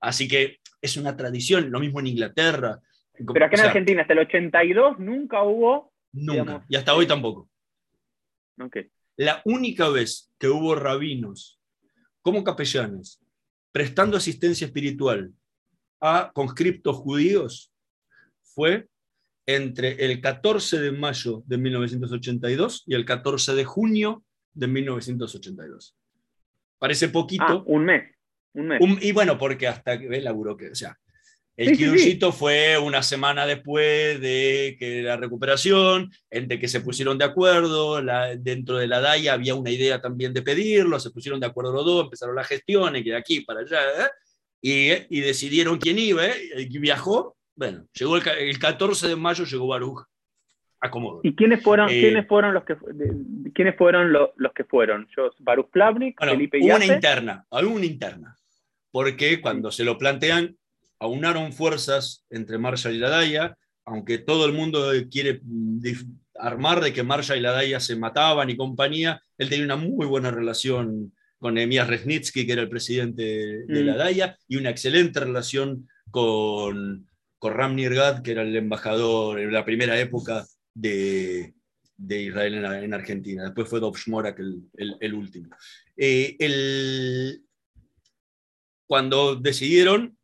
Así 0.00 0.28
que 0.28 0.60
es 0.80 0.96
una 0.96 1.16
tradición, 1.16 1.70
lo 1.70 1.80
mismo 1.80 2.00
en 2.00 2.06
Inglaterra, 2.06 2.80
pero 3.32 3.46
aquí 3.46 3.56
en 3.56 3.66
Argentina, 3.66 4.02
hasta 4.02 4.12
el 4.12 4.20
82 4.20 4.98
nunca 4.98 5.42
hubo. 5.42 5.92
Nunca. 6.12 6.64
y 6.68 6.76
hasta 6.76 6.94
hoy 6.94 7.06
tampoco. 7.06 7.48
Okay. 8.60 8.90
La 9.16 9.42
única 9.44 9.88
vez 9.88 10.32
que 10.38 10.48
hubo 10.48 10.74
rabinos 10.74 11.60
como 12.22 12.42
capellanes 12.44 13.20
prestando 13.72 14.16
asistencia 14.16 14.66
espiritual 14.66 15.32
a 16.00 16.30
conscriptos 16.34 16.96
judíos 16.96 17.72
fue 18.42 18.88
entre 19.46 20.04
el 20.04 20.20
14 20.20 20.80
de 20.80 20.92
mayo 20.92 21.42
de 21.46 21.58
1982 21.58 22.84
y 22.86 22.94
el 22.94 23.04
14 23.04 23.54
de 23.54 23.64
junio 23.64 24.24
de 24.52 24.66
1982. 24.66 25.96
Parece 26.78 27.08
poquito. 27.08 27.44
Ah, 27.46 27.62
un 27.66 27.84
mes. 27.84 28.14
Un 28.54 28.68
mes. 28.68 28.80
y 29.00 29.12
bueno, 29.12 29.38
porque 29.38 29.68
hasta 29.68 29.98
que 29.98 30.08
ve 30.08 30.20
la 30.20 30.32
burocracia. 30.32 30.72
O 30.72 30.74
sea, 30.74 30.98
el 31.60 31.98
sí, 31.98 32.18
fue 32.32 32.78
una 32.78 33.02
semana 33.02 33.44
después 33.44 34.18
de 34.18 34.76
que 34.78 35.02
la 35.02 35.18
recuperación, 35.18 36.10
entre 36.30 36.58
que 36.58 36.68
se 36.68 36.80
pusieron 36.80 37.18
de 37.18 37.26
acuerdo, 37.26 38.00
dentro 38.38 38.78
de 38.78 38.86
la 38.86 39.00
DAIA 39.00 39.34
había 39.34 39.54
una 39.54 39.70
idea 39.70 40.00
también 40.00 40.32
de 40.32 40.40
pedirlo, 40.40 40.98
se 40.98 41.10
pusieron 41.10 41.38
de 41.38 41.46
acuerdo 41.46 41.74
los 41.74 41.84
dos, 41.84 42.04
empezaron 42.04 42.34
las 42.34 42.48
gestiones, 42.48 43.04
que 43.04 43.10
de 43.10 43.16
aquí 43.16 43.40
para 43.42 43.60
allá, 43.60 43.78
¿eh? 44.62 45.06
y, 45.10 45.20
decidieron 45.20 45.76
quién 45.76 45.98
iba, 45.98 46.26
¿eh? 46.26 46.34
y 46.56 46.78
viajó. 46.78 47.36
Bueno, 47.54 47.84
llegó 47.92 48.16
el, 48.16 48.58
14 48.58 49.08
de 49.08 49.16
mayo, 49.16 49.44
llegó 49.44 49.66
Baruch. 49.66 50.06
Acomodo. 50.80 51.20
¿Y 51.22 51.34
quiénes 51.36 51.62
fueron, 51.62 51.90
eh, 51.90 52.00
¿quiénes 52.00 52.26
fueron 52.26 52.54
los 52.54 52.64
que 52.64 52.74
quiénes 53.54 53.76
fueron 53.76 54.14
los, 54.14 54.30
que 54.54 54.64
fueron? 54.64 55.06
Yo, 55.14 55.30
Baruch 55.40 55.68
Plavnik, 55.68 56.18
Felipe 56.18 56.58
Hubo 56.58 56.74
una 56.76 56.86
interna, 56.86 57.44
una 57.50 57.84
interna. 57.84 58.34
Porque 58.90 59.42
cuando 59.42 59.70
se 59.70 59.84
lo 59.84 59.98
plantean, 59.98 60.56
aunaron 61.00 61.52
fuerzas 61.52 62.24
entre 62.30 62.58
Marshall 62.58 62.94
y 62.94 62.98
la 62.98 63.08
Daya, 63.08 63.58
aunque 63.84 64.18
todo 64.18 64.46
el 64.46 64.52
mundo 64.52 64.92
quiere 65.10 65.40
armar 66.38 66.80
de 66.80 66.92
que 66.92 67.02
Marshall 67.02 67.38
y 67.38 67.42
la 67.42 67.52
Daya 67.52 67.80
se 67.80 67.96
mataban 67.96 68.50
y 68.50 68.56
compañía, 68.56 69.20
él 69.38 69.48
tenía 69.48 69.64
una 69.64 69.76
muy 69.76 70.06
buena 70.06 70.30
relación 70.30 71.12
con 71.38 71.56
Emías 71.56 71.88
Resnitsky, 71.88 72.46
que 72.46 72.52
era 72.52 72.62
el 72.62 72.68
presidente 72.68 73.64
de 73.66 73.84
la 73.84 73.94
mm. 73.94 73.98
Daya, 73.98 74.38
y 74.46 74.56
una 74.56 74.70
excelente 74.70 75.20
relación 75.20 75.88
con, 76.10 77.08
con 77.38 77.54
Ram 77.54 77.74
Nirgad, 77.74 78.22
que 78.22 78.32
era 78.32 78.42
el 78.42 78.54
embajador 78.54 79.40
en 79.40 79.52
la 79.52 79.64
primera 79.64 79.98
época 79.98 80.46
de, 80.74 81.54
Israel 81.98 82.54
en, 82.64 82.94
Argentina. 82.94 83.44
Después 83.44 83.68
fue 83.68 83.80
Dov 83.80 83.96
Shmorak 83.96 84.38
el, 84.38 84.96
el, 85.00 85.14
último. 85.14 85.48
Eh, 85.96 86.36
el, 86.38 87.42
cuando 88.86 89.34
decidieron 89.36 90.18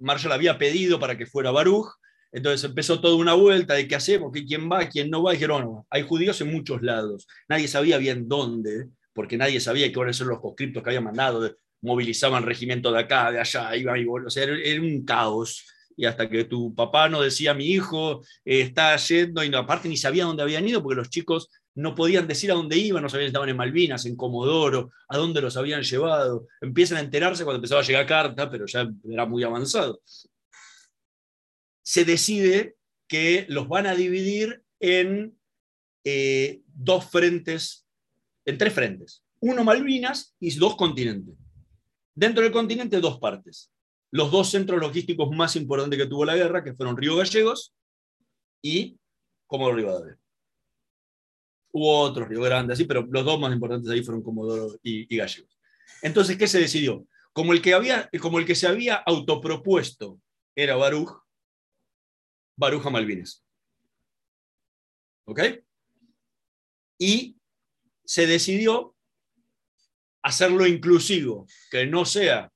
Marshall 0.00 0.32
había 0.32 0.58
pedido 0.58 0.98
para 0.98 1.16
que 1.16 1.26
fuera 1.26 1.50
Baruch, 1.50 1.88
entonces 2.32 2.64
empezó 2.64 3.00
toda 3.00 3.16
una 3.16 3.34
vuelta 3.34 3.74
de 3.74 3.88
qué 3.88 3.96
hacemos, 3.96 4.32
quién 4.32 4.70
va, 4.70 4.88
quién 4.88 5.10
no 5.10 5.22
va. 5.22 5.32
dijeron, 5.32 5.62
no, 5.62 5.86
hay 5.90 6.02
judíos 6.02 6.40
en 6.40 6.52
muchos 6.52 6.82
lados. 6.82 7.26
Nadie 7.48 7.68
sabía 7.68 7.98
bien 7.98 8.28
dónde. 8.28 8.88
porque 9.12 9.36
nadie 9.36 9.60
sabía 9.60 9.92
cuáles 9.92 10.18
eran 10.20 10.30
los 10.30 10.40
conscriptos 10.40 10.82
que 10.82 10.90
habían 10.90 11.04
mandado, 11.04 11.54
movilizaban 11.82 12.44
regimientos 12.44 12.92
de 12.92 13.00
acá, 13.00 13.32
de 13.32 13.40
allá, 13.40 13.76
iba 13.76 13.98
y 13.98 14.06
o 14.06 14.30
sea, 14.30 14.44
era, 14.44 14.80
un 14.80 15.04
caos. 15.04 15.66
Y 15.96 16.06
hasta 16.06 16.30
que 16.30 16.44
tu 16.44 16.74
papá 16.74 17.08
no 17.08 17.20
decía, 17.20 17.52
mi 17.52 17.66
hijo 17.66 18.22
eh, 18.44 18.62
está 18.62 18.96
yendo, 18.96 19.44
y 19.44 19.50
no, 19.50 19.58
aparte 19.58 19.88
ni 19.88 19.96
sabía 19.96 20.24
dónde 20.24 20.42
habían 20.42 20.66
ido, 20.66 20.82
porque 20.82 20.96
los 20.96 21.10
chicos 21.10 21.50
no 21.80 21.94
podían 21.94 22.28
decir 22.28 22.50
a 22.52 22.54
dónde 22.54 22.76
iban, 22.76 23.02
no 23.02 23.08
sabían 23.08 23.26
si 23.26 23.30
estaban 23.30 23.48
en 23.48 23.56
Malvinas, 23.56 24.04
en 24.04 24.14
Comodoro, 24.14 24.92
a 25.08 25.16
dónde 25.16 25.40
los 25.40 25.56
habían 25.56 25.82
llevado. 25.82 26.46
Empiezan 26.60 26.98
a 26.98 27.00
enterarse 27.00 27.44
cuando 27.44 27.56
empezaba 27.56 27.80
a 27.80 27.84
llegar 27.84 28.06
carta, 28.06 28.50
pero 28.50 28.66
ya 28.66 28.86
era 29.08 29.24
muy 29.24 29.42
avanzado. 29.42 30.02
Se 31.82 32.04
decide 32.04 32.76
que 33.08 33.46
los 33.48 33.66
van 33.66 33.86
a 33.86 33.94
dividir 33.94 34.62
en 34.78 35.36
eh, 36.04 36.60
dos 36.66 37.10
frentes, 37.10 37.86
en 38.44 38.58
tres 38.58 38.72
frentes. 38.74 39.24
Uno 39.40 39.64
Malvinas 39.64 40.34
y 40.38 40.54
dos 40.56 40.76
continentes. 40.76 41.34
Dentro 42.14 42.42
del 42.42 42.52
continente, 42.52 43.00
dos 43.00 43.18
partes. 43.18 43.72
Los 44.10 44.30
dos 44.30 44.50
centros 44.50 44.80
logísticos 44.80 45.30
más 45.30 45.56
importantes 45.56 45.98
que 45.98 46.06
tuvo 46.06 46.26
la 46.26 46.36
guerra, 46.36 46.62
que 46.62 46.74
fueron 46.74 46.96
Río 46.96 47.16
Gallegos 47.16 47.72
y 48.60 48.98
Comodoro 49.46 49.76
Rivadavia. 49.76 50.18
Hubo 51.72 52.00
otros, 52.00 52.28
Río 52.28 52.42
Grande, 52.42 52.72
así, 52.72 52.84
pero 52.84 53.06
los 53.10 53.24
dos 53.24 53.40
más 53.40 53.52
importantes 53.52 53.90
ahí 53.90 54.02
fueron 54.02 54.22
Comodoro 54.22 54.78
y, 54.82 55.16
Gallegos. 55.16 55.56
Entonces, 56.02 56.36
¿qué 56.36 56.46
se 56.46 56.60
decidió? 56.60 57.06
Como 57.32 57.52
el 57.52 57.62
que, 57.62 57.74
había, 57.74 58.10
como 58.20 58.38
el 58.38 58.46
que 58.46 58.54
se 58.54 58.66
había 58.66 58.96
autopropuesto 58.96 60.20
era 60.56 60.76
Baruch, 60.76 61.10
Baruch 62.56 62.84
a 62.86 62.90
Malvinas. 62.90 63.44
¿Ok? 65.24 65.40
Y 66.98 67.36
se 68.04 68.26
decidió 68.26 68.96
hacerlo 70.22 70.66
inclusivo, 70.66 71.46
que 71.70 71.86
no 71.86 72.04
sea 72.04 72.52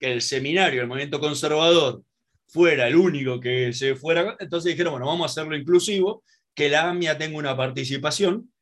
que 0.00 0.12
el 0.12 0.22
seminario, 0.22 0.80
el 0.80 0.88
movimiento 0.88 1.20
conservador, 1.20 2.02
fuera 2.48 2.88
el 2.88 2.96
único 2.96 3.40
que 3.40 3.72
se 3.72 3.94
fuera. 3.94 4.36
Entonces 4.38 4.72
dijeron, 4.72 4.92
bueno, 4.92 5.06
vamos 5.06 5.24
a 5.24 5.32
hacerlo 5.32 5.56
inclusivo, 5.56 6.24
que 6.54 6.68
la 6.68 6.88
AMIA 6.88 7.18
tenga 7.18 7.36
una 7.36 7.56
participación 7.56 8.52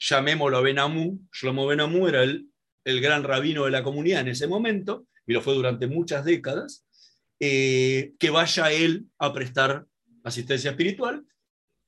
llamémoslo 0.00 0.62
Benamú, 0.62 1.20
Shlomo 1.32 1.66
Benamú 1.66 2.08
era 2.08 2.22
el, 2.22 2.48
el, 2.84 3.00
gran 3.00 3.22
rabino 3.22 3.66
de 3.66 3.70
la 3.70 3.82
comunidad 3.82 4.22
en 4.22 4.28
ese 4.28 4.48
momento, 4.48 5.06
y 5.26 5.32
lo 5.32 5.42
fue 5.42 5.54
durante 5.54 5.86
muchas 5.86 6.24
décadas, 6.24 6.86
eh, 7.38 8.14
que 8.18 8.30
vaya 8.30 8.72
él 8.72 9.06
a 9.18 9.32
prestar 9.32 9.86
asistencia 10.24 10.70
espiritual, 10.70 11.24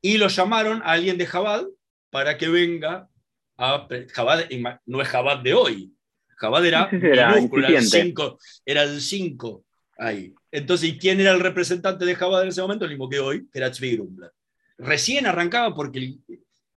y 0.00 0.18
lo 0.18 0.28
llamaron 0.28 0.82
a 0.82 0.92
alguien 0.92 1.18
de 1.18 1.26
Jabad 1.26 1.64
para 2.10 2.36
que 2.36 2.48
venga 2.48 3.08
a... 3.56 3.88
Jabad 4.12 4.44
no 4.86 5.00
es 5.00 5.08
Jabad 5.08 5.38
de 5.38 5.54
hoy, 5.54 5.92
Jabad 6.36 6.66
era, 6.66 6.88
era, 6.90 7.34
el 7.38 7.82
5, 7.82 8.38
era 8.66 8.82
el 8.82 9.00
5 9.00 9.64
ahí. 9.98 10.34
Entonces, 10.50 10.88
¿y 10.88 10.98
quién 10.98 11.20
era 11.20 11.30
el 11.30 11.40
representante 11.40 12.04
de 12.04 12.16
Jabad 12.16 12.42
en 12.42 12.48
ese 12.48 12.60
momento? 12.60 12.84
El 12.84 12.90
mismo 12.90 13.08
que 13.08 13.20
hoy, 13.20 13.48
que 13.48 13.58
era 13.58 13.70
Tzvi 13.70 14.00
Recién 14.76 15.26
arrancaba 15.26 15.72
porque 15.72 16.16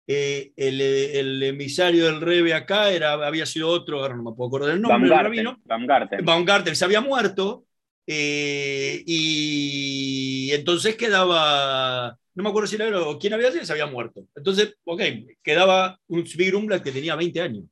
eh, 0.07 0.53
el, 0.57 1.43
emisario 1.43 2.07
del 2.07 2.21
Rebe 2.21 2.55
acá 2.55 2.91
era, 2.91 3.13
había 3.13 3.47
sido 3.47 3.69
otro, 3.69 4.01
ahora 4.01 4.17
no 4.17 4.25
me 4.25 4.33
puedo 4.33 4.49
acordar 4.49 4.71
del 4.71 4.83
nombre, 4.83 5.09
Baumgarten, 5.09 6.25
Baumgarten. 6.25 6.77
se 6.77 6.85
había 6.85 7.01
muerto, 7.01 7.67
eh, 8.07 9.03
y 9.07 10.51
entonces 10.53 10.97
quedaba, 10.97 12.19
no 12.35 12.43
me 12.43 12.49
acuerdo 12.49 12.67
si 12.67 12.77
era 12.77 13.01
o 13.01 13.19
quién 13.19 13.35
había 13.35 13.53
sido, 13.53 13.65
se 13.65 13.73
había 13.73 13.87
muerto. 13.87 14.27
Entonces, 14.35 14.75
ok, 14.85 15.03
quedaba 15.43 15.99
un 16.09 16.27
Zvigrumblad 16.27 16.83
que 16.83 16.93
tenía 16.93 17.15
20 17.15 17.41
años. 17.41 17.65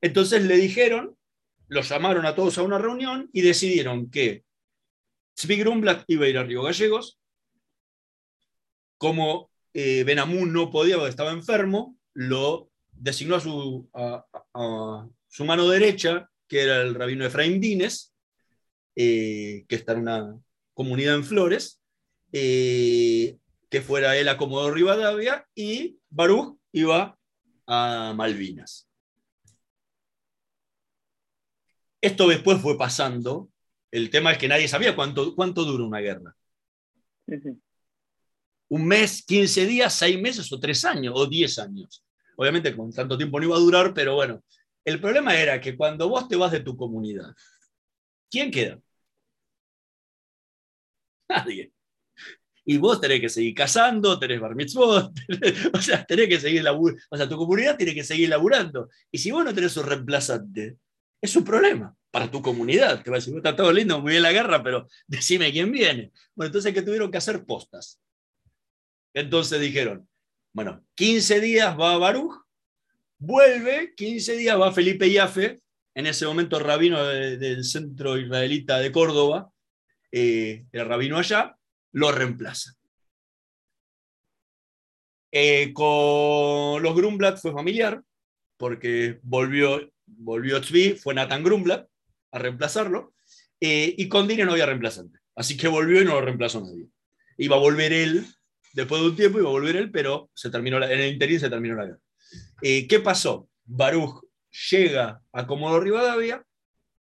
Entonces 0.00 0.44
le 0.44 0.56
dijeron, 0.56 1.16
los 1.66 1.88
llamaron 1.88 2.24
a 2.24 2.36
todos 2.36 2.56
a 2.58 2.62
una 2.62 2.78
reunión 2.78 3.28
y 3.32 3.40
decidieron 3.40 4.10
que 4.10 4.44
Zvigrumblad 5.36 6.04
iba 6.06 6.26
a 6.26 6.28
ir 6.28 6.38
a 6.38 6.44
Río 6.44 6.62
Gallegos, 6.62 7.18
como 8.96 9.50
eh, 9.80 10.04
no 10.26 10.72
podía 10.72 10.96
porque 10.96 11.10
estaba 11.10 11.30
enfermo, 11.30 11.96
lo 12.12 12.68
designó 12.90 13.36
a 13.36 13.40
su, 13.40 13.88
mano 15.44 15.68
derecha, 15.68 16.28
que 16.48 16.62
era 16.62 16.82
el 16.82 16.96
rabino 16.96 17.24
Efraín 17.24 17.60
Dines, 17.60 18.12
eh, 18.96 19.64
que 19.68 19.76
está 19.76 19.92
en 19.92 20.00
una 20.00 20.36
comunidad 20.74 21.14
en 21.14 21.24
Flores, 21.24 21.80
eh, 22.32 23.38
que 23.70 23.80
fuera 23.80 24.16
él 24.16 24.28
a 24.28 24.36
Comodoro 24.36 24.74
Rivadavia, 24.74 25.46
y 25.54 26.00
Baruch 26.10 26.58
iba 26.72 27.16
a 27.68 28.14
Malvinas. 28.16 28.88
Esto 32.00 32.26
después 32.26 32.60
fue 32.60 32.76
pasando. 32.76 33.48
El 33.92 34.10
tema 34.10 34.32
es 34.32 34.38
que 34.38 34.48
nadie 34.48 34.66
sabía 34.66 34.96
cuánto, 34.96 35.36
cuánto 35.36 35.64
dura 35.64 35.84
una 35.84 36.00
guerra 36.00 36.34
un 38.68 38.86
mes, 38.86 39.24
15 39.24 39.66
días, 39.66 39.94
6 39.94 40.20
meses 40.20 40.52
o 40.52 40.60
3 40.60 40.84
años 40.84 41.14
o 41.16 41.26
10 41.26 41.58
años. 41.58 42.04
Obviamente 42.36 42.76
con 42.76 42.92
tanto 42.92 43.16
tiempo 43.16 43.38
no 43.38 43.46
iba 43.46 43.56
a 43.56 43.60
durar, 43.60 43.94
pero 43.94 44.14
bueno, 44.14 44.42
el 44.84 45.00
problema 45.00 45.36
era 45.36 45.60
que 45.60 45.76
cuando 45.76 46.08
vos 46.08 46.28
te 46.28 46.36
vas 46.36 46.52
de 46.52 46.60
tu 46.60 46.76
comunidad, 46.76 47.34
¿quién 48.30 48.50
queda? 48.50 48.80
Nadie. 51.28 51.72
Y 52.64 52.76
vos 52.76 53.00
tenés 53.00 53.20
que 53.20 53.28
seguir 53.30 53.54
casando, 53.54 54.18
tenés 54.18 54.40
bar 54.40 54.54
mitzvot, 54.54 55.12
o 55.72 55.80
sea, 55.80 56.04
tenés 56.04 56.28
que 56.28 56.38
seguir 56.38 56.62
laburando, 56.62 57.02
o 57.10 57.16
sea, 57.16 57.28
tu 57.28 57.36
comunidad 57.38 57.76
tiene 57.76 57.94
que 57.94 58.04
seguir 58.04 58.28
laburando. 58.28 58.90
Y 59.10 59.18
si 59.18 59.30
vos 59.30 59.44
no 59.44 59.54
tenés 59.54 59.76
un 59.78 59.86
reemplazante, 59.86 60.76
es 61.20 61.34
un 61.34 61.44
problema 61.44 61.96
para 62.10 62.30
tu 62.30 62.42
comunidad. 62.42 63.02
Te 63.02 63.10
va 63.10 63.16
a 63.16 63.20
decir, 63.20 63.34
está 63.36 63.56
todo 63.56 63.72
lindo, 63.72 64.00
muy 64.00 64.12
bien 64.12 64.22
la 64.22 64.32
guerra, 64.32 64.62
pero 64.62 64.86
decime 65.06 65.50
quién 65.50 65.72
viene. 65.72 66.12
Bueno, 66.34 66.48
entonces 66.48 66.74
que 66.74 66.82
tuvieron 66.82 67.10
que 67.10 67.18
hacer 67.18 67.44
postas. 67.44 68.00
Entonces 69.18 69.60
dijeron, 69.60 70.08
bueno, 70.52 70.84
15 70.94 71.40
días 71.40 71.76
va 71.78 71.98
Baruch, 71.98 72.40
vuelve, 73.18 73.92
15 73.96 74.36
días 74.36 74.60
va 74.60 74.72
Felipe 74.72 75.10
Yafe, 75.10 75.58
en 75.96 76.06
ese 76.06 76.24
momento 76.24 76.60
rabino 76.60 77.04
del 77.04 77.64
centro 77.64 78.16
israelita 78.16 78.78
de 78.78 78.92
Córdoba, 78.92 79.50
eh, 80.12 80.66
el 80.70 80.86
rabino 80.86 81.18
allá, 81.18 81.56
lo 81.90 82.12
reemplaza. 82.12 82.74
Eh, 85.32 85.72
con 85.72 86.80
los 86.80 86.94
Grumblad 86.94 87.38
fue 87.38 87.52
familiar, 87.52 88.00
porque 88.56 89.18
volvió, 89.22 89.90
volvió 90.06 90.60
Tzvi, 90.60 90.94
fue 90.94 91.14
Nathan 91.14 91.42
Grumblad 91.42 91.86
a 92.30 92.38
reemplazarlo, 92.38 93.14
eh, 93.60 93.96
y 93.98 94.08
con 94.08 94.28
Dine 94.28 94.44
no 94.44 94.52
había 94.52 94.66
reemplazante. 94.66 95.18
Así 95.34 95.56
que 95.56 95.66
volvió 95.66 96.00
y 96.00 96.04
no 96.04 96.14
lo 96.14 96.20
reemplazó 96.20 96.60
nadie. 96.60 96.86
Iba 97.36 97.56
a 97.56 97.60
volver 97.60 97.92
él 97.92 98.24
Después 98.78 99.02
de 99.02 99.08
un 99.08 99.16
tiempo 99.16 99.40
iba 99.40 99.48
a 99.48 99.50
volver 99.50 99.74
él, 99.74 99.90
pero 99.90 100.30
se 100.32 100.50
terminó 100.50 100.76
en 100.76 101.00
el 101.00 101.12
interín 101.12 101.40
se 101.40 101.50
terminó 101.50 101.74
la 101.74 101.86
guerra. 101.86 101.98
Eh, 102.62 102.86
¿Qué 102.86 103.00
pasó? 103.00 103.48
Baruch 103.64 104.24
llega 104.70 105.20
a 105.32 105.46
Comodoro 105.48 105.82
Rivadavia, 105.82 106.44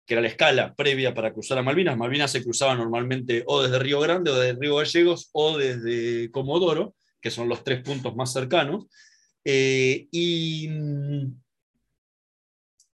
que 0.05 0.15
era 0.15 0.21
la 0.21 0.27
escala 0.27 0.75
previa 0.75 1.15
para 1.15 1.33
cruzar 1.33 1.59
a 1.59 1.63
Malvinas. 1.63 1.97
Malvinas 1.97 2.33
se 2.33 2.43
cruzaba 2.43 2.75
normalmente 2.75 3.45
o 3.47 3.63
desde 3.63 3.79
Río 3.79 4.01
Grande 4.01 4.33
o 4.33 4.35
desde 4.35 4.59
Río 4.59 4.75
Gallegos 4.79 5.31
o 5.31 5.57
desde 5.59 6.29
Comodoro, 6.33 6.97
que 7.21 7.31
son 7.31 7.49
los 7.49 7.63
tres 7.63 7.85
puntos 7.85 8.17
más 8.17 8.33
cercanos. 8.33 8.87
Eh, 9.45 10.09
y, 10.11 10.69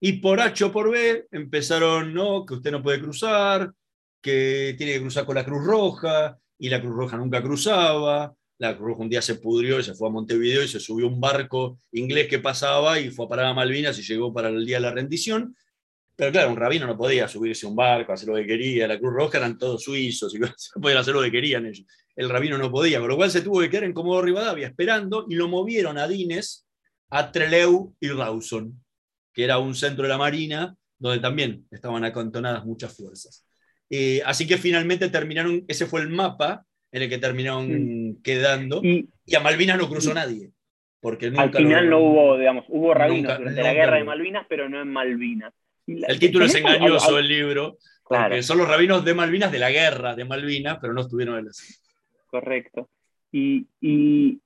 y 0.00 0.12
por 0.20 0.38
H 0.38 0.64
o 0.64 0.70
por 0.70 0.90
B 0.90 1.28
empezaron, 1.32 2.12
no, 2.12 2.44
que 2.44 2.52
usted 2.52 2.72
no 2.72 2.82
puede 2.82 3.00
cruzar, 3.00 3.72
que 4.20 4.74
tiene 4.76 4.92
que 4.92 5.00
cruzar 5.00 5.24
con 5.24 5.36
la 5.36 5.46
Cruz 5.46 5.64
Roja, 5.64 6.38
y 6.58 6.68
la 6.68 6.80
Cruz 6.80 6.94
Roja 6.94 7.16
nunca 7.16 7.42
cruzaba, 7.42 8.34
la 8.58 8.76
Cruz 8.76 8.96
un 8.98 9.08
día 9.08 9.20
se 9.20 9.36
pudrió 9.36 9.78
y 9.80 9.84
se 9.84 9.94
fue 9.94 10.08
a 10.08 10.12
Montevideo 10.12 10.62
y 10.62 10.68
se 10.68 10.80
subió 10.80 11.06
un 11.06 11.20
barco 11.20 11.80
inglés 11.92 12.28
que 12.28 12.38
pasaba 12.38 12.98
y 12.98 13.10
fue 13.10 13.26
a 13.26 13.28
parar 13.28 13.46
a 13.46 13.54
Malvinas 13.54 13.98
y 13.98 14.02
llegó 14.02 14.32
para 14.32 14.48
el 14.48 14.64
día 14.64 14.76
de 14.76 14.82
la 14.82 14.92
rendición. 14.92 15.54
Pero 16.16 16.32
claro, 16.32 16.50
un 16.50 16.56
rabino 16.56 16.86
no 16.86 16.96
podía 16.96 17.28
subirse 17.28 17.66
a 17.66 17.68
un 17.68 17.76
barco, 17.76 18.12
hacer 18.12 18.28
lo 18.28 18.36
que 18.36 18.46
quería. 18.46 18.88
La 18.88 18.98
Cruz 18.98 19.12
Roja 19.12 19.36
eran 19.38 19.58
todos 19.58 19.82
suizos 19.82 20.34
y 20.34 20.38
podían 20.80 20.98
hacer 20.98 21.14
lo 21.14 21.20
que 21.22 21.30
querían 21.30 21.66
ellos. 21.66 21.86
El 22.14 22.30
rabino 22.30 22.56
no 22.56 22.70
podía, 22.70 22.98
con 22.98 23.08
lo 23.08 23.16
cual 23.16 23.30
se 23.30 23.42
tuvo 23.42 23.60
que 23.60 23.68
quedar 23.68 23.84
en 23.84 23.92
Comodoro 23.92 24.24
Rivadavia 24.24 24.68
esperando 24.68 25.26
y 25.28 25.34
lo 25.34 25.48
movieron 25.48 25.98
a 25.98 26.08
Dines, 26.08 26.66
a 27.10 27.30
Treleu 27.30 27.94
y 28.00 28.08
Rawson, 28.08 28.82
que 29.34 29.44
era 29.44 29.58
un 29.58 29.74
centro 29.74 30.04
de 30.04 30.08
la 30.08 30.16
Marina 30.16 30.74
donde 30.98 31.20
también 31.20 31.66
estaban 31.70 32.02
acantonadas 32.04 32.64
muchas 32.64 32.96
fuerzas. 32.96 33.44
Eh, 33.90 34.22
así 34.24 34.46
que 34.46 34.56
finalmente 34.56 35.10
terminaron, 35.10 35.64
ese 35.68 35.84
fue 35.84 36.00
el 36.00 36.08
mapa 36.08 36.64
en 36.96 37.02
el 37.02 37.08
que 37.10 37.18
terminaron 37.18 38.22
quedando. 38.22 38.80
Y, 38.82 39.06
a 39.34 39.40
Malvinas 39.40 39.76
no 39.76 39.88
cruzó 39.88 40.14
nadie. 40.14 40.50
Porque 40.98 41.26
al 41.26 41.52
final 41.52 41.90
no 41.90 41.98
hubo, 42.00 42.38
digamos, 42.38 42.64
hubo 42.68 42.94
rabinos 42.94 43.36
durante 43.38 43.62
la 43.62 43.74
guerra 43.74 43.98
de 43.98 44.04
Malvinas, 44.04 44.46
pero 44.48 44.68
no 44.68 44.80
en 44.80 44.88
Malvinas. 44.88 45.52
el 45.86 46.18
título 46.18 46.46
es 46.46 46.54
engañoso, 46.54 47.18
el 47.18 47.28
libro, 47.28 47.76
porque 48.02 48.42
son 48.42 48.58
los 48.58 48.66
rabinos 48.66 49.04
de 49.04 49.14
Malvinas 49.14 49.52
de 49.52 49.58
la 49.58 49.70
guerra 49.70 50.16
de 50.16 50.24
Malvinas, 50.24 50.78
pero 50.80 50.94
no 50.94 51.02
estuvieron 51.02 51.38
en 51.38 51.44
la 51.44 51.50
Correcto. 52.28 52.88
Y, 53.30 53.66
y, 53.80 54.40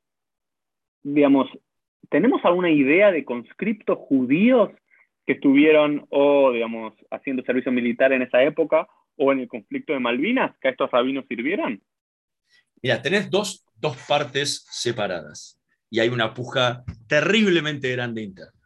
digamos, 1.04 1.48
¿tenemos 2.10 2.44
alguna 2.44 2.70
idea 2.70 3.12
de 3.12 3.24
conscriptos 3.24 3.96
judíos 3.98 4.70
que 5.24 5.34
estuvieron 5.34 6.04
o, 6.10 6.50
digamos, 6.50 6.94
haciendo 7.12 7.44
servicio 7.44 7.70
militar 7.70 8.12
en 8.12 8.22
esa 8.22 8.42
época 8.42 8.88
o 9.16 9.32
en 9.32 9.38
el 9.38 9.48
conflicto 9.48 9.92
de 9.92 10.00
Malvinas, 10.00 10.56
que 10.60 10.68
a 10.68 10.70
estos 10.72 10.90
rabinos 10.90 11.26
sirvieran? 11.28 11.80
Mira, 12.82 13.02
tenés 13.02 13.30
dos, 13.30 13.64
dos 13.76 13.96
partes 14.08 14.64
separadas 14.70 15.58
y 15.90 16.00
hay 16.00 16.08
una 16.08 16.32
puja 16.32 16.84
terriblemente 17.06 17.90
grande 17.90 18.22
interna. 18.22 18.60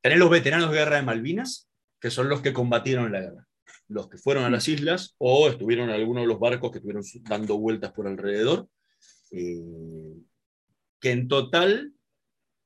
Tenés 0.00 0.18
los 0.18 0.30
veteranos 0.30 0.70
de 0.70 0.76
guerra 0.76 0.96
de 0.96 1.02
Malvinas, 1.02 1.68
que 2.00 2.10
son 2.10 2.28
los 2.28 2.40
que 2.40 2.52
combatieron 2.52 3.12
la 3.12 3.20
guerra. 3.20 3.46
Los 3.88 4.08
que 4.08 4.18
fueron 4.18 4.44
a 4.44 4.50
las 4.50 4.68
islas 4.68 5.14
o 5.18 5.48
estuvieron 5.48 5.88
en 5.88 5.94
alguno 5.94 6.20
de 6.20 6.26
los 6.26 6.38
barcos 6.38 6.70
que 6.70 6.78
estuvieron 6.78 7.02
dando 7.22 7.58
vueltas 7.58 7.92
por 7.92 8.06
alrededor. 8.06 8.68
Eh, 9.30 10.14
que 11.00 11.10
en 11.10 11.28
total 11.28 11.92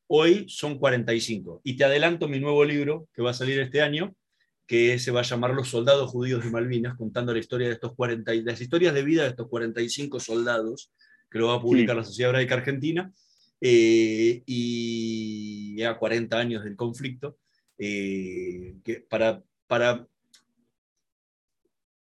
hoy 0.08 0.48
son 0.48 0.78
45. 0.78 1.60
Y 1.64 1.76
te 1.76 1.84
adelanto 1.84 2.28
mi 2.28 2.40
nuevo 2.40 2.64
libro 2.64 3.08
que 3.12 3.22
va 3.22 3.30
a 3.30 3.34
salir 3.34 3.60
este 3.60 3.82
año, 3.82 4.14
que 4.68 4.98
se 4.98 5.10
va 5.10 5.20
a 5.20 5.24
llamar 5.24 5.54
Los 5.54 5.70
soldados 5.70 6.10
judíos 6.10 6.44
de 6.44 6.50
Malvinas, 6.50 6.94
contando 6.94 7.32
la 7.32 7.38
historia 7.38 7.68
de 7.68 7.72
estos 7.72 7.94
40, 7.94 8.34
las 8.34 8.60
historias 8.60 8.92
de 8.92 9.02
vida 9.02 9.22
de 9.22 9.30
estos 9.30 9.48
45 9.48 10.20
soldados, 10.20 10.92
que 11.30 11.38
lo 11.38 11.48
va 11.48 11.54
a 11.54 11.60
publicar 11.60 11.96
la 11.96 12.04
Sociedad 12.04 12.30
Hebraica 12.30 12.56
Argentina, 12.56 13.10
eh, 13.62 14.42
y 14.44 15.82
a 15.82 15.96
40 15.98 16.38
años 16.38 16.64
del 16.64 16.76
conflicto, 16.76 17.38
eh, 17.78 18.74
que 18.84 19.00
para, 19.00 19.42
para 19.66 20.06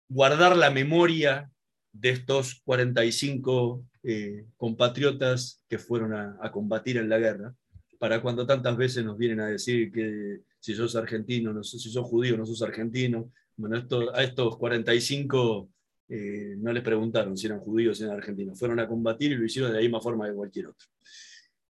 guardar 0.09 0.56
la 0.56 0.70
memoria 0.70 1.52
de 1.92 2.11
estos 2.11 2.61
45 2.64 3.84
eh, 4.02 4.46
compatriotas 4.56 5.62
que 5.68 5.78
fueron 5.78 6.12
a, 6.12 6.50
combatir 6.50 6.96
en 6.96 7.09
la 7.09 7.18
guerra, 7.18 7.54
para 7.99 8.22
cuando 8.22 8.46
tantas 8.46 8.76
veces 8.76 9.05
nos 9.05 9.18
vienen 9.18 9.40
a 9.40 9.46
decir 9.46 9.90
que 9.90 10.40
si 10.61 10.74
sos 10.74 10.94
argentino, 10.96 11.53
no, 11.53 11.62
si 11.62 11.78
sos 11.78 12.07
judío, 12.07 12.36
no 12.36 12.46
sos 12.46 12.62
argentino. 12.62 13.32
Bueno, 13.57 13.76
esto, 13.76 14.14
a 14.14 14.22
estos 14.22 14.57
45 14.57 15.68
eh, 16.09 16.55
no 16.59 16.72
les 16.72 16.82
preguntaron 16.82 17.36
si 17.36 17.46
eran 17.46 17.61
judíos 17.61 17.92
o 17.92 17.94
si 17.96 18.05
eran 18.05 18.16
argentinos, 18.16 18.59
fueron 18.59 18.80
a 18.80 18.88
combatir 18.88 19.32
y 19.32 19.36
lo 19.36 19.44
hicieron 19.44 19.70
de 19.70 19.76
la 19.76 19.82
misma 19.82 20.01
forma 20.01 20.26
que 20.26 20.34
cualquier 20.34 20.68
otro. 20.68 20.86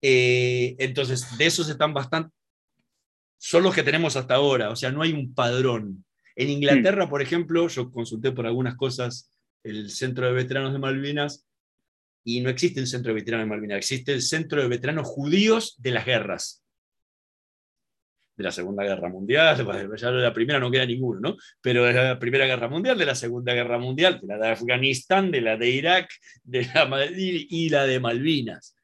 Eh, 0.02 0.76
entonces, 0.78 1.38
de 1.38 1.46
esos 1.46 1.68
están 1.68 1.94
bastante, 1.94 2.34
son 3.38 3.62
los 3.62 3.74
que 3.74 3.82
tenemos 3.82 4.16
hasta 4.16 4.34
ahora, 4.34 4.70
o 4.70 4.76
sea, 4.76 4.90
no 4.90 5.02
hay 5.02 5.12
un 5.12 5.32
padrón. 5.32 6.04
En 6.34 6.50
Inglaterra, 6.50 7.08
por 7.08 7.22
ejemplo, 7.22 7.66
yo 7.68 7.90
consulté 7.90 8.32
por 8.32 8.46
algunas 8.46 8.76
cosas 8.76 9.30
el 9.62 9.90
Centro 9.90 10.26
de 10.26 10.32
Veteranos 10.32 10.72
de 10.72 10.78
Malvinas 10.78 11.45
y 12.28 12.40
no 12.40 12.50
existe 12.50 12.80
el 12.80 12.88
Centro 12.88 13.14
de 13.14 13.20
Veteranos 13.20 13.44
de 13.44 13.50
Malvinas, 13.50 13.78
existe 13.78 14.12
el 14.12 14.20
Centro 14.20 14.60
de 14.60 14.66
Veteranos 14.66 15.06
Judíos 15.06 15.76
de 15.78 15.92
las 15.92 16.04
Guerras. 16.04 16.64
De 18.36 18.42
la 18.42 18.50
Segunda 18.50 18.82
Guerra 18.82 19.08
Mundial, 19.08 19.56
ya 19.96 20.10
de 20.10 20.22
la 20.22 20.34
primera 20.34 20.58
no 20.58 20.68
queda 20.68 20.84
ninguno, 20.84 21.20
¿no? 21.20 21.36
Pero 21.60 21.84
de 21.84 21.92
la 21.92 22.18
Primera 22.18 22.44
Guerra 22.44 22.68
Mundial, 22.68 22.98
de 22.98 23.06
la 23.06 23.14
Segunda 23.14 23.54
Guerra 23.54 23.78
Mundial, 23.78 24.18
de 24.20 24.26
la 24.26 24.38
de 24.38 24.48
Afganistán, 24.48 25.30
de 25.30 25.40
la 25.40 25.56
de 25.56 25.70
Irak, 25.70 26.10
de 26.42 26.64
la 26.64 27.08
y 27.16 27.68
la 27.68 27.86
de 27.86 28.00
Malvinas. 28.00 28.76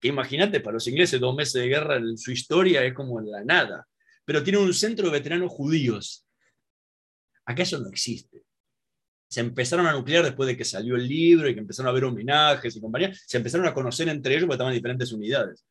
Que 0.00 0.08
imagínate, 0.08 0.60
para 0.60 0.74
los 0.74 0.88
ingleses 0.88 1.20
dos 1.20 1.36
meses 1.36 1.60
de 1.60 1.68
guerra 1.68 1.96
en 1.96 2.16
su 2.16 2.32
historia 2.32 2.82
es 2.82 2.94
como 2.94 3.20
la 3.20 3.44
nada. 3.44 3.86
Pero 4.24 4.42
tiene 4.42 4.58
un 4.58 4.72
centro 4.72 5.04
de 5.04 5.12
veteranos 5.12 5.52
judíos. 5.52 6.26
Acá 7.44 7.62
no 7.78 7.88
existe 7.90 8.42
se 9.30 9.40
empezaron 9.40 9.86
a 9.86 9.92
nuclear 9.92 10.24
después 10.24 10.48
de 10.48 10.56
que 10.56 10.64
salió 10.64 10.96
el 10.96 11.06
libro 11.06 11.48
y 11.48 11.54
que 11.54 11.60
empezaron 11.60 11.86
a 11.86 11.90
haber 11.90 12.04
homenajes 12.04 12.74
y 12.74 12.80
compañía, 12.80 13.12
se 13.14 13.36
empezaron 13.36 13.66
a 13.66 13.72
conocer 13.72 14.08
entre 14.08 14.34
ellos 14.34 14.46
porque 14.46 14.54
estaban 14.54 14.72
en 14.72 14.78
diferentes 14.78 15.12
unidades. 15.12 15.64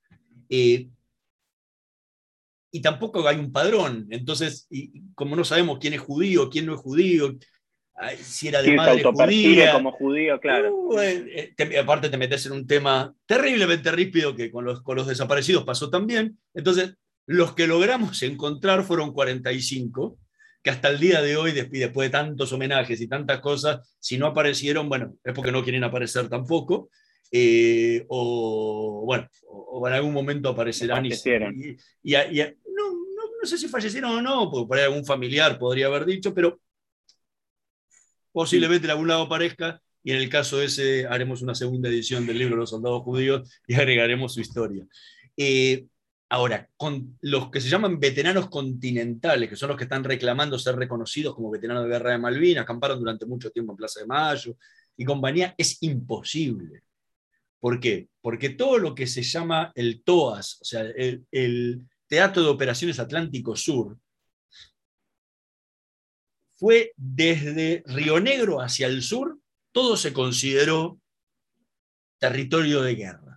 Eh, 0.47 0.87
y 2.71 2.81
tampoco 2.81 3.27
hay 3.27 3.37
un 3.37 3.51
padrón, 3.51 4.07
entonces, 4.11 4.67
como 5.13 5.35
no 5.35 5.43
sabemos 5.43 5.79
quién 5.79 5.93
es 5.93 6.01
judío, 6.01 6.49
quién 6.49 6.67
no 6.67 6.75
es 6.75 6.79
judío, 6.79 7.37
si 8.21 8.47
era 8.47 8.61
de 8.61 8.75
madre 8.75 9.03
judía. 9.03 9.73
como 9.73 9.91
judío, 9.91 10.39
claro. 10.39 10.73
Uh, 10.73 10.99
eh, 10.99 11.53
aparte 11.81 12.09
te 12.09 12.17
metes 12.17 12.45
en 12.45 12.53
un 12.53 12.65
tema 12.65 13.13
terriblemente 13.25 13.91
ríspido 13.91 14.35
que 14.35 14.51
con 14.51 14.63
los, 14.63 14.81
con 14.81 14.95
los 14.95 15.07
desaparecidos 15.07 15.65
pasó 15.65 15.89
también. 15.89 16.37
Entonces, 16.53 16.95
los 17.25 17.53
que 17.53 17.67
logramos 17.67 18.21
encontrar 18.23 18.83
fueron 18.83 19.11
45, 19.11 20.17
que 20.69 20.75
hasta 20.75 20.89
el 20.89 20.99
día 20.99 21.21
de 21.21 21.35
hoy, 21.35 21.51
después 21.51 21.93
de 21.93 22.09
tantos 22.09 22.51
homenajes 22.53 23.01
y 23.01 23.07
tantas 23.07 23.39
cosas, 23.39 23.95
si 23.99 24.17
no 24.17 24.27
aparecieron, 24.27 24.87
bueno, 24.87 25.15
es 25.23 25.33
porque 25.33 25.51
no 25.51 25.63
quieren 25.63 25.83
aparecer 25.83 26.29
tampoco, 26.29 26.89
eh, 27.31 28.05
o 28.09 29.03
bueno, 29.05 29.27
o, 29.47 29.87
en 29.87 29.93
algún 29.93 30.13
momento 30.13 30.49
aparecerán 30.49 31.05
y, 31.05 31.09
y, 32.03 32.13
no, 32.13 32.91
no, 33.41 33.45
sé 33.45 33.57
si 33.57 33.67
fallecieron 33.67 34.11
o 34.11 34.21
no, 34.21 34.51
porque 34.51 34.67
por 34.67 34.77
ahí 34.77 34.83
algún 34.83 35.05
familiar 35.05 35.57
podría 35.57 35.87
haber 35.87 36.05
dicho, 36.05 36.33
pero 36.33 36.59
posiblemente 38.31 38.85
en 38.85 38.91
algún 38.91 39.07
lado 39.07 39.23
aparezca, 39.23 39.81
y 40.03 40.11
en 40.11 40.17
el 40.17 40.29
caso 40.29 40.61
ese 40.61 41.07
haremos 41.07 41.41
una 41.41 41.55
segunda 41.55 41.89
edición 41.89 42.25
del 42.25 42.37
libro 42.37 42.55
Los 42.55 42.69
soldados 42.69 43.03
judíos 43.03 43.49
y 43.67 43.75
agregaremos 43.75 44.33
su 44.33 44.41
historia. 44.41 44.85
Eh, 45.35 45.85
Ahora, 46.31 46.69
con 46.77 47.17
los 47.21 47.49
que 47.49 47.59
se 47.59 47.69
llaman 47.69 47.99
veteranos 47.99 48.49
continentales, 48.49 49.49
que 49.49 49.55
son 49.55 49.69
los 49.69 49.77
que 49.77 49.85
están 49.85 50.03
reclamando 50.03 50.59
ser 50.59 50.75
reconocidos 50.75 51.33
como 51.33 51.49
veteranos 51.49 51.83
de 51.83 51.89
guerra 51.89 52.11
de 52.11 52.19
Malvinas, 52.19 52.63
acamparon 52.63 52.99
durante 52.99 53.25
mucho 53.25 53.49
tiempo 53.49 53.73
en 53.73 53.77
Plaza 53.77 54.01
de 54.01 54.05
Mayo 54.05 54.55
y 54.95 55.05
compañía, 55.05 55.55
es 55.57 55.81
imposible. 55.81 56.83
¿Por 57.59 57.79
qué? 57.79 58.09
Porque 58.21 58.49
todo 58.49 58.77
lo 58.77 58.93
que 58.93 59.07
se 59.07 59.23
llama 59.23 59.71
el 59.73 60.03
TOAS, 60.03 60.59
o 60.61 60.65
sea, 60.65 60.81
el, 60.81 61.25
el 61.31 61.81
Teatro 62.07 62.43
de 62.43 62.49
Operaciones 62.49 62.99
Atlántico 62.99 63.55
Sur, 63.55 63.97
fue 66.53 66.93
desde 66.95 67.81
Río 67.87 68.19
Negro 68.19 68.61
hacia 68.61 68.85
el 68.85 69.01
sur, 69.01 69.39
todo 69.71 69.97
se 69.97 70.13
consideró 70.13 70.99
territorio 72.19 72.81
de 72.81 72.95
guerra 72.95 73.28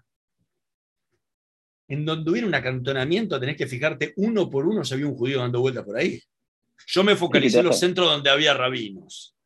en 1.92 2.06
donde 2.06 2.30
hubiera 2.30 2.46
un 2.46 2.54
acantonamiento, 2.54 3.38
tenés 3.38 3.56
que 3.56 3.66
fijarte 3.66 4.14
uno 4.16 4.48
por 4.48 4.66
uno 4.66 4.82
si 4.82 4.94
había 4.94 5.06
un 5.06 5.14
judío 5.14 5.40
dando 5.40 5.60
vueltas 5.60 5.84
por 5.84 5.98
ahí. 5.98 6.18
Yo 6.86 7.04
me 7.04 7.16
focalicé 7.16 7.58
en 7.58 7.66
los 7.66 7.78
centros 7.78 8.10
donde 8.10 8.30
había 8.30 8.54
rabinos. 8.54 9.36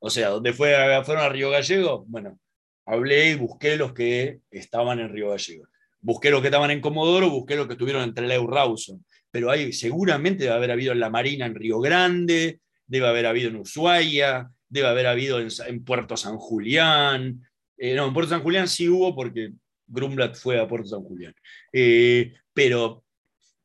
O 0.00 0.10
sea, 0.10 0.30
donde 0.30 0.52
fue, 0.52 0.74
fueron 1.04 1.24
a 1.24 1.28
Río 1.28 1.50
Gallego, 1.50 2.04
bueno, 2.08 2.36
hablé 2.84 3.30
y 3.30 3.34
busqué 3.36 3.76
los 3.76 3.92
que 3.92 4.40
estaban 4.50 4.98
en 4.98 5.08
Río 5.08 5.30
Gallego. 5.30 5.66
Busqué 6.00 6.30
los 6.30 6.40
que 6.40 6.48
estaban 6.48 6.72
en 6.72 6.80
Comodoro, 6.80 7.30
busqué 7.30 7.54
los 7.54 7.68
que 7.68 7.74
estuvieron 7.74 8.02
en 8.02 8.12
Trelew 8.12 8.46
Rawson. 8.48 9.04
Pero 9.30 9.52
ahí 9.52 9.72
seguramente 9.72 10.44
debe 10.44 10.56
haber 10.56 10.72
habido 10.72 10.92
en 10.92 10.98
La 10.98 11.10
Marina 11.10 11.46
en 11.46 11.54
Río 11.54 11.78
Grande, 11.78 12.58
debe 12.88 13.06
haber 13.06 13.26
habido 13.26 13.50
en 13.50 13.56
Ushuaia, 13.56 14.50
debe 14.68 14.88
haber 14.88 15.06
habido 15.06 15.38
en, 15.38 15.84
Puerto 15.84 16.16
San 16.16 16.38
Julián. 16.38 17.40
Eh, 17.78 17.94
no, 17.94 18.08
en 18.08 18.14
Puerto 18.14 18.30
San 18.30 18.42
Julián 18.42 18.66
sí 18.66 18.88
hubo 18.88 19.14
porque 19.14 19.52
Grumblat 19.86 20.36
fue 20.36 20.60
a 20.60 20.68
Puerto 20.68 20.88
San 20.88 21.02
Julián. 21.02 21.34
Eh, 21.72 22.32
pero 22.52 23.04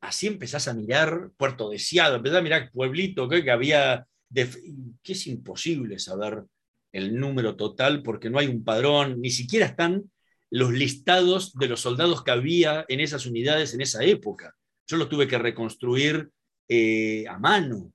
así 0.00 0.26
empezás 0.26 0.68
a 0.68 0.74
mirar 0.74 1.30
Puerto 1.36 1.70
Deseado, 1.70 2.16
empezás 2.16 2.38
a 2.38 2.42
mirar 2.42 2.70
Pueblito, 2.72 3.28
que, 3.28 3.50
había, 3.50 4.06
que 4.34 5.12
es 5.12 5.26
imposible 5.26 5.98
saber 5.98 6.44
el 6.92 7.18
número 7.18 7.56
total 7.56 8.02
porque 8.02 8.30
no 8.30 8.38
hay 8.38 8.48
un 8.48 8.64
padrón, 8.64 9.20
ni 9.20 9.30
siquiera 9.30 9.66
están 9.66 10.10
los 10.50 10.72
listados 10.72 11.54
de 11.54 11.68
los 11.68 11.80
soldados 11.80 12.24
que 12.24 12.32
había 12.32 12.84
en 12.88 13.00
esas 13.00 13.26
unidades 13.26 13.72
en 13.72 13.80
esa 13.80 14.02
época. 14.04 14.54
Yo 14.86 14.96
los 14.96 15.08
tuve 15.08 15.28
que 15.28 15.38
reconstruir 15.38 16.30
eh, 16.68 17.24
a 17.28 17.38
mano 17.38 17.92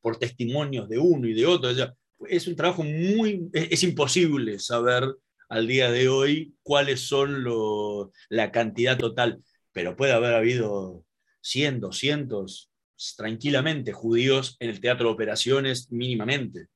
por 0.00 0.18
testimonios 0.18 0.88
de 0.88 0.98
uno 0.98 1.28
y 1.28 1.34
de 1.34 1.46
otro. 1.46 1.70
es 2.28 2.48
un 2.48 2.56
trabajo 2.56 2.82
muy, 2.82 3.48
es 3.52 3.82
imposible 3.84 4.58
saber 4.58 5.04
al 5.48 5.66
día 5.66 5.90
de 5.90 6.08
hoy 6.08 6.54
cuáles 6.62 7.00
son 7.00 7.44
la 8.28 8.52
cantidad 8.52 8.98
total, 8.98 9.38
pero 9.72 9.96
puede 9.96 10.12
haber 10.12 10.34
habido 10.34 11.04
100, 11.40 11.80
200, 11.80 12.70
tranquilamente, 13.16 13.92
judíos 13.92 14.56
en 14.60 14.70
el 14.70 14.80
teatro 14.80 15.08
de 15.08 15.14
operaciones 15.14 15.90
mínimamente. 15.90 16.66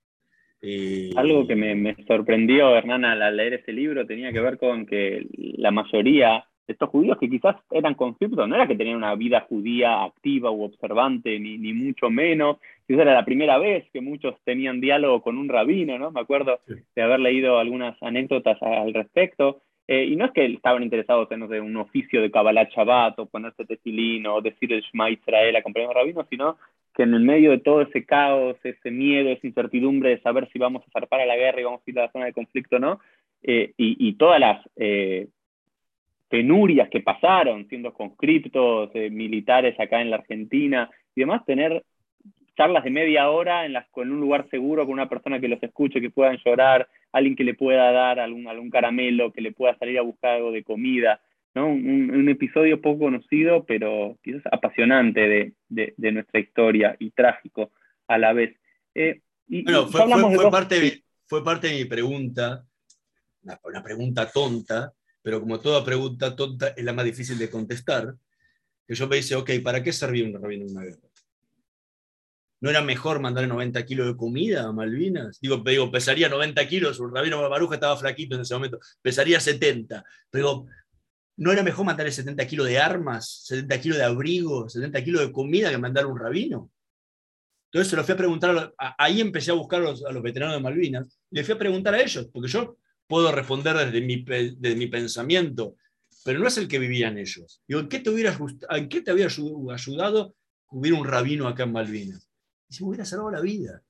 Eh, 0.61 1.11
Algo 1.17 1.47
que 1.47 1.57
me, 1.57 1.75
me, 1.75 1.97
sorprendió, 2.07 2.77
Hernán, 2.77 3.05
al 3.05 3.37
leer 3.37 3.55
ese 3.55 3.73
libro 3.73 4.07
tenía 4.07 4.33
que 4.33 4.41
ver 4.41 4.59
con 4.59 4.87
que 4.87 5.27
la 5.35 5.73
mayoría 5.73 6.45
estos 6.67 6.89
judíos 6.91 7.19
que 7.19 7.29
quizás 7.29 7.57
eran 7.71 7.95
conscriptos, 7.95 8.49
no 8.49 8.55
era 8.55 8.67
que 8.67 8.77
tenían 8.77 8.97
una 8.97 9.15
vida 9.15 9.47
judía 9.49 10.05
activa 10.05 10.51
u 10.51 10.63
observante, 10.63 11.39
ni, 11.39 11.59
ni 11.59 11.73
mucho 11.73 12.11
menos, 12.11 12.59
quizás 12.87 13.03
era 13.03 13.15
la 13.15 13.25
primera 13.25 13.59
vez 13.59 13.85
que 13.93 14.01
muchos 14.01 14.37
tenían 14.45 14.81
diálogo 14.81 15.23
con 15.23 15.39
un 15.39 15.49
rabino, 15.49 15.99
¿no? 15.99 16.11
Me 16.11 16.21
acuerdo 16.21 16.61
de 16.67 17.03
haber 17.03 17.21
leído 17.21 17.59
algunas 17.59 18.01
anécdotas 18.03 18.63
al 18.63 18.95
respecto, 18.95 19.63
eh, 19.89 20.05
y 20.05 20.17
no 20.17 20.27
es 20.27 20.31
que 20.33 20.47
estaban 20.47 20.83
interesados 20.83 21.31
en 21.33 21.43
un 21.43 21.77
oficio 21.77 22.23
de 22.23 22.31
Kabbalah 22.31 22.69
Shabbat 22.71 23.19
o 23.19 23.27
ponerse 23.27 23.65
tefilín 23.65 24.27
o 24.27 24.41
decir 24.41 24.73
el 24.73 24.83
Shema 24.83 25.11
Israel 25.11 25.57
acompañado 25.57 25.93
de 25.93 25.99
rabinos, 25.99 26.27
sino 26.31 26.57
que 26.95 27.03
en 27.03 27.15
el 27.15 27.21
medio 27.21 27.51
de 27.51 27.59
todo 27.59 27.83
ese 27.83 28.05
caos, 28.05 28.57
ese 28.63 28.91
miedo, 28.91 29.31
esa 29.31 29.47
incertidumbre 29.47 30.11
de 30.11 30.21
saber 30.21 30.49
si 30.53 30.59
vamos 30.59 30.83
a 30.87 30.91
zarpar 30.93 31.21
a 31.21 31.27
la 31.27 31.37
guerra 31.37 31.61
y 31.61 31.65
vamos 31.65 31.81
a 31.85 31.91
ir 31.91 31.99
a 31.99 32.03
la 32.03 32.13
zona 32.13 32.27
de 32.27 32.33
conflicto 32.33 32.77
o 32.77 32.79
no, 32.79 33.01
eh, 33.43 33.73
y, 33.77 34.13
todas 34.15 34.39
las 34.39 34.65
eh, 34.77 35.27
penurias 36.33 36.89
que 36.89 37.01
pasaron 37.01 37.69
siendo 37.69 37.93
conscriptos 37.93 38.89
eh, 38.95 39.11
militares 39.11 39.79
acá 39.79 40.01
en 40.01 40.09
la 40.09 40.17
Argentina 40.17 40.91
y 41.15 41.21
demás, 41.21 41.45
tener 41.45 41.85
charlas 42.57 42.85
de 42.85 42.91
media 42.91 43.29
hora 43.29 43.67
en 43.67 43.75
las 43.75 43.87
con 43.91 44.11
un 44.11 44.19
lugar 44.19 44.49
seguro 44.49 44.87
con 44.87 44.95
una 44.95 45.11
persona 45.11 45.39
que 45.41 45.49
los 45.49 45.63
escuche, 45.63 46.01
que 46.01 46.09
puedan 46.09 46.39
llorar, 46.43 46.89
alguien 47.13 47.37
que 47.37 47.45
le 47.45 47.53
pueda 47.53 47.93
dar 47.93 48.19
algún, 48.19 48.49
algún 48.49 48.71
caramelo, 48.71 49.31
que 49.31 49.43
le 49.43 49.53
pueda 49.53 49.77
salir 49.77 49.99
a 49.99 50.03
buscar 50.03 50.37
algo 50.37 50.53
de 50.53 50.65
comida, 50.65 51.21
¿no? 51.55 51.69
Un, 51.69 52.27
episodio 52.31 52.81
poco 52.81 53.01
conocido, 53.01 53.65
pero 53.67 54.17
quizás 54.23 54.41
apasionante 54.51 55.53
de, 55.69 56.13
nuestra 56.13 56.41
historia 56.41 56.97
y 56.99 57.11
trágico 57.11 57.73
a 58.09 58.17
la 58.17 58.33
vez. 58.33 58.57
Eh, 58.95 59.21
y, 59.49 59.65
bueno, 59.65 59.87
fue, 59.87 60.51
parte, 60.51 61.03
fue 61.27 61.45
parte 61.45 61.67
de 61.67 61.75
mi 61.75 61.85
pregunta, 61.85 62.65
una 63.43 63.83
pregunta 63.83 64.31
tonta, 64.31 64.95
pero 65.23 65.41
como 65.41 65.61
toda 65.61 65.85
pregunta 65.85 66.35
tonta 66.35 66.69
es 66.69 66.85
la 66.85 66.93
más 66.93 67.05
difícil 67.05 67.39
de 67.39 67.49
contestar, 67.49 68.15
que 68.87 68.95
yo 68.95 69.07
me 69.09 69.17
dice, 69.17 69.37
ok, 69.37 69.51
¿para 69.63 69.83
qué 69.83 69.93
servía 69.93 70.25
un 70.25 70.41
rabino 70.41 70.67
en 70.67 70.73
una 70.73 70.83
guerra? 70.83 71.09
¿No 72.61 72.71
era 72.71 72.83
mejor 72.83 73.21
mandar 73.21 73.47
90 73.49 73.85
kilos 73.85 74.07
de 74.07 74.17
comida 74.17 74.65
a 74.65 74.73
Malvinas? 74.73 75.41
Digo, 75.41 75.57
digo 75.59 75.91
pesaría 75.91 76.29
90 76.29 76.69
kilos, 76.69 77.01
un 77.01 77.15
rabino 77.15 77.49
Baruja 77.49 77.75
estaba 77.75 77.97
flaquito 77.97 78.37
en 78.37 78.43
ese 78.43 78.55
momento, 78.55 78.79
pesaría 79.01 79.41
70, 79.41 80.05
pero 80.31 80.67
¿no 81.37 81.53
era 81.53 81.63
mejor 81.63 81.87
mandar 81.87 82.11
70 82.11 82.47
kilos 82.47 82.67
de 82.67 82.79
armas, 82.79 83.43
70 83.47 83.81
kilos 83.81 83.99
de 83.99 84.05
abrigo, 84.05 84.69
70 84.69 85.03
kilos 85.03 85.23
de 85.23 85.33
comida 85.33 85.71
que 85.71 85.79
mandar 85.79 86.07
un 86.07 86.19
rabino? 86.19 86.71
Entonces 87.67 87.91
se 87.91 87.97
lo 87.97 88.05
fui 88.05 88.15
a 88.15 88.19
preguntar, 88.19 88.75
ahí 88.77 89.21
empecé 89.21 89.51
a 89.51 89.55
buscar 89.55 89.81
a 89.81 89.85
los, 89.85 90.05
a 90.05 90.13
los 90.13 90.23
veteranos 90.23 90.55
de 90.55 90.63
Malvinas, 90.63 91.19
y 91.31 91.37
le 91.37 91.45
fui 91.45 91.55
a 91.55 91.59
preguntar 91.59 91.95
a 91.95 92.03
ellos, 92.03 92.29
porque 92.33 92.49
yo 92.49 92.77
puedo 93.13 93.31
responder 93.31 93.77
desde 93.77 94.01
mi, 94.01 94.25
mi 94.75 94.87
pensamiento, 94.87 95.77
pero 96.25 96.39
no 96.39 96.49
es 96.49 96.57
el 96.57 96.67
que 96.67 96.79
vivían 96.79 97.19
ellos. 97.19 97.61
¿en 97.69 97.87
qué 97.87 97.99
te, 97.99 98.09
hubiera, 98.09 98.35
¿en 98.71 98.89
qué 98.89 99.03
te 99.03 99.11
había 99.11 99.27
ayudado 99.27 100.35
que 100.71 100.77
hubiera 100.79 100.97
un 100.97 101.07
rabino 101.07 101.47
acá 101.47 101.65
en 101.65 101.73
Malvinas? 101.73 102.27
Y 102.71 102.75
si 102.75 102.83
me 102.83 102.89
hubiera 102.89 103.05
salvado 103.05 103.33
la 103.33 103.43
vida. 103.43 103.83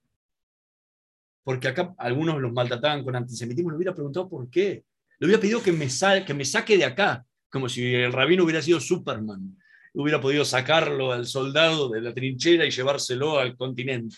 Porque 1.45 1.69
acá 1.69 1.95
algunos 1.99 2.41
los 2.41 2.53
maltrataban 2.53 3.05
con 3.05 3.15
antisemitismo, 3.15 3.71
le 3.71 3.77
hubiera 3.77 3.95
preguntado 3.95 4.29
por 4.29 4.51
qué. 4.51 4.83
Le 5.21 5.27
hubiera 5.29 5.41
pedido 5.41 5.63
que 5.63 5.71
me, 5.71 5.87
que 6.27 6.35
me 6.35 6.45
saque 6.45 6.77
de 6.77 6.85
acá, 6.85 7.25
como 7.49 7.69
si 7.69 7.95
el 7.95 8.13
rabino 8.13 8.43
hubiera 8.43 8.61
sido 8.61 8.81
Superman. 8.81 9.57
Hubiera 9.95 10.21
podido 10.21 10.45
sacarlo 10.45 11.13
al 11.13 11.27
soldado 11.27 11.91
de 11.91 12.01
la 12.01 12.13
trinchera 12.13 12.67
y 12.67 12.73
llevárselo 12.73 13.39
al 13.39 13.57
continente. 13.57 14.17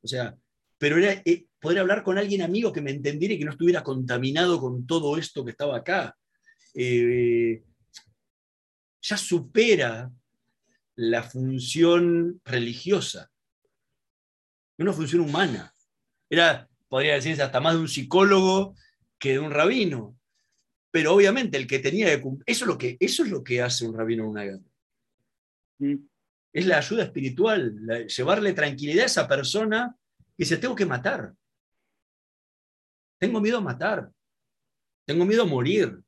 O 0.00 0.06
sea, 0.06 0.32
pero 0.78 0.96
era 0.96 1.20
eh, 1.24 1.47
poder 1.60 1.80
hablar 1.80 2.02
con 2.02 2.18
alguien 2.18 2.42
amigo 2.42 2.72
que 2.72 2.82
me 2.82 2.90
entendiera 2.90 3.34
y 3.34 3.38
que 3.38 3.44
no 3.44 3.52
estuviera 3.52 3.82
contaminado 3.82 4.60
con 4.60 4.86
todo 4.86 5.16
esto 5.16 5.44
que 5.44 5.50
estaba 5.50 5.76
acá. 5.76 6.16
Eh, 6.74 7.62
ya 9.02 9.16
supera 9.16 10.10
la 10.96 11.22
función 11.22 12.40
religiosa, 12.44 13.30
una 14.78 14.92
función 14.92 15.22
humana. 15.22 15.72
Era, 16.28 16.68
podría 16.88 17.14
decirse, 17.14 17.42
hasta 17.42 17.60
más 17.60 17.74
de 17.74 17.80
un 17.80 17.88
psicólogo 17.88 18.74
que 19.18 19.32
de 19.32 19.38
un 19.38 19.50
rabino. 19.50 20.16
Pero 20.90 21.14
obviamente 21.14 21.56
el 21.56 21.66
que 21.66 21.78
tenía 21.78 22.06
que 22.06 22.20
cumplir, 22.20 22.44
eso 22.46 22.64
es 22.64 22.68
lo 22.68 22.78
que, 22.78 22.96
eso 22.98 23.24
es 23.24 23.30
lo 23.30 23.44
que 23.44 23.62
hace 23.62 23.86
un 23.86 23.96
rabino 23.96 24.24
en 24.24 24.30
una 24.30 24.44
guerra. 24.44 24.70
Mm. 25.78 25.96
Es 26.52 26.66
la 26.66 26.78
ayuda 26.78 27.04
espiritual, 27.04 28.06
llevarle 28.06 28.52
tranquilidad 28.52 29.04
a 29.04 29.06
esa 29.06 29.28
persona 29.28 29.94
y 30.36 30.44
dice, 30.44 30.56
tengo 30.56 30.74
que 30.74 30.86
matar. 30.86 31.34
Tengo 33.18 33.40
miedo 33.40 33.58
a 33.58 33.62
matar. 33.62 34.10
Tengo 35.04 35.24
miedo 35.24 35.42
a 35.42 35.46
morir. 35.46 35.98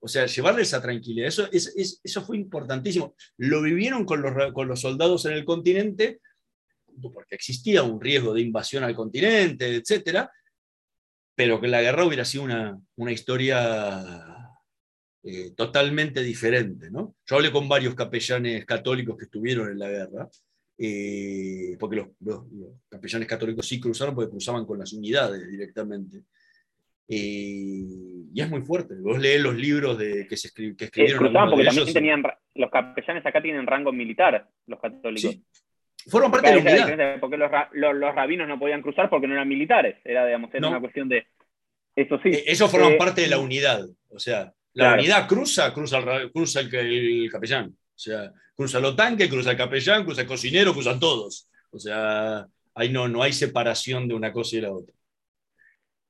O 0.00 0.08
sea, 0.08 0.26
llevarle 0.26 0.62
esa 0.62 0.82
tranquilidad. 0.82 1.28
Eso, 1.28 2.24
fue 2.24 2.36
importantísimo. 2.36 3.14
Lo 3.38 3.62
vivieron 3.62 4.04
con 4.04 4.22
los, 4.22 4.80
soldados 4.80 5.24
en 5.24 5.32
el 5.32 5.44
continente, 5.44 6.20
porque 7.00 7.34
existía 7.34 7.82
un 7.82 8.00
riesgo 8.00 8.34
de 8.34 8.42
invasión 8.42 8.84
al 8.84 8.94
continente, 8.94 9.76
etc. 9.76 10.28
Pero 11.34 11.60
que 11.60 11.68
la 11.68 11.80
guerra 11.80 12.04
hubiera 12.04 12.24
sido 12.24 12.44
una, 12.44 12.78
una 12.96 13.12
historia 13.12 14.44
eh, 15.22 15.52
totalmente 15.56 16.22
diferente. 16.22 16.90
¿no? 16.90 17.16
Yo 17.26 17.36
hablé 17.36 17.50
con 17.50 17.66
varios 17.66 17.94
capellanes 17.94 18.66
católicos 18.66 19.16
que 19.16 19.24
estuvieron 19.24 19.70
en 19.70 19.78
la 19.78 19.88
guerra 19.88 20.28
eh, 20.76 21.76
porque 21.78 21.96
los, 21.96 22.08
capellanes 22.88 23.28
católicos 23.28 23.66
sí 23.66 23.80
cruzaron 23.80 24.14
porque 24.14 24.30
cruzaban 24.30 24.66
con 24.66 24.78
las 24.78 24.92
unidades 24.92 25.48
directamente. 25.48 26.22
Eh, 27.06 27.84
y 28.32 28.40
es 28.40 28.50
muy 28.50 28.62
fuerte. 28.62 28.94
Vos 29.00 29.18
lees 29.18 29.40
los 29.40 29.54
libros 29.54 29.98
de, 29.98 30.26
que, 30.26 30.36
se 30.36 30.52
que 30.52 30.84
escribieron. 30.84 31.24
cruzaban 31.24 31.50
porque 31.50 31.64
también 31.64 31.92
tenían, 31.92 32.22
los 32.54 32.70
capellanes 32.70 33.24
acá 33.26 33.42
tienen 33.42 33.66
rango 33.66 33.92
militar, 33.92 34.48
los 34.66 34.80
católicos. 34.80 35.32
Sí. 35.32 35.44
Fueron 36.06 36.30
parte 36.30 36.50
de 36.50 36.56
la 36.56 36.86
unidad. 36.86 37.20
Porque 37.20 37.36
los, 37.36 37.50
los, 37.72 38.14
rabinos 38.14 38.48
no 38.48 38.58
podían 38.58 38.82
cruzar 38.82 39.08
porque 39.08 39.26
no 39.26 39.34
eran 39.34 39.48
militares. 39.48 39.96
Era, 40.04 40.26
digamos, 40.26 40.52
era 40.52 40.68
una 40.68 40.80
cuestión 40.80 41.08
de. 41.08 41.26
Eso 41.96 42.18
sí. 42.22 42.30
Eh, 42.30 42.44
eso 42.46 42.68
forman 42.68 42.98
parte 42.98 43.22
de 43.22 43.28
la 43.28 43.38
unidad. 43.38 43.86
O 44.08 44.18
sea, 44.18 44.52
la 44.72 44.94
unidad 44.94 45.28
cruza, 45.28 45.72
cruza, 45.72 45.98
el, 45.98 46.32
cruza 46.32 46.60
el 46.60 47.30
capellán. 47.30 47.74
O 47.94 47.98
sea, 47.98 48.32
cruza 48.56 48.80
los 48.80 48.96
tanques, 48.96 49.28
cruza 49.28 49.52
el 49.52 49.56
capellán, 49.56 50.04
cruza 50.04 50.22
el 50.22 50.26
cocinero, 50.26 50.72
cruzan 50.72 50.98
todos. 50.98 51.48
O 51.70 51.78
sea, 51.78 52.46
ahí 52.74 52.90
no, 52.90 53.08
no 53.08 53.22
hay 53.22 53.32
separación 53.32 54.08
de 54.08 54.14
una 54.14 54.32
cosa 54.32 54.56
y 54.56 54.60
la 54.60 54.72
otra. 54.72 54.94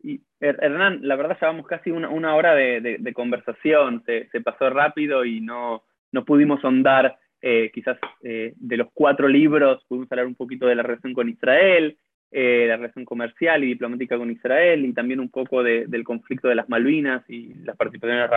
Y, 0.02 0.20
Hernán, 0.40 1.00
la 1.02 1.16
verdad 1.16 1.38
llevamos 1.40 1.66
casi 1.66 1.90
una, 1.90 2.34
hora 2.34 2.54
de, 2.54 3.12
conversación, 3.14 4.02
se, 4.04 4.40
pasó 4.42 4.68
rápido 4.68 5.24
y 5.24 5.40
no, 5.40 5.84
no 6.12 6.24
pudimos 6.24 6.62
ahondar 6.62 7.18
eh, 7.40 7.70
quizás 7.72 7.98
eh, 8.22 8.52
de 8.56 8.76
los 8.76 8.88
cuatro 8.92 9.28
libros, 9.28 9.84
pudimos 9.88 10.10
hablar 10.12 10.26
un 10.26 10.34
poquito 10.34 10.66
de 10.66 10.74
la 10.74 10.82
relación 10.82 11.14
con 11.14 11.28
Israel, 11.28 11.96
eh, 12.30 12.66
la 12.66 12.76
relación 12.76 13.04
comercial 13.04 13.62
y 13.62 13.68
diplomática 13.68 14.18
con 14.18 14.30
Israel 14.30 14.84
y 14.84 14.92
también 14.92 15.20
un 15.20 15.30
poco 15.30 15.62
del 15.62 16.04
conflicto 16.04 16.48
de 16.48 16.56
las 16.56 16.68
Malvinas 16.68 17.22
y 17.28 17.54
las 17.62 17.76
participaciones 17.76 18.28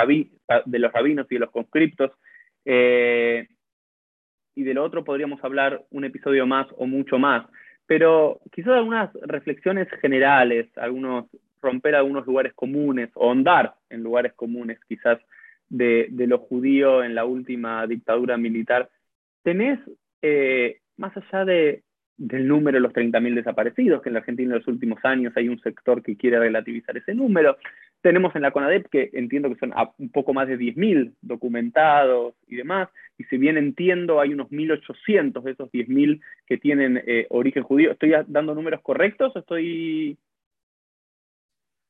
de 0.65 0.79
los 0.79 0.93
rabinos 0.93 1.25
y 1.29 1.35
de 1.35 1.39
los 1.39 1.51
conscriptos. 1.51 2.11
Eh, 2.65 3.47
y 4.55 4.63
de 4.63 4.73
lo 4.73 4.83
otro 4.83 5.03
podríamos 5.03 5.43
hablar 5.43 5.85
un 5.91 6.05
episodio 6.05 6.47
más 6.47 6.67
o 6.77 6.87
mucho 6.87 7.19
más. 7.19 7.45
Pero 7.85 8.39
quizás 8.51 8.73
algunas 8.73 9.13
reflexiones 9.21 9.87
generales, 10.01 10.67
algunos 10.77 11.25
romper 11.61 11.95
algunos 11.95 12.25
lugares 12.25 12.53
comunes 12.53 13.09
o 13.15 13.25
ahondar 13.25 13.75
en 13.89 14.03
lugares 14.03 14.33
comunes 14.33 14.79
quizás 14.87 15.19
de, 15.69 16.07
de 16.09 16.27
lo 16.27 16.39
judío 16.39 17.03
en 17.03 17.15
la 17.15 17.25
última 17.25 17.85
dictadura 17.87 18.37
militar. 18.37 18.89
¿Tenés, 19.43 19.79
eh, 20.21 20.79
más 20.97 21.15
allá 21.17 21.45
de, 21.45 21.83
del 22.17 22.47
número 22.47 22.77
de 22.77 22.81
los 22.81 22.93
30.000 22.93 23.35
desaparecidos, 23.35 24.01
que 24.01 24.09
en 24.09 24.13
la 24.13 24.19
Argentina 24.19 24.53
en 24.53 24.59
los 24.59 24.67
últimos 24.67 24.99
años 25.03 25.33
hay 25.35 25.49
un 25.49 25.59
sector 25.59 26.01
que 26.01 26.17
quiere 26.17 26.39
relativizar 26.39 26.97
ese 26.97 27.13
número, 27.13 27.57
tenemos 28.07 28.33
en 28.37 28.41
la 28.41 28.51
CONADEP, 28.51 28.87
que 28.89 29.09
entiendo 29.11 29.49
que 29.49 29.59
son 29.59 29.73
un 29.97 30.09
poco 30.11 30.33
más 30.33 30.47
de 30.47 30.57
10.000 30.57 31.13
documentados 31.21 32.35
y 32.47 32.55
demás, 32.55 32.87
y 33.17 33.25
si 33.25 33.37
bien 33.37 33.57
entiendo, 33.57 34.21
hay 34.21 34.31
unos 34.31 34.47
1.800 34.47 35.43
de 35.43 35.51
esos 35.51 35.69
10.000 35.71 36.21
que 36.45 36.57
tienen 36.57 37.03
eh, 37.05 37.27
origen 37.29 37.63
judío. 37.63 37.91
¿Estoy 37.91 38.13
dando 38.27 38.55
números 38.55 38.79
correctos 38.81 39.35
o 39.35 39.39
estoy...? 39.39 40.17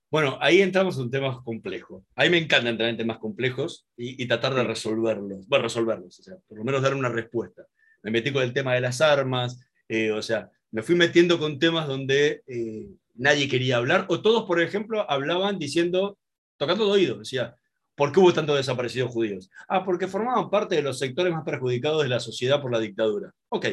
Bueno, 0.10 0.40
ahí 0.42 0.62
entramos 0.62 0.98
en 0.98 1.12
temas 1.12 1.38
complejos. 1.44 2.04
A 2.16 2.24
mí 2.24 2.32
me 2.32 2.40
encanta 2.40 2.72
entrar 2.72 2.90
en 2.90 2.98
temas 2.98 3.20
complejos 3.20 3.88
y, 3.96 4.28
tratar 4.28 4.56
de 4.56 4.64
resolverlos. 4.64 5.48
Bueno, 5.48 5.66
resolverlos, 5.66 6.20
o 6.20 6.24
sea, 6.24 6.34
por 6.48 6.58
lo 6.58 6.64
menos 6.64 6.82
dar 6.82 6.96
una 6.96 7.10
respuesta. 7.10 7.62
Me 8.02 8.10
metí 8.10 8.34
con 8.34 8.42
el 8.42 8.54
tema 8.54 8.74
de 8.74 8.82
las 8.82 9.02
armas, 9.02 9.70
eh, 9.88 10.12
o 10.12 10.24
sea, 10.24 10.50
me 10.72 10.84
fui 10.84 10.96
metiendo 10.96 11.40
con 11.40 11.60
temas 11.60 11.88
donde... 11.88 12.44
Eh, 12.48 12.88
nadie 13.18 13.50
quería 13.50 13.78
hablar, 13.78 14.06
o 14.10 14.22
todos, 14.22 14.46
por 14.46 14.62
ejemplo, 14.62 15.10
hablaban 15.10 15.60
diciendo, 15.60 16.18
tocando 16.58 16.86
de 16.86 16.92
oído, 16.92 17.18
decía, 17.20 17.56
¿por 17.96 18.12
qué 18.12 18.20
hubo 18.20 18.34
tantos 18.34 18.56
desaparecidos 18.56 19.12
judíos? 19.12 19.50
Ah, 19.68 19.84
porque 19.84 20.08
formaban 20.08 20.50
parte 20.50 20.76
de 20.76 20.84
los 20.84 21.00
sectores 21.00 21.34
más 21.34 21.44
perjudicados 21.44 22.04
de 22.04 22.10
la 22.10 22.20
sociedad 22.20 22.62
por 22.62 22.72
la 22.72 22.80
dictadura. 22.80 23.32
Ok, 23.50 23.68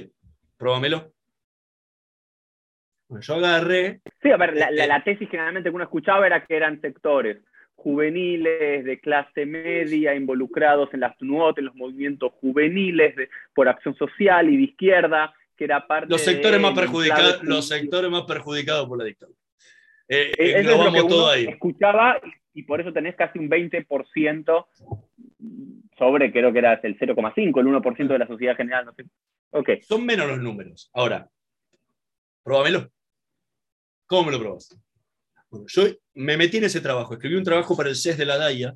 próbamelo. 0.56 1.12
Bueno, 3.08 3.22
yo 3.22 3.34
agarré... 3.34 4.00
Sí, 4.22 4.30
a 4.30 4.36
ver, 4.36 4.56
la, 4.56 4.70
la, 4.70 5.04
tesis 5.04 5.28
generalmente 5.28 5.68
que 5.68 5.74
uno 5.74 5.84
escuchaba 5.84 6.26
era 6.26 6.44
que 6.44 6.56
eran 6.56 6.80
sectores 6.80 7.38
juveniles, 7.74 8.84
de 8.84 8.98
clase 8.98 9.44
media, 9.44 10.14
involucrados 10.14 10.88
en 10.94 11.00
las 11.00 11.18
TNUOT, 11.18 11.58
en 11.58 11.66
los 11.66 11.74
movimientos 11.74 12.32
juveniles 12.40 13.14
por 13.54 13.68
acción 13.68 13.94
social 13.94 14.48
y 14.48 14.56
de 14.56 14.62
izquierda, 14.62 15.34
que 15.56 15.64
era 15.64 15.86
parte 15.86 16.08
los 16.10 16.20
sectores 16.20 16.60
más 16.60 16.74
perjudicados 16.74 17.42
los 17.42 17.66
sectores 17.66 18.10
más 18.10 18.22
perjudicados 18.22 18.88
por 18.88 18.98
la 18.98 19.04
dictadura 19.04 19.38
eh, 20.08 20.32
eh 20.36 20.54
es 20.58 20.66
lo 20.66 20.92
que 20.92 21.00
todo 21.08 21.28
ahí. 21.30 21.46
escuchaba 21.46 22.20
y 22.52 22.62
por 22.62 22.80
eso 22.80 22.92
tenés 22.92 23.16
casi 23.16 23.38
un 23.38 23.48
20% 23.48 24.66
sobre 25.98 26.32
creo 26.32 26.52
que 26.52 26.58
era 26.58 26.74
el 26.82 26.98
0,5 26.98 27.36
el 27.36 27.66
1% 27.66 28.08
de 28.08 28.18
la 28.18 28.26
sociedad 28.26 28.56
general 28.56 28.86
no 28.86 28.94
sé. 28.94 29.04
okay. 29.50 29.82
son 29.82 30.04
menos 30.04 30.26
los 30.26 30.38
números 30.38 30.90
ahora 30.92 31.28
pruébamelo 32.42 32.90
¿cómo 34.06 34.24
me 34.24 34.32
lo 34.32 34.40
probas? 34.40 34.76
Bueno, 35.50 35.66
yo 35.68 35.84
me 36.14 36.36
metí 36.36 36.58
en 36.58 36.64
ese 36.64 36.80
trabajo 36.80 37.14
escribí 37.14 37.36
un 37.36 37.44
trabajo 37.44 37.76
para 37.76 37.88
el 37.88 37.96
CES 37.96 38.18
de 38.18 38.26
la 38.26 38.38
DAIA 38.38 38.74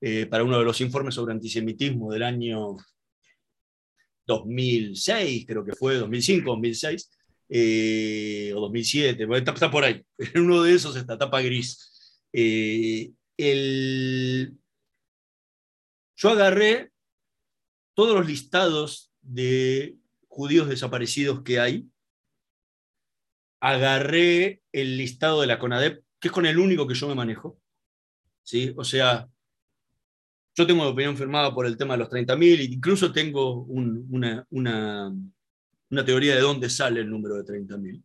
eh, 0.00 0.26
para 0.26 0.44
uno 0.44 0.58
de 0.58 0.64
los 0.64 0.80
informes 0.80 1.14
sobre 1.16 1.32
antisemitismo 1.32 2.12
del 2.12 2.22
año 2.22 2.76
2006, 4.28 5.46
creo 5.46 5.64
que 5.64 5.72
fue, 5.72 5.96
2005, 5.96 6.50
2006, 6.50 7.10
eh, 7.48 8.52
o 8.54 8.60
2007, 8.60 9.26
está, 9.34 9.70
por 9.70 9.84
ahí. 9.84 10.04
En 10.18 10.42
uno 10.42 10.62
de 10.62 10.74
esos 10.74 10.94
está 10.96 11.18
tapa 11.18 11.40
gris. 11.40 12.20
Eh, 12.32 13.10
yo 16.16 16.30
agarré 16.30 16.92
todos 17.94 18.16
los 18.16 18.26
listados 18.26 19.12
de 19.22 19.96
judíos 20.28 20.68
desaparecidos 20.68 21.42
que 21.42 21.58
hay, 21.58 21.88
agarré 23.60 24.62
el 24.72 24.96
listado 24.98 25.40
de 25.40 25.46
la 25.46 25.58
CONADEP, 25.58 26.04
que 26.20 26.28
es 26.28 26.32
con 26.32 26.46
el 26.46 26.58
único 26.58 26.86
que 26.86 26.94
yo 26.94 27.08
me 27.08 27.14
manejo. 27.14 27.58
¿sí? 28.42 28.72
O 28.76 28.84
sea, 28.84 29.28
yo 30.58 30.66
tengo 30.66 30.88
opinión 30.88 31.16
firmada 31.16 31.54
por 31.54 31.66
el 31.66 31.76
tema 31.76 31.94
de 31.94 31.98
los 31.98 32.10
30.000, 32.10 32.74
incluso 32.74 33.12
tengo 33.12 33.62
una, 33.62 34.44
teoría 36.04 36.34
de 36.34 36.40
dónde 36.40 36.68
sale 36.68 37.00
el 37.00 37.08
número 37.08 37.36
de 37.36 37.44
30.000, 37.44 38.02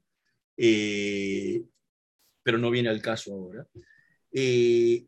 eh, 0.57 1.63
pero 2.43 2.59
no 2.59 2.69
viene 2.69 2.89
al 2.89 3.01
caso 3.01 3.33
ahora. 3.33 3.65
Eh, 4.31 5.03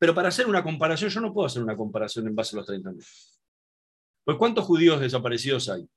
pero 0.00 0.12
para 0.16 0.30
hacer 0.30 0.48
una 0.48 0.64
comparación, 0.64 1.10
yo 1.10 1.20
no 1.20 1.32
puedo 1.32 1.46
hacer 1.46 1.62
una 1.62 1.76
comparación 1.76 2.26
en 2.26 2.34
base 2.34 2.56
a 2.56 2.58
los 2.58 2.68
30.000. 2.68 3.06
Pues 4.24 4.36
¿cuántos 4.36 4.64
judíos 4.64 5.00
desaparecidos 5.00 5.68
hay? 5.68 5.88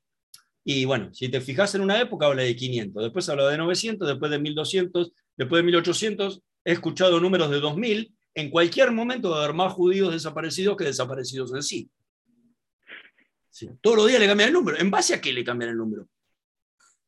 Y 0.63 0.85
bueno, 0.85 1.11
si 1.11 1.29
te 1.29 1.41
fijas 1.41 1.73
en 1.73 1.81
una 1.81 1.99
época 1.99 2.27
habla 2.27 2.43
de 2.43 2.55
500, 2.55 3.01
después 3.01 3.27
habla 3.29 3.49
de 3.49 3.57
900, 3.57 4.07
después 4.07 4.29
de 4.29 4.37
1200, 4.37 5.11
después 5.37 5.59
de 5.59 5.63
1800, 5.63 6.41
he 6.65 6.71
escuchado 6.73 7.19
números 7.19 7.49
de 7.49 7.59
2000, 7.59 8.15
en 8.35 8.49
cualquier 8.49 8.91
momento 8.91 9.29
va 9.31 9.37
a 9.37 9.43
haber 9.45 9.55
más 9.55 9.73
judíos 9.73 10.11
desaparecidos 10.11 10.75
que 10.75 10.83
desaparecidos 10.83 11.53
en 11.53 11.63
sí. 11.63 11.89
Todos 13.81 13.95
los 13.95 14.07
días 14.07 14.19
le 14.19 14.27
cambian 14.27 14.49
el 14.49 14.53
número. 14.53 14.77
¿En 14.77 14.91
base 14.91 15.13
a 15.13 15.21
qué 15.21 15.31
le 15.31 15.43
cambian 15.43 15.71
el 15.71 15.77
número? 15.77 16.07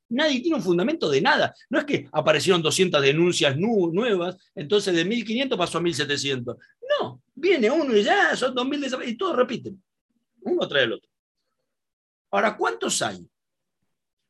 Nadie 0.09 0.39
tiene 0.39 0.55
un 0.55 0.63
fundamento 0.63 1.09
de 1.09 1.19
nada. 1.19 1.53
No 1.69 1.79
es 1.79 1.85
que 1.85 2.07
aparecieron 2.13 2.61
200 2.61 3.01
denuncias 3.01 3.57
nuevas, 3.57 4.37
entonces 4.55 4.95
de 4.95 5.03
1500 5.03 5.57
pasó 5.57 5.79
a 5.79 5.81
1700. 5.81 6.55
No, 7.01 7.21
viene 7.35 7.69
uno 7.69 7.93
y 7.93 8.03
ya 8.03 8.33
son 8.37 8.55
2000 8.55 8.81
desaparecidos 8.81 9.13
y 9.13 9.17
todos 9.17 9.35
repiten. 9.35 9.83
Uno 10.43 10.65
trae 10.65 10.85
el 10.85 10.93
otro. 10.93 11.09
Ahora, 12.31 12.55
¿cuántos 12.55 13.01
hay? 13.01 13.27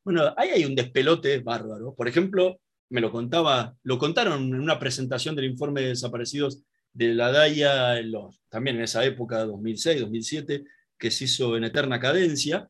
Bueno, 0.03 0.33
ahí 0.35 0.49
hay 0.49 0.65
un 0.65 0.73
despelote 0.73 1.39
bárbaro. 1.41 1.93
Por 1.93 2.07
ejemplo, 2.07 2.59
me 2.89 3.01
lo 3.01 3.11
contaba, 3.11 3.75
lo 3.83 3.99
contaron 3.99 4.41
en 4.45 4.59
una 4.59 4.79
presentación 4.79 5.35
del 5.35 5.45
informe 5.45 5.81
de 5.81 5.89
desaparecidos 5.89 6.63
de 6.97 7.13
la 7.13 7.31
DAIA, 7.31 8.01
también 8.49 8.77
en 8.77 8.83
esa 8.83 9.05
época, 9.05 9.45
2006, 9.45 10.01
2007, 10.01 10.63
que 10.97 11.11
se 11.11 11.25
hizo 11.25 11.55
en 11.55 11.65
eterna 11.65 11.99
cadencia, 11.99 12.67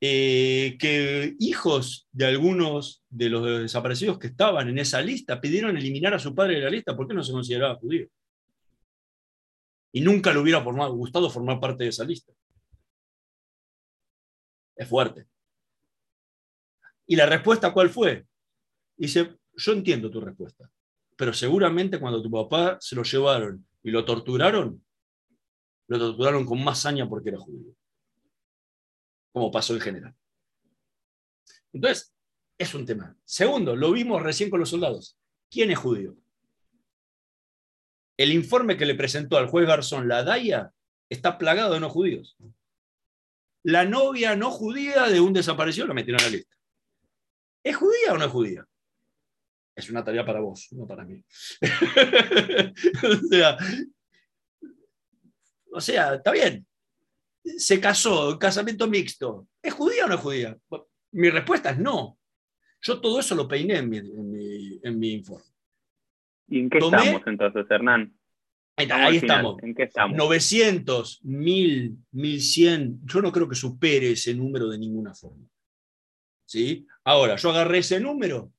eh, 0.00 0.76
que 0.78 1.34
hijos 1.38 2.06
de 2.12 2.26
algunos 2.26 3.02
de 3.08 3.30
los 3.30 3.62
desaparecidos 3.62 4.18
que 4.18 4.26
estaban 4.26 4.68
en 4.68 4.78
esa 4.78 5.00
lista 5.00 5.40
pidieron 5.40 5.78
eliminar 5.78 6.12
a 6.12 6.18
su 6.18 6.34
padre 6.34 6.56
de 6.56 6.60
la 6.60 6.68
lista 6.70 6.94
porque 6.94 7.14
no 7.14 7.22
se 7.24 7.32
consideraba 7.32 7.76
judío. 7.76 8.06
Y 9.92 10.02
nunca 10.02 10.32
le 10.34 10.40
hubiera 10.40 10.58
gustado 10.60 11.30
formar 11.30 11.58
parte 11.58 11.84
de 11.84 11.90
esa 11.90 12.04
lista. 12.04 12.34
Es 14.76 14.86
fuerte. 14.86 15.26
¿Y 17.06 17.16
la 17.16 17.24
respuesta 17.24 17.72
cuál 17.72 17.88
fue? 17.88 18.26
Dice, 18.94 19.38
yo 19.56 19.72
entiendo 19.72 20.10
tu 20.10 20.20
respuesta, 20.20 20.70
pero 21.16 21.32
seguramente 21.32 21.98
cuando 21.98 22.22
tu 22.22 22.30
papá 22.30 22.78
se 22.80 22.96
lo 22.96 23.02
llevaron 23.02 23.66
y 23.82 23.90
lo 23.90 24.04
torturaron, 24.04 24.84
lo 25.88 25.98
torturaron 25.98 26.44
con 26.44 26.62
más 26.62 26.80
saña 26.80 27.08
porque 27.08 27.30
era 27.30 27.38
judío, 27.38 27.74
como 29.32 29.50
pasó 29.50 29.74
en 29.74 29.80
general. 29.80 30.14
Entonces, 31.72 32.14
es 32.56 32.74
un 32.74 32.86
tema. 32.86 33.16
Segundo, 33.24 33.76
lo 33.76 33.92
vimos 33.92 34.22
recién 34.22 34.50
con 34.50 34.60
los 34.60 34.70
soldados. 34.70 35.18
¿Quién 35.50 35.70
es 35.70 35.78
judío? 35.78 36.16
El 38.16 38.32
informe 38.32 38.76
que 38.76 38.86
le 38.86 38.94
presentó 38.94 39.36
al 39.36 39.48
juez 39.48 39.66
Garzón 39.66 40.06
la 40.08 40.22
DAIA 40.22 40.72
está 41.08 41.36
plagado 41.36 41.74
de 41.74 41.80
no 41.80 41.90
judíos. 41.90 42.36
La 43.64 43.84
novia 43.84 44.36
no 44.36 44.50
judía 44.50 45.08
de 45.08 45.20
un 45.20 45.32
desaparecido 45.32 45.86
la 45.86 45.94
metieron 45.94 46.20
en 46.20 46.26
la 46.26 46.36
lista. 46.36 46.56
¿Es 47.64 47.76
judía 47.76 48.12
o 48.12 48.18
no 48.18 48.24
es 48.24 48.30
judía? 48.30 48.68
Es 49.76 49.90
una 49.90 50.04
tarea 50.04 50.24
para 50.24 50.40
vos, 50.40 50.68
no 50.72 50.86
para 50.86 51.04
mí. 51.04 51.22
o, 55.72 55.80
sea, 55.80 56.14
está 56.14 56.30
bien. 56.32 56.66
Se 57.42 57.80
casó, 57.80 58.38
casamiento 58.38 58.86
mixto. 58.86 59.48
¿Es 59.60 59.74
judía 59.74 60.04
o 60.04 60.08
no 60.08 60.14
es 60.14 60.20
judía? 60.20 60.56
Mi 61.12 61.30
respuesta 61.30 61.70
es 61.70 61.78
no. 61.78 62.18
Yo 62.80 63.00
todo 63.00 63.18
eso 63.18 63.34
lo 63.34 63.48
peiné 63.48 63.78
en 63.78 63.90
mi, 63.90 65.12
informe. 65.12 65.44
¿Y 66.48 66.60
en 66.60 66.70
qué 66.70 66.78
estamos 66.78 67.22
entonces, 67.26 67.66
Hernán? 67.68 68.14
Ahí, 68.76 69.16
estamos. 69.16 69.62
¿En 69.62 69.74
qué 69.74 69.84
estamos? 69.84 70.16
900, 70.16 71.20
1000, 71.22 71.96
1100. 72.12 73.00
Yo 73.04 73.22
no 73.22 73.32
creo 73.32 73.48
que 73.48 73.54
supere 73.54 74.12
ese 74.12 74.34
número 74.34 74.68
de 74.68 74.78
ninguna 74.78 75.14
forma. 75.14 75.46
¿Sí? 76.44 76.86
Ahora, 77.04 77.36
yo 77.36 77.50
agarré 77.50 77.78
ese 77.78 78.00
número 78.00 78.52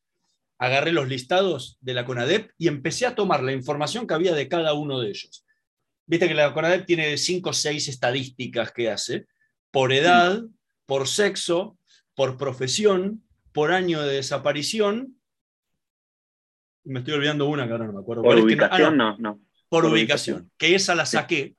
agarré 0.58 0.91
los 0.91 1.08
listados 1.08 1.78
de 1.82 1.93
la 1.93 2.06
CONADEP 2.06 2.51
y 2.58 2.68
empecé 2.68 3.06
a 3.06 3.16
tomar 3.16 3.43
la 3.43 3.51
información 3.51 4.08
que 4.08 4.14
había 4.14 4.34
de 4.34 4.47
cada 4.47 4.74
uno 4.74 4.99
de 4.99 5.10
ellos. 5.10 5.45
Viste 6.06 6.28
que 6.28 6.34
la 6.34 6.53
CONADEP 6.53 6.86
tiene 6.86 7.18
cinco 7.18 7.49
o 7.49 7.53
seis 7.53 7.88
estadísticas 7.88 8.72
que 8.72 8.89
hace, 8.89 9.26
por 9.72 9.91
edad, 9.91 10.41
por 10.86 11.08
sexo, 11.08 11.78
por 12.14 12.38
profesión, 12.38 13.24
por 13.51 13.72
año 13.72 14.01
de 14.01 14.16
desaparición. 14.16 15.20
Me 16.84 16.99
estoy 16.99 17.16
olvidando 17.16 17.47
una 17.47 17.66
que 17.66 17.72
ahora 17.72 17.88
no 17.88 17.93
me 17.93 17.99
acuerdo. 17.99 18.24
Por 18.24 18.38
ubicación, 18.38 19.01
ah, 19.01 19.16
no. 19.18 19.18
no, 19.18 19.41
Por, 19.68 19.86
ubicación, 19.86 20.51
que 20.58 20.76
esa 20.76 20.95
la 20.95 21.06
saqué. 21.06 21.56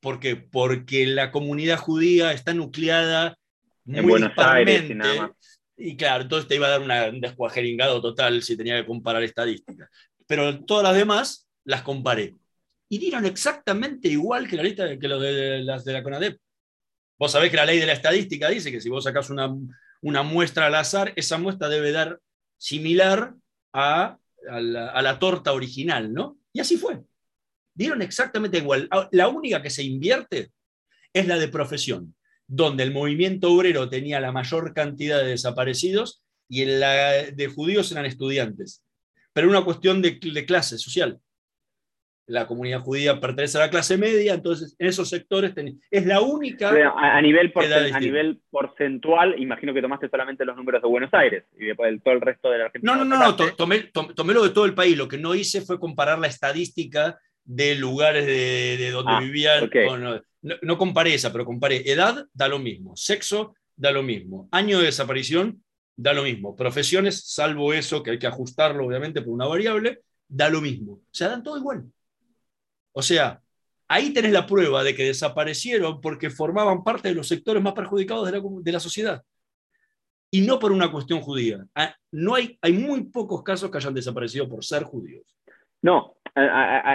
porque 0.00 0.36
Porque 0.36 1.06
la 1.06 1.30
comunidad 1.30 1.78
judía 1.78 2.32
está 2.32 2.52
nucleada 2.52 3.38
en 3.86 4.06
Buenos 4.06 4.32
Aires 4.36 4.90
y 4.90 4.94
nada 4.94 5.14
más 5.14 5.30
y 5.76 5.96
claro, 5.96 6.22
entonces 6.22 6.48
te 6.48 6.54
iba 6.54 6.66
a 6.66 6.78
dar 6.78 7.10
un 7.10 7.20
descuajeringado 7.20 8.00
total 8.00 8.42
si 8.42 8.56
tenía 8.56 8.76
que 8.80 8.86
comparar 8.86 9.22
estadísticas. 9.22 9.88
Pero 10.26 10.64
todas 10.64 10.84
las 10.84 10.96
demás 10.96 11.48
las 11.64 11.82
comparé. 11.82 12.36
Y 12.88 12.98
dieron 12.98 13.24
exactamente 13.26 14.08
igual 14.08 14.48
que 14.48 14.56
la 14.56 14.62
lista 14.62 14.98
que 14.98 15.08
de, 15.08 15.64
las 15.64 15.84
de 15.84 15.92
la 15.92 16.02
CONADEP. 16.02 16.38
Vos 17.18 17.32
sabés 17.32 17.50
que 17.50 17.56
la 17.56 17.64
ley 17.64 17.78
de 17.78 17.86
la 17.86 17.92
estadística 17.92 18.48
dice 18.48 18.70
que 18.70 18.80
si 18.80 18.88
vos 18.88 19.04
sacás 19.04 19.30
una, 19.30 19.52
una 20.02 20.22
muestra 20.22 20.66
al 20.66 20.74
azar, 20.74 21.12
esa 21.16 21.38
muestra 21.38 21.68
debe 21.68 21.92
dar 21.92 22.20
similar 22.56 23.34
a, 23.72 24.18
la, 24.42 24.90
a 24.90 25.02
la 25.02 25.18
torta 25.18 25.52
original, 25.52 26.12
¿no? 26.12 26.38
Y 26.52 26.60
así 26.60 26.76
fue. 26.76 27.00
Dieron 27.74 28.02
exactamente 28.02 28.58
igual. 28.58 28.88
La 29.10 29.28
única 29.28 29.60
que 29.60 29.70
se 29.70 29.82
invierte 29.82 30.52
es 31.12 31.26
la 31.26 31.38
de 31.38 31.48
profesión 31.48 32.14
donde 32.46 32.82
el 32.82 32.92
movimiento 32.92 33.52
obrero 33.52 33.88
tenía 33.88 34.20
la 34.20 34.32
mayor 34.32 34.74
cantidad 34.74 35.20
de 35.20 35.30
desaparecidos 35.30 36.22
y 36.48 36.62
en 36.62 36.80
la 36.80 37.12
de 37.32 37.46
judíos 37.48 37.90
eran 37.92 38.06
estudiantes. 38.06 38.84
Pero 39.32 39.48
una 39.48 39.64
cuestión 39.64 40.00
de, 40.00 40.18
clase 40.46 40.78
social. 40.78 41.18
La 42.26 42.46
comunidad 42.46 42.80
judía 42.80 43.20
pertenece 43.20 43.58
a 43.58 43.62
la 43.62 43.70
clase 43.70 43.98
media, 43.98 44.32
entonces 44.32 44.74
en 44.78 44.86
esos 44.86 45.10
sectores 45.10 45.52
es 45.90 46.06
la 46.06 46.22
única. 46.22 46.70
a, 46.70 47.20
nivel 47.20 47.52
a 47.54 48.00
nivel 48.00 48.40
porcentual, 48.48 49.38
imagino 49.38 49.74
que 49.74 49.82
tomaste 49.82 50.08
solamente 50.08 50.46
los 50.46 50.56
números 50.56 50.80
de 50.80 50.88
Buenos 50.88 51.12
Aires 51.12 51.44
y 51.58 51.66
después 51.66 52.02
todo 52.02 52.14
el 52.14 52.22
resto 52.22 52.50
de 52.50 52.58
la 52.58 52.64
Argentina. 52.66 52.96
No, 52.96 53.04
no, 53.04 53.18
no, 53.18 53.36
tomé, 53.36 53.90
lo 54.32 54.42
de 54.42 54.50
todo 54.50 54.64
el 54.64 54.74
país. 54.74 54.96
Lo 54.96 55.08
que 55.08 55.18
no 55.18 55.34
hice 55.34 55.60
fue 55.60 55.78
comparar 55.78 56.18
la 56.18 56.28
estadística 56.28 57.18
de 57.44 57.74
lugares 57.74 58.24
de, 58.24 58.90
donde 58.90 59.12
ah, 59.12 59.20
vivían. 59.20 59.70
No, 60.62 60.76
comparé 60.78 61.14
esa, 61.14 61.32
pero 61.32 61.44
comparé 61.44 61.90
edad, 61.90 62.26
da 62.32 62.48
lo 62.48 62.58
mismo. 62.58 62.94
Sexo, 62.96 63.54
da 63.74 63.90
lo 63.90 64.02
mismo. 64.02 64.48
Año 64.52 64.78
de 64.78 64.86
desaparición, 64.86 65.64
da 65.96 66.12
lo 66.12 66.22
mismo. 66.22 66.54
Profesiones, 66.54 67.24
salvo 67.26 67.72
eso, 67.72 68.02
que 68.02 68.12
hay 68.12 68.18
que 68.18 68.26
ajustarlo 68.26 68.86
obviamente 68.86 69.22
por 69.22 69.32
una 69.32 69.46
variable, 69.46 70.02
da 70.28 70.50
lo 70.50 70.60
mismo. 70.60 70.92
O 70.92 71.02
sea, 71.10 71.28
dan 71.28 71.42
todo 71.42 71.56
igual. 71.56 71.90
O 72.92 73.02
sea, 73.02 73.40
ahí 73.88 74.12
tenés 74.12 74.32
la 74.32 74.46
prueba 74.46 74.84
de 74.84 74.94
que 74.94 75.04
desaparecieron 75.04 76.00
porque 76.00 76.28
formaban 76.28 76.84
parte 76.84 77.08
de 77.08 77.14
los 77.14 77.26
sectores 77.26 77.62
más 77.62 77.72
perjudicados 77.72 78.26
de 78.26 78.32
la, 78.32 78.42
de 78.60 78.72
la 78.72 78.80
sociedad. 78.80 79.22
Y 80.30 80.42
no 80.42 80.58
por 80.58 80.72
una 80.72 80.90
cuestión 80.90 81.20
judía. 81.20 81.64
Ah, 81.74 81.94
no 82.10 82.34
hay, 82.34 82.58
hay 82.60 82.72
muy 82.72 83.04
pocos 83.04 83.42
casos 83.42 83.70
que 83.70 83.78
hayan 83.78 83.94
desaparecido 83.94 84.48
por 84.48 84.64
ser 84.64 84.82
judíos. 84.82 85.24
No, 85.80 86.13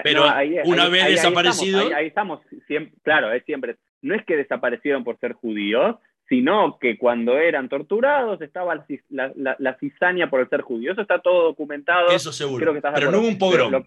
pero 0.03 0.25
una 0.65 0.89
vez 0.89 1.07
desaparecido. 1.07 1.95
Ahí 1.95 2.07
estamos, 2.07 2.41
claro, 3.03 3.31
es 3.31 3.43
siempre. 3.45 3.77
No 4.01 4.15
es 4.15 4.25
que 4.25 4.37
desaparecieron 4.37 5.03
por 5.03 5.17
ser 5.19 5.33
judíos, 5.33 5.97
sino 6.29 6.77
que 6.79 6.97
cuando 6.97 7.37
eran 7.37 7.67
torturados 7.67 8.39
estaba 8.41 8.85
la, 9.09 9.77
cizaña 9.79 10.29
por 10.29 10.41
el 10.41 10.49
ser 10.49 10.61
judío. 10.61 10.91
Eso 10.91 11.01
está 11.01 11.19
todo 11.19 11.43
documentado. 11.43 12.09
Eso 12.11 12.31
seguro. 12.31 12.73
pero 12.95 13.11
no 13.11 13.19
hubo 13.19 13.27
un 13.27 13.37
pogrom. 13.37 13.83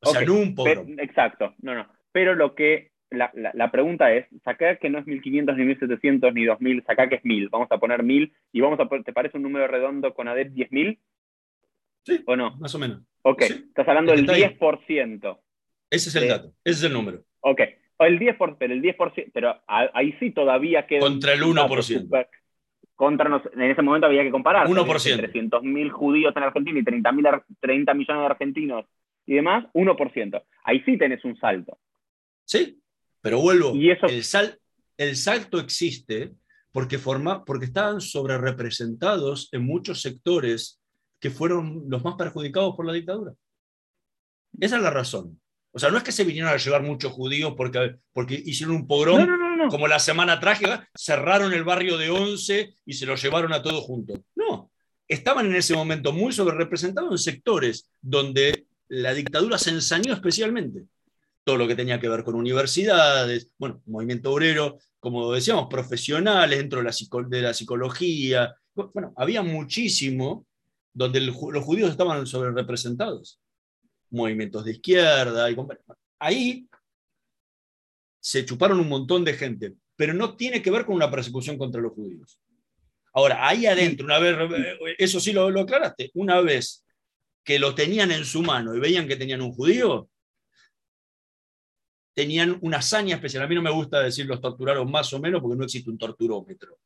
O 0.00 0.10
sea, 0.10 0.20
no 0.22 0.34
un 0.34 0.54
pogrom. 0.54 0.98
exacto, 0.98 1.54
no, 1.60 1.74
no. 1.74 1.86
Pero 2.12 2.34
lo 2.34 2.54
que, 2.54 2.92
la, 3.10 3.30
la, 3.34 3.70
pregunta 3.70 4.12
es, 4.12 4.26
saca 4.44 4.76
que 4.76 4.88
no 4.88 4.98
es 4.98 5.06
1500 5.06 5.56
ni 5.56 5.64
1700 5.64 6.32
ni 6.32 6.44
2000, 6.44 6.84
saca 6.86 7.08
que 7.08 7.16
es 7.16 7.24
1000. 7.24 7.48
Vamos 7.48 7.68
a 7.70 7.78
poner 7.78 8.02
1000 8.02 8.32
y 8.52 8.60
vamos 8.60 8.78
a, 8.80 8.88
¿te 9.02 9.12
parece 9.12 9.36
un 9.36 9.42
número 9.42 9.66
redondo 9.66 10.14
con 10.14 10.28
ADEP 10.28 10.52
10.000? 10.52 10.98
Sí, 12.06 12.22
¿O 12.24 12.36
no? 12.36 12.56
más 12.58 12.72
o 12.72 12.78
menos. 12.78 13.02
Ok, 13.22 13.42
estás 13.42 13.88
hablando 13.88 14.12
del 14.12 14.24
10%. 14.24 15.40
Ese 15.90 16.08
es 16.08 16.14
el 16.14 16.28
dato, 16.28 16.52
ese 16.62 16.78
es 16.78 16.82
el 16.84 16.92
número. 16.92 17.24
Ok, 17.40 17.60
el 17.98 18.20
10%, 18.20 18.56
pero 18.58 18.72
el 18.72 18.80
10%, 18.80 19.30
pero 19.34 19.60
ahí 19.66 20.14
sí 20.20 20.30
todavía 20.30 20.86
queda... 20.86 21.00
Contra 21.00 21.32
el 21.32 21.42
1%. 21.42 22.28
contra 22.94 23.42
en 23.52 23.62
ese 23.62 23.82
momento 23.82 24.06
había 24.06 24.22
que 24.22 24.30
comparar. 24.30 24.68
1%. 24.68 24.86
300.000 24.86 25.90
judíos 25.90 26.32
en 26.36 26.42
Argentina 26.44 26.78
y 26.78 26.84
30, 26.84 27.44
30 27.60 27.94
millones 27.94 28.20
de 28.20 28.26
argentinos 28.26 28.86
y 29.26 29.34
demás, 29.34 29.66
1%. 29.74 30.42
Ahí 30.62 30.82
sí 30.86 30.96
tenés 30.96 31.24
un 31.24 31.36
salto. 31.38 31.76
Sí, 32.44 32.80
pero 33.20 33.40
vuelvo. 33.40 33.72
el, 33.74 34.22
sal, 34.22 34.60
el 34.96 35.16
salto 35.16 35.58
existe 35.58 36.30
porque, 36.70 36.98
forma, 36.98 37.44
porque 37.44 37.64
estaban 37.64 38.00
sobre 38.00 38.38
representados 38.38 39.48
en 39.50 39.66
muchos 39.66 40.02
sectores 40.02 40.80
que 41.26 41.30
fueron 41.30 41.86
los 41.88 42.04
más 42.04 42.14
perjudicados 42.14 42.76
por 42.76 42.86
la 42.86 42.92
dictadura. 42.92 43.32
Esa 44.60 44.76
es 44.76 44.82
la 44.82 44.90
razón. 44.90 45.40
O 45.72 45.78
sea, 45.80 45.90
no 45.90 45.98
es 45.98 46.04
que 46.04 46.12
se 46.12 46.22
vinieron 46.22 46.52
a 46.52 46.56
llevar 46.56 46.84
muchos 46.84 47.12
judíos 47.12 47.54
porque, 47.56 47.96
porque 48.12 48.40
hicieron 48.46 48.76
un 48.76 48.86
pogrom 48.86 49.26
como 49.68 49.88
la 49.88 49.98
Semana 49.98 50.38
Trágica, 50.38 50.88
cerraron 50.94 51.52
el 51.52 51.64
barrio 51.64 51.98
de 51.98 52.10
Once 52.10 52.76
y 52.84 52.92
se 52.92 53.06
lo 53.06 53.16
llevaron 53.16 53.52
a 53.52 53.60
todos 53.60 53.82
juntos. 53.82 54.20
No, 54.36 54.70
estaban 55.08 55.46
en 55.46 55.56
ese 55.56 55.74
momento 55.74 56.12
muy 56.12 56.32
sobrerepresentados 56.32 57.10
en 57.10 57.18
sectores 57.18 57.90
donde 58.00 58.66
la 58.86 59.12
dictadura 59.12 59.58
se 59.58 59.70
ensañó 59.70 60.14
especialmente. 60.14 60.84
Todo 61.42 61.56
lo 61.56 61.66
que 61.66 61.74
tenía 61.74 61.98
que 61.98 62.08
ver 62.08 62.22
con 62.22 62.36
universidades, 62.36 63.50
bueno, 63.58 63.82
movimiento 63.86 64.32
obrero, 64.32 64.78
como 65.00 65.32
decíamos, 65.32 65.66
profesionales 65.68 66.56
dentro 66.60 66.78
de 66.78 66.84
la, 66.84 66.94
de 67.28 67.42
la 67.42 67.52
psicología. 67.52 68.54
Bueno, 68.76 69.12
había 69.16 69.42
muchísimo 69.42 70.46
donde 70.96 71.20
los 71.20 71.36
judíos 71.36 71.90
estaban 71.90 72.26
sobrerepresentados 72.26 73.38
movimientos 74.10 74.64
de 74.64 74.72
izquierda. 74.72 75.50
Y, 75.50 75.56
ahí 76.18 76.66
se 78.18 78.46
chuparon 78.46 78.80
un 78.80 78.88
montón 78.88 79.22
de 79.22 79.34
gente, 79.34 79.74
pero 79.94 80.14
no 80.14 80.36
tiene 80.36 80.62
que 80.62 80.70
ver 80.70 80.86
con 80.86 80.94
una 80.94 81.10
persecución 81.10 81.58
contra 81.58 81.82
los 81.82 81.92
judíos. 81.92 82.40
Ahora, 83.12 83.46
ahí 83.46 83.66
adentro, 83.66 84.06
una 84.06 84.18
vez, 84.18 84.36
eso 84.96 85.20
sí 85.20 85.32
lo, 85.32 85.50
lo 85.50 85.60
aclaraste, 85.60 86.10
una 86.14 86.40
vez 86.40 86.82
que 87.44 87.58
lo 87.58 87.74
tenían 87.74 88.10
en 88.10 88.24
su 88.24 88.42
mano 88.42 88.74
y 88.74 88.80
veían 88.80 89.06
que 89.06 89.16
tenían 89.16 89.42
un 89.42 89.52
judío, 89.52 90.08
tenían 92.14 92.58
una 92.62 92.78
hazaña 92.78 93.16
especial. 93.16 93.44
A 93.44 93.48
mí 93.48 93.54
no 93.54 93.62
me 93.62 93.70
gusta 93.70 94.00
decir 94.02 94.24
los 94.24 94.40
torturaron 94.40 94.90
más 94.90 95.12
o 95.12 95.20
menos 95.20 95.42
porque 95.42 95.58
no 95.58 95.64
existe 95.64 95.90
un 95.90 95.98
torturómetro. 95.98 96.78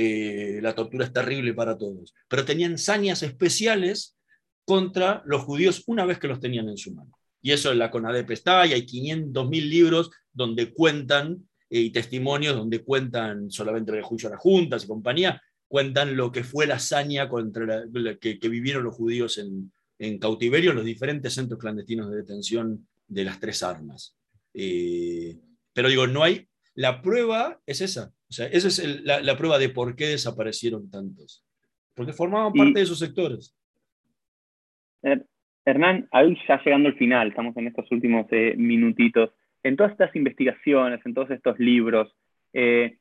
Eh, 0.00 0.60
la 0.62 0.76
tortura 0.76 1.06
es 1.06 1.12
terrible 1.12 1.54
para 1.54 1.76
todos. 1.76 2.14
Pero 2.28 2.44
tenían 2.44 2.78
sañas 2.78 3.24
especiales 3.24 4.16
contra 4.64 5.24
los 5.26 5.42
judíos 5.42 5.82
una 5.88 6.04
vez 6.04 6.20
que 6.20 6.28
los 6.28 6.38
tenían 6.38 6.68
en 6.68 6.76
su 6.76 6.94
mano. 6.94 7.18
Y 7.42 7.50
eso 7.50 7.72
en 7.72 7.80
la 7.80 7.90
CONADEP 7.90 8.30
está, 8.30 8.64
y 8.64 8.74
hay 8.74 8.86
500.000 8.86 9.68
libros 9.68 10.10
donde 10.32 10.72
cuentan, 10.72 11.48
eh, 11.68 11.80
y 11.80 11.90
testimonios 11.90 12.54
donde 12.54 12.84
cuentan 12.84 13.50
solamente 13.50 13.90
el 13.90 14.04
juicio 14.04 14.28
a 14.28 14.32
las 14.32 14.40
juntas 14.40 14.84
y 14.84 14.86
compañía, 14.86 15.42
cuentan 15.66 16.16
lo 16.16 16.30
que 16.30 16.44
fue 16.44 16.68
la 16.68 16.76
hazaña 16.76 17.28
contra 17.28 17.82
que, 18.20 18.38
vivieron 18.48 18.84
los 18.84 18.94
judíos 18.94 19.36
en, 19.38 19.72
cautiverio 20.20 20.70
en 20.70 20.76
los 20.76 20.84
diferentes 20.84 21.34
centros 21.34 21.58
clandestinos 21.58 22.08
de 22.08 22.18
detención 22.18 22.86
de 23.08 23.24
las 23.24 23.40
tres 23.40 23.64
armas. 23.64 24.14
Eh, 24.54 25.40
pero 25.72 25.88
digo, 25.88 26.06
no 26.06 26.22
hay, 26.22 26.46
la 26.74 27.02
prueba 27.02 27.60
es 27.66 27.80
esa, 27.80 28.12
o 28.28 28.32
sea, 28.32 28.46
esa 28.46 28.68
es 28.68 29.02
la, 29.04 29.36
prueba 29.36 29.58
de 29.58 29.70
por 29.70 29.96
qué 29.96 30.06
desaparecieron 30.06 30.90
tantos, 30.90 31.44
porque 31.94 32.12
formaban 32.12 32.52
parte 32.52 32.78
de 32.78 32.82
esos 32.82 32.98
sectores. 32.98 33.56
Hernán, 35.64 36.08
ahí 36.12 36.36
ya 36.46 36.62
llegando 36.64 36.88
al 36.88 36.96
final, 36.96 37.28
estamos 37.28 37.56
en 37.56 37.68
estos 37.68 37.90
últimos 37.90 38.26
eh, 38.30 38.54
minutitos, 38.56 39.30
en 39.62 39.76
todas 39.76 39.92
estas 39.92 40.14
investigaciones, 40.16 41.00
en 41.04 41.14
todos 41.14 41.30
estos 41.30 41.58
libros, 41.58 42.14
eh, 42.52 42.98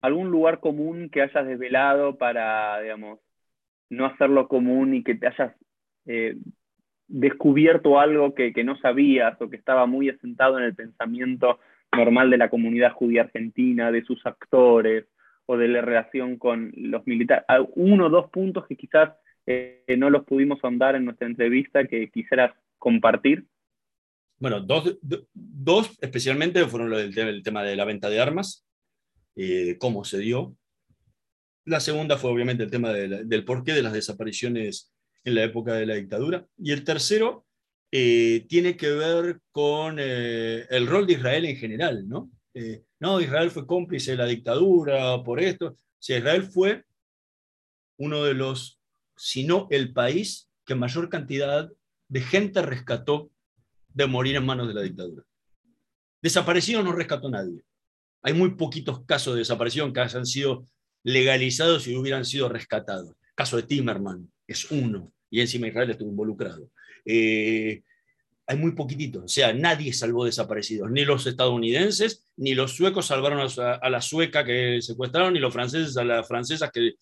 ¿algún 0.00 0.30
lugar 0.30 0.60
común 0.60 1.08
que 1.10 1.22
hayas 1.22 1.46
desvelado 1.46 2.18
para, 2.18 2.80
digamos, 2.80 3.20
no 3.90 4.06
hacerlo 4.06 4.48
común 4.48 4.94
y 4.94 5.04
que 5.04 5.14
te 5.14 5.28
hayas 5.28 5.54
eh, 6.06 6.36
descubierto 7.06 8.00
algo 8.00 8.34
que, 8.34 8.52
no 8.64 8.76
sabías 8.78 9.40
o 9.40 9.50
que 9.50 9.56
estaba 9.56 9.86
muy 9.86 10.08
asentado 10.08 10.58
en 10.58 10.64
el 10.64 10.74
pensamiento 10.74 11.60
normal 11.96 12.30
de 12.30 12.38
la 12.38 12.50
comunidad 12.50 12.92
judía 12.92 13.22
argentina, 13.22 13.92
de 13.92 14.04
sus 14.04 14.24
actores 14.26 15.06
o 15.46 15.56
de 15.56 15.68
la 15.68 15.80
relación 15.80 16.36
con 16.36 16.72
los 16.74 17.06
militares? 17.06 17.44
Uno 17.74 18.06
o 18.06 18.10
dos 18.10 18.30
puntos 18.30 18.66
que 18.66 18.76
quizás 18.76 19.10
eh, 19.46 19.84
no 19.98 20.10
los 20.10 20.24
pudimos 20.24 20.58
ahondar 20.62 20.94
en 20.94 21.04
nuestra 21.04 21.26
entrevista 21.26 21.86
que 21.86 22.10
quisieras 22.10 22.54
compartir? 22.78 23.46
Bueno, 24.38 24.60
dos, 24.60 24.98
dos 25.32 25.96
especialmente 26.00 26.64
fueron 26.66 26.92
el, 26.94 27.42
tema 27.42 27.62
de 27.62 27.76
la 27.76 27.84
venta 27.84 28.10
de 28.10 28.20
armas, 28.20 28.66
eh, 29.36 29.76
cómo 29.78 30.04
se 30.04 30.18
dio. 30.18 30.56
La 31.64 31.78
segunda 31.78 32.18
fue 32.18 32.30
obviamente 32.30 32.64
el 32.64 32.70
tema 32.70 32.92
del 32.92 33.44
porqué 33.44 33.72
de 33.72 33.82
las 33.82 33.92
desapariciones 33.92 34.92
en 35.24 35.36
la 35.36 35.44
época 35.44 35.74
de 35.74 35.86
la 35.86 35.94
dictadura. 35.94 36.44
Y 36.58 36.72
el 36.72 36.82
tercero 36.82 37.46
eh, 37.92 38.46
tiene 38.48 38.76
que 38.76 38.90
ver 38.90 39.40
con 39.52 39.98
el 40.00 40.86
rol 40.86 41.06
de 41.06 41.12
Israel 41.12 41.44
en 41.44 41.56
general, 41.56 42.08
¿no? 42.08 42.30
no, 43.00 43.20
Israel 43.20 43.50
fue 43.50 43.66
cómplice 43.66 44.10
de 44.10 44.16
la 44.18 44.26
dictadura 44.26 45.22
por 45.22 45.40
esto. 45.40 45.76
Si 45.98 46.14
Israel 46.14 46.42
fue 46.42 46.84
uno 47.96 48.24
de 48.24 48.34
los 48.34 48.82
sino 49.16 49.68
el 49.70 49.92
país 49.92 50.48
que 50.64 50.74
mayor 50.74 51.08
cantidad 51.08 51.70
de 52.08 52.20
gente 52.20 52.60
rescató 52.62 53.30
de 53.88 54.06
morir 54.06 54.34
en 54.34 54.44
manos 54.44 54.66
de 54.66 54.74
la 54.74 54.82
dictadura. 54.82 55.22
Desaparecido 56.20 56.82
no 56.82 56.92
rescató 56.92 57.28
nadie. 57.28 57.62
Hay 58.22 58.32
muy 58.32 58.56
poquitos 58.56 59.04
casos 59.04 59.34
de 59.34 59.40
desaparición 59.40 59.92
que 59.92 60.00
hayan 60.00 60.26
sido 60.26 60.66
legalizados 61.04 61.86
y 61.86 61.96
hubieran 61.96 62.24
sido 62.24 62.48
rescatados. 62.48 63.14
caso 63.34 63.56
de 63.56 63.62
Timerman 63.62 64.30
es 64.46 64.70
uno, 64.70 65.12
y 65.32 65.40
encima 65.40 65.66
Israel 65.66 65.90
estuvo 65.90 66.10
involucrado. 66.10 66.70
Eh, 67.04 67.82
hay 68.46 68.56
muy 68.56 68.72
poquititos, 68.72 69.24
o 69.24 69.28
sea, 69.28 69.52
nadie 69.52 69.92
salvó 69.92 70.24
desaparecidos, 70.24 70.92
ni 70.92 71.04
los 71.04 71.26
estadounidenses, 71.26 72.24
ni 72.36 72.54
los 72.54 72.76
suecos 72.76 73.06
salvaron 73.06 73.40
a, 73.40 73.90
la 73.90 74.00
sueca 74.00 74.44
que 74.44 74.80
secuestraron, 74.80 75.32
ni 75.32 75.40
los 75.40 75.52
franceses 75.52 75.96
a 75.96 76.04
las 76.04 76.28
francesas 76.28 76.70
que, 76.72 76.92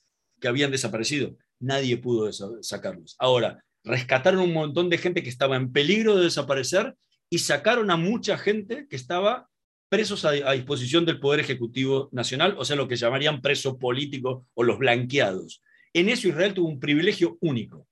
que 0.40 0.48
habían 0.48 0.70
desaparecido 0.70 1.36
nadie 1.60 1.98
pudo 1.98 2.30
sacarlos. 2.62 3.14
Ahora, 3.18 3.62
rescataron 3.84 4.40
un 4.40 4.52
montón 4.52 4.90
de 4.90 4.98
gente 4.98 5.22
que 5.22 5.28
estaba 5.28 5.56
en 5.56 5.72
peligro 5.72 6.16
de 6.16 6.24
desaparecer 6.24 6.96
y 7.28 7.38
sacaron 7.38 7.90
a 7.90 7.96
mucha 7.96 8.36
gente 8.36 8.86
que 8.88 8.96
estaba 8.96 9.48
presos 9.88 10.24
a, 10.24 10.32
disposición 10.52 11.04
del 11.04 11.20
Poder 11.20 11.40
Ejecutivo 11.40 12.08
Nacional, 12.12 12.54
o 12.58 12.64
sea, 12.64 12.76
lo 12.76 12.88
que 12.88 12.96
llamarían 12.96 13.40
preso 13.40 13.78
político 13.78 14.46
o 14.54 14.64
los 14.64 14.78
blanqueados. 14.78 15.62
En 15.92 16.08
eso 16.08 16.28
Israel 16.28 16.54
tuvo 16.54 16.68
un 16.68 16.80
privilegio 16.80 17.36
único. 17.40 17.86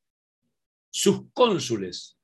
Sus 0.99 1.31
cónsules 1.33 2.19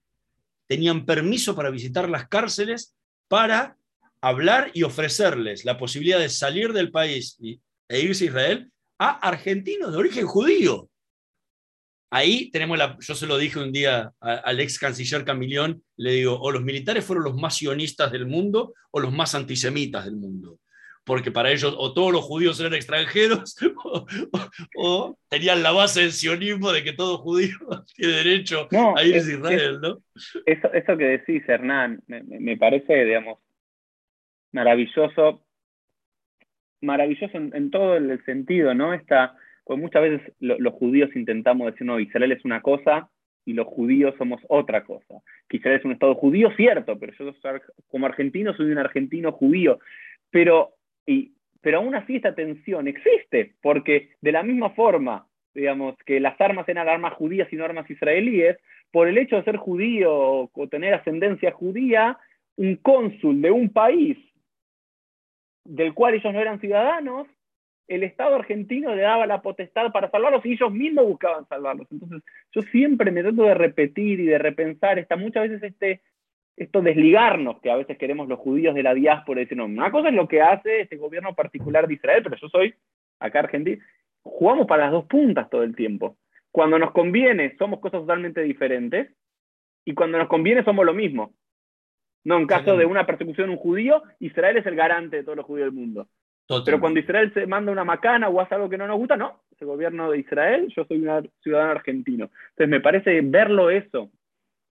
tenían 0.66 1.06
permiso 1.06 1.54
para 1.54 1.70
visitar 1.70 2.10
las 2.10 2.26
cárceles 2.26 2.96
para 3.28 3.78
hablar 4.20 4.72
y 4.74 4.82
ofrecerles 4.82 5.64
la 5.64 5.78
posibilidad 5.78 6.18
de 6.18 6.28
salir 6.28 6.72
del 6.72 6.90
país 6.90 7.38
e 7.40 8.00
irse 8.00 8.24
a 8.24 8.26
Israel 8.26 8.72
a 8.98 9.10
argentinos 9.28 9.92
de 9.92 9.98
origen 9.98 10.26
judío. 10.26 10.90
Ahí 12.10 12.50
tenemos 12.50 12.76
la, 12.76 12.98
yo 12.98 13.14
se 13.14 13.28
lo 13.28 13.38
dije 13.38 13.60
un 13.60 13.70
día 13.70 14.12
al 14.18 14.58
ex 14.58 14.76
canciller 14.80 15.24
Camilión, 15.24 15.84
le 15.96 16.10
digo, 16.10 16.36
o 16.40 16.50
los 16.50 16.64
militares 16.64 17.04
fueron 17.04 17.26
los 17.26 17.36
más 17.36 17.54
sionistas 17.54 18.10
del 18.10 18.26
mundo 18.26 18.74
o 18.90 18.98
los 18.98 19.12
más 19.12 19.36
antisemitas 19.36 20.04
del 20.04 20.16
mundo. 20.16 20.58
Porque 21.04 21.30
para 21.30 21.50
ellos 21.50 21.74
o 21.78 21.92
todos 21.92 22.12
los 22.12 22.22
judíos 22.22 22.58
eran 22.60 22.74
extranjeros 22.74 23.56
o, 24.76 25.18
tenían 25.28 25.62
la 25.62 25.72
base 25.72 26.00
del 26.00 26.12
sionismo 26.12 26.72
de 26.72 26.82
que 26.82 26.92
todo 26.92 27.18
judío 27.18 27.56
tiene 27.94 28.14
derecho 28.14 28.68
a 28.96 29.04
irse 29.04 29.32
a 29.32 29.34
Israel, 29.34 29.80
¿no? 29.80 29.98
Eso, 30.46 30.72
eso 30.72 30.96
que 30.96 31.04
decís, 31.04 31.42
Hernán, 31.48 32.02
me, 32.06 32.56
parece, 32.56 33.04
digamos, 33.04 33.38
maravilloso, 34.52 35.46
maravilloso 36.80 37.36
en, 37.36 37.54
en, 37.54 37.70
todo 37.70 37.96
el 37.96 38.24
sentido, 38.24 38.74
¿no? 38.74 38.94
Esta, 38.94 39.36
pues 39.64 39.78
muchas 39.78 40.02
veces 40.02 40.32
los 40.40 40.74
judíos 40.74 41.10
intentamos 41.14 41.72
decir, 41.72 41.86
no, 41.86 41.98
Israel 41.98 42.32
es 42.32 42.44
una 42.44 42.60
cosa 42.60 43.10
y 43.46 43.52
los 43.52 43.66
judíos 43.66 44.14
somos 44.18 44.40
otra 44.48 44.84
cosa. 44.84 45.22
Que 45.48 45.58
Israel 45.58 45.78
es 45.78 45.84
un 45.84 45.92
Estado 45.92 46.14
judío, 46.14 46.50
cierto, 46.56 46.98
pero 46.98 47.12
yo 47.18 47.32
como 47.88 48.06
argentino 48.06 48.54
soy 48.54 48.70
un 48.70 48.78
argentino 48.78 49.32
judío. 49.32 49.78
Pero, 50.30 50.73
pero 51.60 51.78
aún 51.78 51.94
así 51.94 52.16
esta 52.16 52.34
tensión 52.34 52.88
existe, 52.88 53.54
porque 53.62 54.10
de 54.20 54.32
la 54.32 54.42
misma 54.42 54.70
forma 54.70 55.26
digamos, 55.54 55.96
que 56.04 56.20
las 56.20 56.38
armas 56.40 56.68
eran 56.68 56.88
armas 56.88 57.14
judías 57.14 57.50
y 57.52 57.56
no 57.56 57.64
armas 57.64 57.88
israelíes, 57.88 58.58
por 58.90 59.08
el 59.08 59.18
hecho 59.18 59.36
de 59.36 59.44
ser 59.44 59.56
judío 59.56 60.50
o 60.52 60.68
tener 60.68 60.94
ascendencia 60.94 61.52
judía, 61.52 62.18
un 62.56 62.76
cónsul 62.76 63.40
de 63.40 63.50
un 63.50 63.70
país 63.70 64.18
del 65.64 65.94
cual 65.94 66.14
ellos 66.14 66.32
no 66.32 66.40
eran 66.40 66.60
ciudadanos, 66.60 67.26
el 67.88 68.02
Estado 68.02 68.34
argentino 68.36 68.94
le 68.94 69.02
daba 69.02 69.26
la 69.26 69.42
potestad 69.42 69.92
para 69.92 70.10
salvarlos 70.10 70.44
y 70.44 70.52
ellos 70.52 70.72
mismos 70.72 71.06
buscaban 71.06 71.46
salvarlos. 71.48 71.86
Entonces, 71.90 72.22
yo 72.52 72.62
siempre 72.62 73.10
me 73.10 73.22
trato 73.22 73.42
de 73.44 73.54
repetir 73.54 74.20
y 74.20 74.26
de 74.26 74.38
repensar, 74.38 74.98
está 74.98 75.16
muchas 75.16 75.48
veces 75.48 75.62
este, 75.62 76.00
esto 76.56 76.82
desligarnos 76.82 77.60
que 77.60 77.70
a 77.70 77.76
veces 77.76 77.98
queremos 77.98 78.28
los 78.28 78.38
judíos 78.38 78.74
de 78.74 78.82
la 78.82 78.94
diáspora 78.94 79.40
y 79.40 79.44
decir, 79.44 79.58
no, 79.58 79.66
una 79.66 79.90
cosa 79.90 80.08
es 80.08 80.14
lo 80.14 80.28
que 80.28 80.40
hace 80.40 80.82
este 80.82 80.96
gobierno 80.96 81.34
particular 81.34 81.88
de 81.88 81.94
Israel, 81.94 82.22
pero 82.22 82.36
yo 82.36 82.48
soy 82.48 82.74
acá 83.18 83.40
argentino. 83.40 83.82
Jugamos 84.22 84.66
para 84.66 84.84
las 84.84 84.92
dos 84.92 85.04
puntas 85.06 85.50
todo 85.50 85.62
el 85.62 85.74
tiempo. 85.74 86.16
Cuando 86.50 86.78
nos 86.78 86.92
conviene 86.92 87.56
somos 87.58 87.80
cosas 87.80 88.02
totalmente 88.02 88.40
diferentes 88.42 89.12
y 89.84 89.94
cuando 89.94 90.18
nos 90.18 90.28
conviene 90.28 90.64
somos 90.64 90.86
lo 90.86 90.94
mismo. 90.94 91.34
No, 92.22 92.38
en 92.38 92.46
caso 92.46 92.76
de 92.76 92.86
una 92.86 93.04
persecución 93.04 93.48
de 93.48 93.54
un 93.54 93.58
judío, 93.58 94.02
Israel 94.18 94.56
es 94.56 94.64
el 94.64 94.76
garante 94.76 95.16
de 95.16 95.24
todos 95.24 95.36
los 95.36 95.44
judíos 95.44 95.66
del 95.66 95.78
mundo. 95.78 96.08
Pero 96.64 96.80
cuando 96.80 97.00
Israel 97.00 97.32
se 97.34 97.46
manda 97.46 97.72
una 97.72 97.84
macana 97.84 98.28
o 98.28 98.40
hace 98.40 98.54
algo 98.54 98.68
que 98.68 98.78
no 98.78 98.86
nos 98.86 98.98
gusta, 98.98 99.16
no, 99.16 99.42
es 99.50 99.60
el 99.60 99.66
gobierno 99.66 100.10
de 100.10 100.18
Israel, 100.18 100.72
yo 100.74 100.84
soy 100.84 101.06
un 101.06 101.30
ciudadano 101.42 101.72
argentino. 101.72 102.30
Entonces 102.50 102.68
me 102.68 102.80
parece 102.80 103.20
verlo 103.22 103.70
eso, 103.70 104.10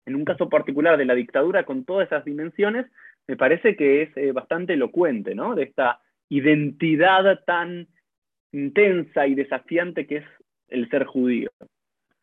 en 0.07 0.15
un 0.15 0.25
caso 0.25 0.49
particular 0.49 0.99
de 0.99 1.05
la 1.05 1.15
dictadura 1.15 1.65
con 1.65 1.85
todas 1.85 2.07
esas 2.07 2.25
dimensiones, 2.25 2.87
me 3.27 3.37
parece 3.37 3.77
que 3.77 4.03
es 4.03 4.17
eh, 4.17 4.33
bastante 4.33 4.75
elocuente, 4.75 5.35
¿no? 5.35 5.55
De 5.55 5.65
esta 5.65 6.01
identidad 6.29 7.43
tan 7.45 7.89
intensa 8.53 9.27
y 9.27 9.35
desafiante 9.35 10.07
que 10.07 10.19
es 10.19 10.25
el 10.69 10.89
ser 10.91 11.05
judío. 11.05 11.51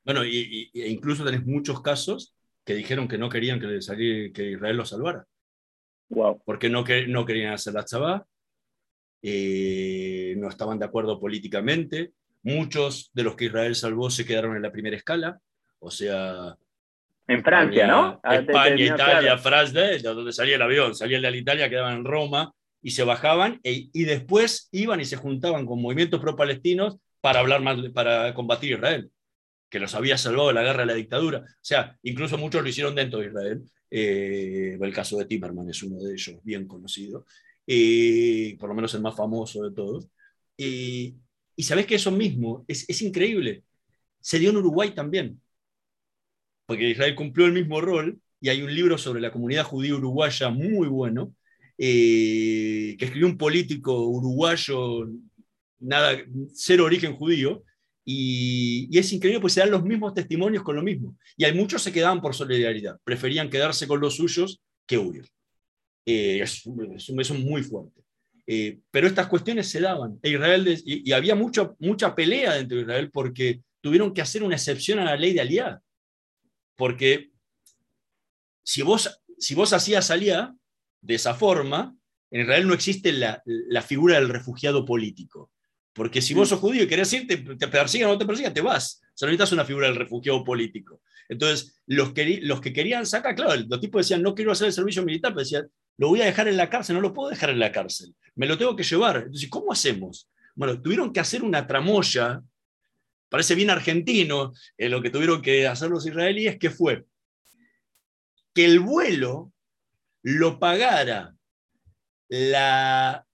Bueno, 0.04 0.24
y, 0.26 0.70
e 0.74 0.90
incluso 0.90 1.26
tenés 1.26 1.46
muchos 1.46 1.82
casos 1.82 2.36
que 2.66 2.76
dijeron 2.76 3.08
que 3.08 3.18
no 3.18 3.30
querían 3.30 3.60
que, 3.60 4.32
que 4.34 4.52
Israel 4.52 4.78
los 4.78 4.90
salvara. 4.90 5.26
Wow. 6.10 6.42
Porque 6.46 6.70
no, 6.70 6.84
que, 6.84 7.08
no 7.08 7.26
querían 7.26 7.54
hacer 7.54 7.74
la 7.74 7.86
chabá, 7.86 8.26
eh, 9.22 10.36
no 10.38 10.50
estaban 10.50 10.78
de 10.80 10.86
acuerdo 10.86 11.20
políticamente. 11.20 12.14
Muchos 12.44 13.12
de 13.14 13.24
los 13.24 13.36
que 13.36 13.46
Israel 13.46 13.76
salvó 13.76 14.10
se 14.10 14.26
quedaron 14.26 14.56
en 14.56 14.62
la 14.62 14.72
primera 14.72 14.96
escala, 14.96 15.40
o 15.80 15.90
sea... 15.90 16.56
En 17.32 17.44
Francia, 17.44 17.88
¿no? 17.88 18.20
España, 18.24 18.86
Italia, 18.86 19.38
Francia, 19.38 19.82
de 19.82 20.00
donde 20.00 20.34
salía 20.34 20.56
el 20.56 20.62
avión, 20.62 20.96
salía 20.96 21.18
el 21.18 21.24
de 21.24 21.38
Italia, 21.38 21.70
quedaban 21.70 21.98
en 21.98 22.06
Roma 22.06 22.54
y 22.82 22.92
se 22.92 23.04
bajaban 23.04 23.60
e, 23.64 23.90
y 23.94 24.04
después 24.04 24.70
iban 24.72 25.00
y 25.00 25.06
se 25.06 25.18
juntaban 25.18 25.66
con 25.66 25.82
movimientos 25.82 26.20
pro-palestinos 26.20 26.98
para, 27.22 27.40
hablar 27.40 27.62
más, 27.62 27.78
para 27.94 28.34
combatir 28.34 28.74
Israel, 28.74 29.12
que 29.70 29.80
los 29.80 29.94
había 29.96 30.18
salvado 30.18 30.50
de 30.50 30.56
la 30.56 30.64
guerra 30.64 30.82
de 30.82 30.88
la 30.88 30.94
dictadura. 30.96 31.40
O 31.40 31.60
sea, 31.62 31.98
incluso 32.04 32.38
muchos 32.38 32.64
lo 32.64 32.70
hicieron 32.70 32.96
dentro 32.96 33.20
de 33.20 33.28
Israel. 33.28 33.62
Eh, 33.90 34.78
el 34.82 34.94
caso 34.94 35.18
de 35.18 35.26
Timerman 35.26 35.70
es 35.70 35.84
uno 35.84 36.00
de 36.02 36.14
ellos, 36.14 36.40
bien 36.44 36.68
conocido 36.68 37.26
por 38.60 38.70
lo 38.70 38.76
menos 38.76 38.94
el 38.94 39.02
más 39.02 39.16
famoso 39.16 39.64
de 39.64 39.72
todos. 39.72 40.10
y 40.58 41.64
sabes 41.64 41.86
que 41.86 41.96
eso 41.96 42.12
mismo 42.12 42.66
es, 42.68 42.90
es, 42.90 43.02
increíble. 43.02 43.64
Se 44.20 44.40
dio 44.40 44.50
en 44.50 44.58
Uruguay 44.58 44.92
también, 44.92 45.42
porque 46.72 46.90
Israel 46.90 47.16
cumplió 47.16 47.48
el 47.48 47.52
mismo 47.52 47.82
rol 47.82 48.18
y 48.40 48.48
hay 48.48 48.62
un 48.62 48.74
libro 48.74 48.98
sobre 48.98 49.20
la 49.20 49.30
comunidad 49.30 49.66
judía 49.66 49.94
uruguaya 49.94 50.50
muy 50.50 50.88
bueno, 50.88 51.36
eh, 51.78 52.96
que 52.98 53.06
escribió 53.06 53.28
un 53.28 53.38
político 53.38 54.08
uruguayo, 54.08 55.10
nada, 55.80 56.18
cero 56.54 56.86
origen 56.86 57.14
judío, 57.18 57.62
y, 58.06 58.98
es 58.98 59.12
increíble 59.12 59.42
porque 59.42 59.56
se 59.56 59.60
dan 59.60 59.72
los 59.72 59.84
mismos 59.84 60.14
testimonios 60.14 60.64
con 60.64 60.78
lo 60.78 60.82
mismo. 60.82 61.18
Y 61.36 61.44
hay 61.44 61.54
muchos 61.54 61.84
se 61.84 61.92
quedaban 61.92 62.22
por 62.22 62.34
solidaridad, 62.34 62.98
preferían 63.04 63.50
quedarse 63.50 63.86
con 63.86 64.00
los 64.00 64.16
suyos 64.16 64.62
que 64.88 64.98
huir. 64.98 65.26
Eh, 66.06 66.40
es, 66.42 66.66
un 66.66 67.18
beso 67.18 67.34
muy 67.34 67.64
fuerte. 67.64 68.02
Eh, 68.48 68.80
pero 68.90 69.08
estas 69.08 69.28
cuestiones 69.28 69.68
se 69.68 69.82
daban. 69.82 70.18
E 70.24 70.30
Israel 70.30 70.82
y, 70.86 71.12
había 71.12 71.36
mucha, 71.36 71.74
mucha 71.80 72.16
pelea 72.16 72.54
dentro 72.54 72.78
de 72.78 72.84
Israel 72.84 73.12
porque 73.12 73.60
tuvieron 73.82 74.14
que 74.14 74.22
hacer 74.22 74.42
una 74.42 74.56
excepción 74.56 75.00
a 75.00 75.04
la 75.04 75.18
ley 75.18 75.34
de 75.34 75.42
aliá. 75.42 75.82
Porque 76.82 77.30
si 78.64 78.82
vos, 78.82 79.22
si 79.38 79.54
vos 79.54 79.72
hacías 79.72 80.10
aliá 80.10 80.52
de 81.00 81.14
esa 81.14 81.36
forma, 81.36 81.96
en 82.32 82.42
Israel 82.42 82.68
no 82.68 82.74
existe 82.74 83.14
la, 83.14 83.40
la 83.46 83.84
figura 83.84 84.16
del 84.16 84.30
refugiado 84.30 84.84
político. 84.84 85.52
Porque 85.94 86.24
si 86.24 86.34
vos 86.34 86.50
sos 86.50 86.60
judío 86.60 86.82
y 86.82 86.88
querés 86.88 87.14
irte, 87.14 87.38
te 87.38 87.68
persiguen 87.68 88.08
o 88.08 88.14
no 88.14 88.18
te 88.18 88.26
persigan, 88.26 88.52
te 88.52 88.62
vas. 88.62 89.00
O 89.00 89.12
sea, 89.14 89.28
necesitas 89.28 89.52
una 89.52 89.64
figura 89.64 89.86
del 89.86 89.96
refugiado 89.96 90.44
político. 90.44 91.04
Entonces, 91.30 91.80
los 91.86 92.14
que, 92.14 92.40
los 92.42 92.60
que 92.60 92.74
querían 92.74 93.06
sacar, 93.06 93.36
claro, 93.36 93.64
los 93.70 93.80
tipos 93.80 94.04
decían, 94.04 94.24
no 94.24 94.34
quiero 94.34 94.52
hacer 94.52 94.66
el 94.66 94.74
servicio 94.74 95.04
militar, 95.04 95.34
pero 95.34 95.42
decían, 95.42 95.70
lo 95.98 96.08
voy 96.08 96.22
a 96.22 96.26
dejar 96.26 96.48
en 96.48 96.58
la 96.58 96.68
cárcel, 96.68 96.96
no 96.96 97.02
lo 97.02 97.14
puedo 97.14 97.30
dejar 97.30 97.52
en 97.52 97.60
la 97.60 97.72
cárcel, 97.72 98.16
me 98.34 98.48
lo 98.48 98.58
tengo 98.58 98.76
que 98.76 98.82
llevar. 98.82 99.18
Entonces, 99.18 99.52
¿cómo 99.52 99.72
hacemos? 99.72 100.32
Bueno, 100.56 100.82
tuvieron 100.82 101.14
que 101.14 101.20
hacer 101.20 101.44
una 101.44 101.68
tramoya, 101.68 102.42
parece 103.32 103.56
bien 103.56 103.70
argentino, 103.70 104.52
eh, 104.78 104.90
lo 104.90 105.02
que 105.02 105.10
tuvieron 105.10 105.42
que 105.42 105.66
hacer 105.66 105.90
los 105.90 106.06
israelíes, 106.06 106.60
que 106.60 106.70
fue 106.70 107.06
que 108.54 108.66
el 108.66 108.82
vuelo 108.82 109.54
lo 110.22 110.60
pagara 110.60 111.34
la, 112.28 113.26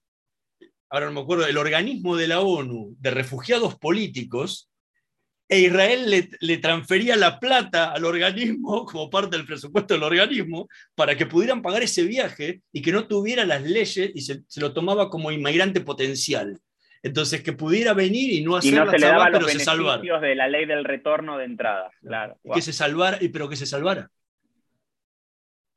ahora 0.88 1.06
no 1.06 1.12
me 1.12 1.20
acuerdo, 1.20 1.46
el 1.46 1.58
organismo 1.58 2.16
de 2.16 2.28
la 2.28 2.40
ONU 2.40 2.96
de 3.00 3.10
refugiados 3.10 3.76
políticos, 3.76 4.70
e 5.48 5.60
Israel 5.60 6.28
le, 6.40 6.58
transfería 6.58 7.16
la 7.16 7.40
plata 7.40 7.92
al 7.92 8.04
organismo 8.04 8.84
como 8.86 9.10
parte 9.10 9.36
del 9.36 9.46
presupuesto 9.46 9.94
del 9.94 10.04
organismo 10.04 10.68
para 10.94 11.16
que 11.16 11.26
pudieran 11.26 11.60
pagar 11.60 11.82
ese 11.82 12.04
viaje 12.04 12.62
y 12.70 12.82
que 12.82 12.92
no 12.92 13.08
tuviera 13.08 13.44
las 13.44 13.62
leyes 13.62 14.12
y 14.14 14.20
se, 14.20 14.44
lo 14.56 14.72
tomaba 14.72 15.10
como 15.10 15.32
inmigrante 15.32 15.80
potencial. 15.80 16.60
Entonces, 17.02 17.42
que 17.42 17.52
pudiera 17.52 17.94
venir 17.94 18.32
y 18.32 18.42
no 18.42 18.56
hacer 18.56 18.74
la 18.74 18.90
se 18.90 19.30
pero 19.32 19.48
se 19.48 19.60
salvara. 19.60 20.02
de 20.02 20.34
la 20.34 20.48
ley 20.48 20.66
del 20.66 20.84
retorno 20.84 21.38
de 21.38 21.44
entrada, 21.44 21.90
claro. 22.00 22.38
Que 22.52 22.60
se 22.60 22.72
salvara, 22.72 23.18
pero 23.32 23.48
que 23.48 23.56
se 23.56 23.66
salvara. 23.66 24.10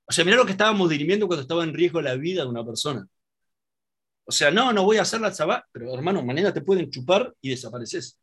O 0.05 0.11
sea, 0.11 0.25
mira 0.25 0.37
lo 0.37 0.45
que 0.45 0.51
estábamos 0.51 0.89
dirimiendo 0.89 1.27
cuando 1.27 1.43
estaba 1.43 1.63
en 1.63 1.73
riesgo 1.73 2.01
la 2.01 2.15
vida 2.15 2.43
de 2.43 2.49
una 2.49 2.65
persona. 2.65 3.07
O 4.25 4.31
sea, 4.31 4.51
no, 4.51 4.73
no 4.73 4.83
voy 4.83 4.97
a 4.97 5.03
hacer 5.03 5.21
la 5.21 5.31
tzabá, 5.31 5.67
pero 5.71 5.93
hermano, 5.93 6.23
mañana 6.23 6.53
te 6.53 6.61
pueden 6.61 6.89
chupar 6.89 7.33
y 7.41 7.49
desapareces. 7.49 8.19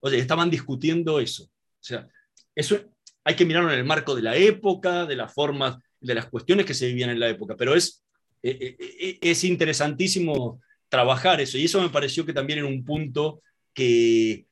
Oye, 0.00 0.18
estaban 0.18 0.50
discutiendo 0.50 1.20
eso. 1.20 1.44
O 1.44 1.82
sea, 1.82 2.06
eso 2.54 2.78
hay 3.24 3.34
que 3.34 3.46
mirarlo 3.46 3.72
en 3.72 3.78
el 3.78 3.84
marco 3.84 4.14
de 4.14 4.22
la 4.22 4.36
época, 4.36 5.06
de 5.06 5.16
las 5.16 5.32
formas, 5.32 5.78
de 6.00 6.14
las 6.14 6.26
cuestiones 6.26 6.66
que 6.66 6.74
se 6.74 6.86
vivían 6.86 7.10
en 7.10 7.20
la 7.20 7.28
época, 7.28 7.56
pero 7.56 7.74
es, 7.74 8.04
eh, 8.42 8.58
eh, 8.60 8.76
eh, 8.78 9.18
es 9.22 9.42
interesantísimo 9.44 10.60
trabajar 10.94 11.40
eso. 11.40 11.58
Y 11.58 11.64
eso 11.64 11.82
me 11.82 11.88
pareció 11.90 12.24
que 12.24 12.32
también 12.32 12.60
era 12.60 12.68
un 12.68 12.84
punto 12.84 13.42
que, 13.74 14.46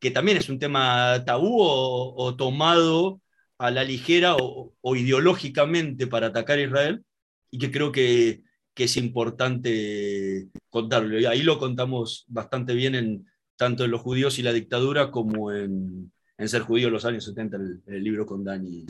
que 0.00 0.10
también 0.10 0.38
es 0.38 0.48
un 0.48 0.58
tema 0.58 1.22
tabú 1.26 1.58
o, 1.60 2.34
tomado 2.34 3.20
a 3.58 3.70
la 3.70 3.84
ligera 3.84 4.36
o, 4.38 4.96
ideológicamente 4.96 6.06
para 6.06 6.28
atacar 6.28 6.58
a 6.58 6.62
Israel 6.62 7.04
y 7.50 7.58
que 7.58 7.70
creo 7.70 7.92
que, 7.92 8.42
que 8.72 8.84
es 8.84 8.96
importante 8.96 10.48
contarlo. 10.70 11.20
Y 11.20 11.26
ahí 11.26 11.42
lo 11.42 11.58
contamos 11.58 12.24
bastante 12.28 12.72
bien 12.72 12.94
en, 12.94 13.26
tanto 13.56 13.84
en 13.84 13.90
los 13.90 14.00
judíos 14.00 14.38
y 14.38 14.42
la 14.42 14.54
dictadura 14.54 15.10
como 15.10 15.52
en, 15.52 16.10
en 16.38 16.48
Ser 16.48 16.62
judío 16.62 16.86
en 16.86 16.94
los 16.94 17.04
años 17.04 17.26
70, 17.26 17.58
el, 17.86 18.02
libro 18.02 18.24
con 18.24 18.42
Dani 18.42 18.86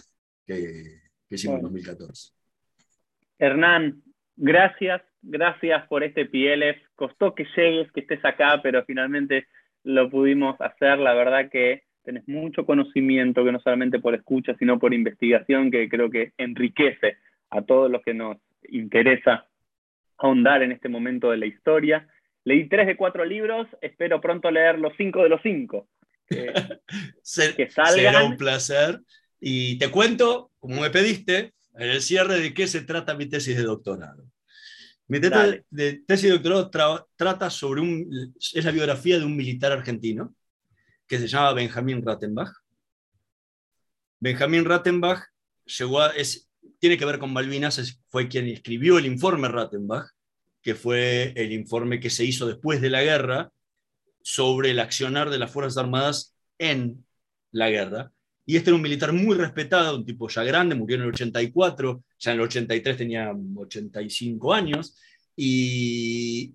que, 0.46 1.00
que 1.28 1.34
hicimos 1.34 1.56
en 1.56 1.62
2014. 1.62 2.30
Hernán, 3.40 4.00
gracias, 4.36 5.02
gracias 5.22 5.86
por 5.88 6.04
este 6.04 6.26
PLF. 6.26 6.82
Costó 6.94 7.34
que 7.34 7.46
llegues, 7.56 7.90
que 7.92 8.00
estés 8.00 8.24
acá, 8.24 8.60
pero 8.62 8.84
finalmente 8.84 9.46
lo 9.84 10.10
pudimos 10.10 10.60
hacer. 10.60 10.98
La 10.98 11.14
verdad 11.14 11.48
que 11.50 11.84
tenés 12.04 12.26
mucho 12.28 12.66
conocimiento, 12.66 13.44
que 13.44 13.52
no 13.52 13.60
solamente 13.60 14.00
por 14.00 14.14
escucha, 14.14 14.54
sino 14.58 14.78
por 14.78 14.92
investigación, 14.92 15.70
que 15.70 15.88
creo 15.88 16.10
que 16.10 16.32
enriquece 16.36 17.16
a 17.50 17.62
todos 17.62 17.90
los 17.90 18.02
que 18.02 18.14
nos 18.14 18.38
interesa 18.68 19.46
ahondar 20.18 20.62
en 20.62 20.72
este 20.72 20.88
momento 20.88 21.30
de 21.30 21.38
la 21.38 21.46
historia. 21.46 22.08
Leí 22.44 22.68
tres 22.68 22.86
de 22.86 22.96
cuatro 22.96 23.24
libros, 23.24 23.68
espero 23.80 24.20
pronto 24.20 24.50
leer 24.50 24.78
los 24.78 24.92
cinco 24.96 25.22
de 25.22 25.28
los 25.28 25.40
cinco. 25.42 25.88
Que, 26.28 26.52
Será 27.22 28.24
un 28.24 28.36
placer. 28.36 29.00
Y 29.40 29.78
te 29.78 29.90
cuento, 29.90 30.50
como 30.58 30.80
me 30.80 30.90
pediste, 30.90 31.52
en 31.74 31.90
el 31.90 32.00
cierre 32.00 32.38
de 32.38 32.54
qué 32.54 32.66
se 32.66 32.82
trata 32.82 33.14
mi 33.14 33.26
tesis 33.26 33.56
de 33.56 33.62
doctorado. 33.62 34.31
Mi 35.12 35.20
tesis 35.20 35.62
de, 35.68 36.02
tesis 36.06 36.32
de 36.32 36.38
doctorado 36.38 37.06
trata 37.16 37.50
sobre 37.50 37.82
un, 37.82 38.34
es 38.34 38.64
la 38.64 38.70
biografía 38.70 39.18
de 39.18 39.26
un 39.26 39.36
militar 39.36 39.70
argentino 39.70 40.34
que 41.06 41.18
se 41.18 41.28
llama 41.28 41.52
Benjamín 41.52 42.02
Rattenbach. 42.02 42.50
Benjamín 44.20 44.64
Rattenbach 44.64 45.22
llegó 45.66 46.06
es, 46.06 46.48
tiene 46.78 46.96
que 46.96 47.04
ver 47.04 47.18
con 47.18 47.30
Malvinas, 47.30 48.00
fue 48.08 48.26
quien 48.26 48.46
escribió 48.46 48.96
el 48.96 49.04
informe 49.04 49.48
Rattenbach, 49.48 50.06
que 50.62 50.74
fue 50.74 51.34
el 51.36 51.52
informe 51.52 52.00
que 52.00 52.08
se 52.08 52.24
hizo 52.24 52.46
después 52.46 52.80
de 52.80 52.88
la 52.88 53.02
guerra, 53.02 53.52
sobre 54.22 54.70
el 54.70 54.80
accionar 54.80 55.28
de 55.28 55.38
las 55.38 55.50
Fuerzas 55.50 55.76
Armadas 55.76 56.34
en 56.56 57.04
la 57.50 57.68
guerra. 57.68 58.12
Y 58.44 58.56
este 58.56 58.70
era 58.70 58.76
un 58.76 58.82
militar 58.82 59.12
muy 59.12 59.36
respetado, 59.36 59.96
un 59.96 60.04
tipo 60.04 60.28
ya 60.28 60.42
grande, 60.42 60.74
murió 60.74 60.96
en 60.96 61.02
el 61.02 61.08
84, 61.08 62.04
ya 62.18 62.32
en 62.32 62.38
el 62.38 62.44
83 62.44 62.96
tenía 62.96 63.32
85 63.32 64.52
años, 64.52 64.98
y 65.36 66.54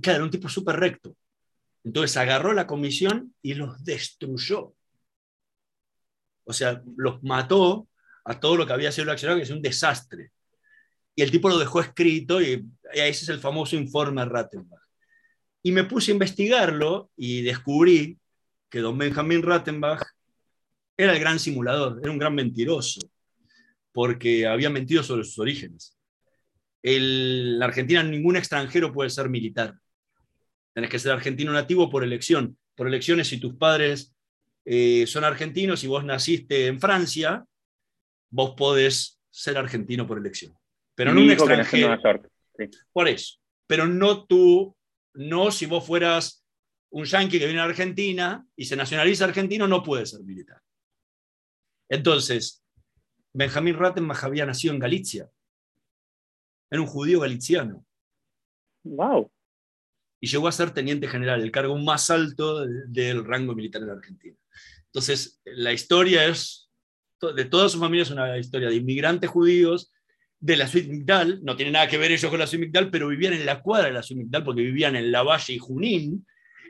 claro, 0.00 0.16
era 0.16 0.24
un 0.24 0.30
tipo 0.30 0.48
súper 0.48 0.76
recto. 0.76 1.16
Entonces 1.84 2.16
agarró 2.16 2.52
la 2.52 2.66
comisión 2.66 3.34
y 3.42 3.54
los 3.54 3.84
destruyó. 3.84 4.74
O 6.44 6.52
sea, 6.52 6.82
los 6.96 7.22
mató 7.22 7.88
a 8.24 8.40
todo 8.40 8.56
lo 8.56 8.66
que 8.66 8.72
había 8.72 8.92
sido 8.92 9.04
el 9.04 9.10
accionario, 9.10 9.40
que 9.40 9.44
es 9.44 9.50
un 9.50 9.62
desastre. 9.62 10.32
Y 11.14 11.22
el 11.22 11.30
tipo 11.30 11.48
lo 11.48 11.58
dejó 11.58 11.80
escrito 11.80 12.40
y, 12.40 12.66
ese 12.92 13.24
es 13.24 13.28
el 13.28 13.38
famoso 13.38 13.76
informe 13.76 14.24
Rattenbach. 14.24 14.80
Y 15.62 15.72
me 15.72 15.84
puse 15.84 16.10
a 16.10 16.14
investigarlo 16.14 17.10
y 17.16 17.42
descubrí 17.42 18.18
que 18.74 18.80
don 18.80 18.98
Benjamin 18.98 19.40
Rattenbach 19.40 20.02
era 20.96 21.12
el 21.12 21.20
gran 21.20 21.38
simulador, 21.38 22.00
era 22.02 22.10
un 22.10 22.18
gran 22.18 22.34
mentiroso, 22.34 22.98
porque 23.92 24.48
había 24.48 24.68
mentido 24.68 25.04
sobre 25.04 25.22
sus 25.22 25.38
orígenes. 25.38 25.96
en 26.82 27.60
la 27.60 27.66
Argentina 27.66 28.02
ningún 28.02 28.34
extranjero 28.34 28.92
puede 28.92 29.10
ser 29.10 29.28
militar. 29.28 29.74
Tenés 30.72 30.90
que 30.90 30.98
ser 30.98 31.12
argentino 31.12 31.52
nativo 31.52 31.88
por 31.88 32.02
elección. 32.02 32.58
Por 32.74 32.88
elecciones, 32.88 33.28
si 33.28 33.38
tus 33.38 33.54
padres 33.54 34.12
eh, 34.64 35.06
son 35.06 35.22
argentinos 35.22 35.84
y 35.84 35.86
vos 35.86 36.04
naciste 36.04 36.66
en 36.66 36.80
Francia, 36.80 37.44
vos 38.30 38.54
podés 38.56 39.20
ser 39.30 39.56
argentino 39.56 40.04
por 40.04 40.18
elección. 40.18 40.52
Pero 40.96 41.14
no 41.14 41.20
un 41.20 41.30
extranjero. 41.30 41.96
Por 42.92 43.06
eso. 43.06 43.38
Pero 43.68 43.86
no 43.86 44.26
tú, 44.26 44.76
no 45.12 45.52
si 45.52 45.66
vos 45.66 45.86
fueras 45.86 46.43
un 46.94 47.04
yanqui 47.04 47.40
que 47.40 47.46
viene 47.46 47.60
a 47.60 47.64
Argentina 47.64 48.46
y 48.54 48.66
se 48.66 48.76
nacionaliza 48.76 49.24
argentino, 49.24 49.66
no 49.66 49.82
puede 49.82 50.06
ser 50.06 50.22
militar. 50.22 50.62
Entonces, 51.88 52.64
Benjamín 53.32 53.76
Rattenbach 53.76 54.22
había 54.22 54.46
nacido 54.46 54.72
en 54.72 54.78
Galicia. 54.78 55.28
Era 56.70 56.80
un 56.80 56.86
judío 56.86 57.20
galiciano. 57.20 57.84
Wow. 58.84 59.28
Y 60.20 60.28
llegó 60.28 60.46
a 60.46 60.52
ser 60.52 60.70
teniente 60.70 61.08
general, 61.08 61.42
el 61.42 61.50
cargo 61.50 61.76
más 61.78 62.10
alto 62.10 62.64
del 62.64 63.24
rango 63.24 63.56
militar 63.56 63.82
en 63.82 63.90
Argentina. 63.90 64.36
Entonces, 64.86 65.40
la 65.44 65.72
historia 65.72 66.26
es, 66.26 66.70
de 67.20 67.44
toda 67.46 67.68
su 67.68 67.80
familia 67.80 68.04
es 68.04 68.10
una 68.10 68.38
historia 68.38 68.68
de 68.68 68.76
inmigrantes 68.76 69.28
judíos 69.28 69.92
de 70.38 70.56
la 70.56 70.68
Suite 70.68 70.88
Migdal, 70.88 71.42
no 71.42 71.56
tiene 71.56 71.72
nada 71.72 71.88
que 71.88 71.98
ver 71.98 72.12
ellos 72.12 72.30
con 72.30 72.38
la 72.38 72.46
Suite 72.46 72.66
Migdal, 72.66 72.90
pero 72.92 73.08
vivían 73.08 73.32
en 73.32 73.46
la 73.46 73.62
cuadra 73.62 73.88
de 73.88 73.94
la 73.94 74.02
Suite 74.04 74.22
Migdal 74.22 74.44
porque 74.44 74.62
vivían 74.62 74.94
en 74.94 75.10
La 75.10 75.24
Valle 75.24 75.54
y 75.54 75.58
Junín, 75.58 76.24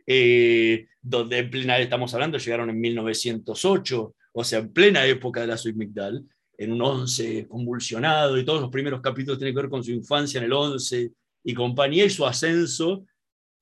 eh, 0.06 0.86
donde 1.00 1.38
en 1.38 1.50
plena, 1.50 1.78
estamos 1.78 2.12
hablando, 2.14 2.38
llegaron 2.38 2.70
en 2.70 2.80
1908, 2.80 4.14
o 4.32 4.44
sea, 4.44 4.58
en 4.58 4.72
plena 4.72 5.06
época 5.06 5.40
de 5.40 5.46
la 5.46 5.56
Suite 5.56 5.78
Migdal, 5.78 6.24
en 6.56 6.72
un 6.72 6.82
11 6.82 7.48
convulsionado, 7.48 8.38
y 8.38 8.44
todos 8.44 8.60
los 8.60 8.70
primeros 8.70 9.00
capítulos 9.00 9.38
tienen 9.38 9.54
que 9.54 9.62
ver 9.62 9.70
con 9.70 9.82
su 9.82 9.90
infancia 9.90 10.38
en 10.38 10.44
el 10.44 10.52
11 10.52 11.12
y 11.44 11.54
compañía, 11.54 12.04
y 12.04 12.10
su 12.10 12.26
ascenso 12.26 13.06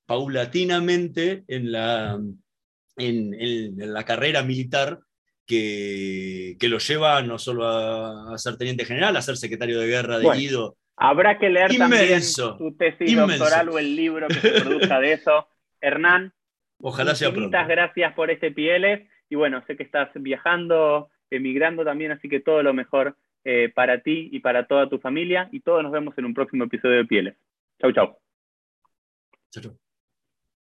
paulatinamente 0.06 1.44
en 1.48 1.73
la, 1.73 2.20
en 2.97 3.74
la 3.77 4.05
carrera 4.05 4.43
militar 4.43 5.01
que, 5.47 6.69
lo 6.69 6.78
lleva 6.78 7.23
no 7.23 7.39
solo 7.39 7.66
a, 7.66 8.36
ser 8.39 8.56
teniente 8.56 8.85
general, 8.85 9.16
a 9.16 9.23
ser 9.23 9.36
secretario 9.36 9.81
de 9.81 9.86
guerra 9.86 10.19
de 10.19 10.31
Guido. 10.31 10.77
Habrá 10.97 11.39
que 11.39 11.48
leer 11.48 11.77
también 11.77 12.23
su 12.23 12.77
tesis 12.78 13.16
doctoral 13.16 13.69
o 13.70 13.78
el 13.78 13.97
libro 13.97 14.28
que 14.28 14.35
se 14.35 14.60
produzca 14.60 15.01
de 15.01 15.14
eso. 15.14 15.48
Hernán, 15.82 16.32
ojalá 16.80 17.14
sea 17.14 17.30
pronto. 17.30 17.48
Muchas 17.48 17.68
gracias 17.68 18.14
por 18.14 18.30
este 18.30 18.50
Pieles. 18.50 19.06
Y 19.28 19.34
bueno, 19.34 19.62
sé 19.66 19.76
que 19.76 19.82
estás 19.82 20.10
viajando, 20.14 21.10
emigrando 21.30 21.84
también, 21.84 22.12
así 22.12 22.28
que 22.28 22.40
todo 22.40 22.62
lo 22.62 22.72
mejor 22.72 23.16
eh, 23.44 23.70
para 23.74 24.02
ti 24.02 24.28
y 24.32 24.40
para 24.40 24.66
toda 24.66 24.88
tu 24.88 24.98
familia. 24.98 25.48
Y 25.52 25.60
todos 25.60 25.82
nos 25.82 25.92
vemos 25.92 26.16
en 26.16 26.24
un 26.24 26.34
próximo 26.34 26.64
episodio 26.64 26.96
de 26.96 27.04
Pieles. 27.04 27.36
Chau, 27.80 27.92
chau. 27.92 28.18
Chau, 29.50 29.62
chau. 29.62 29.81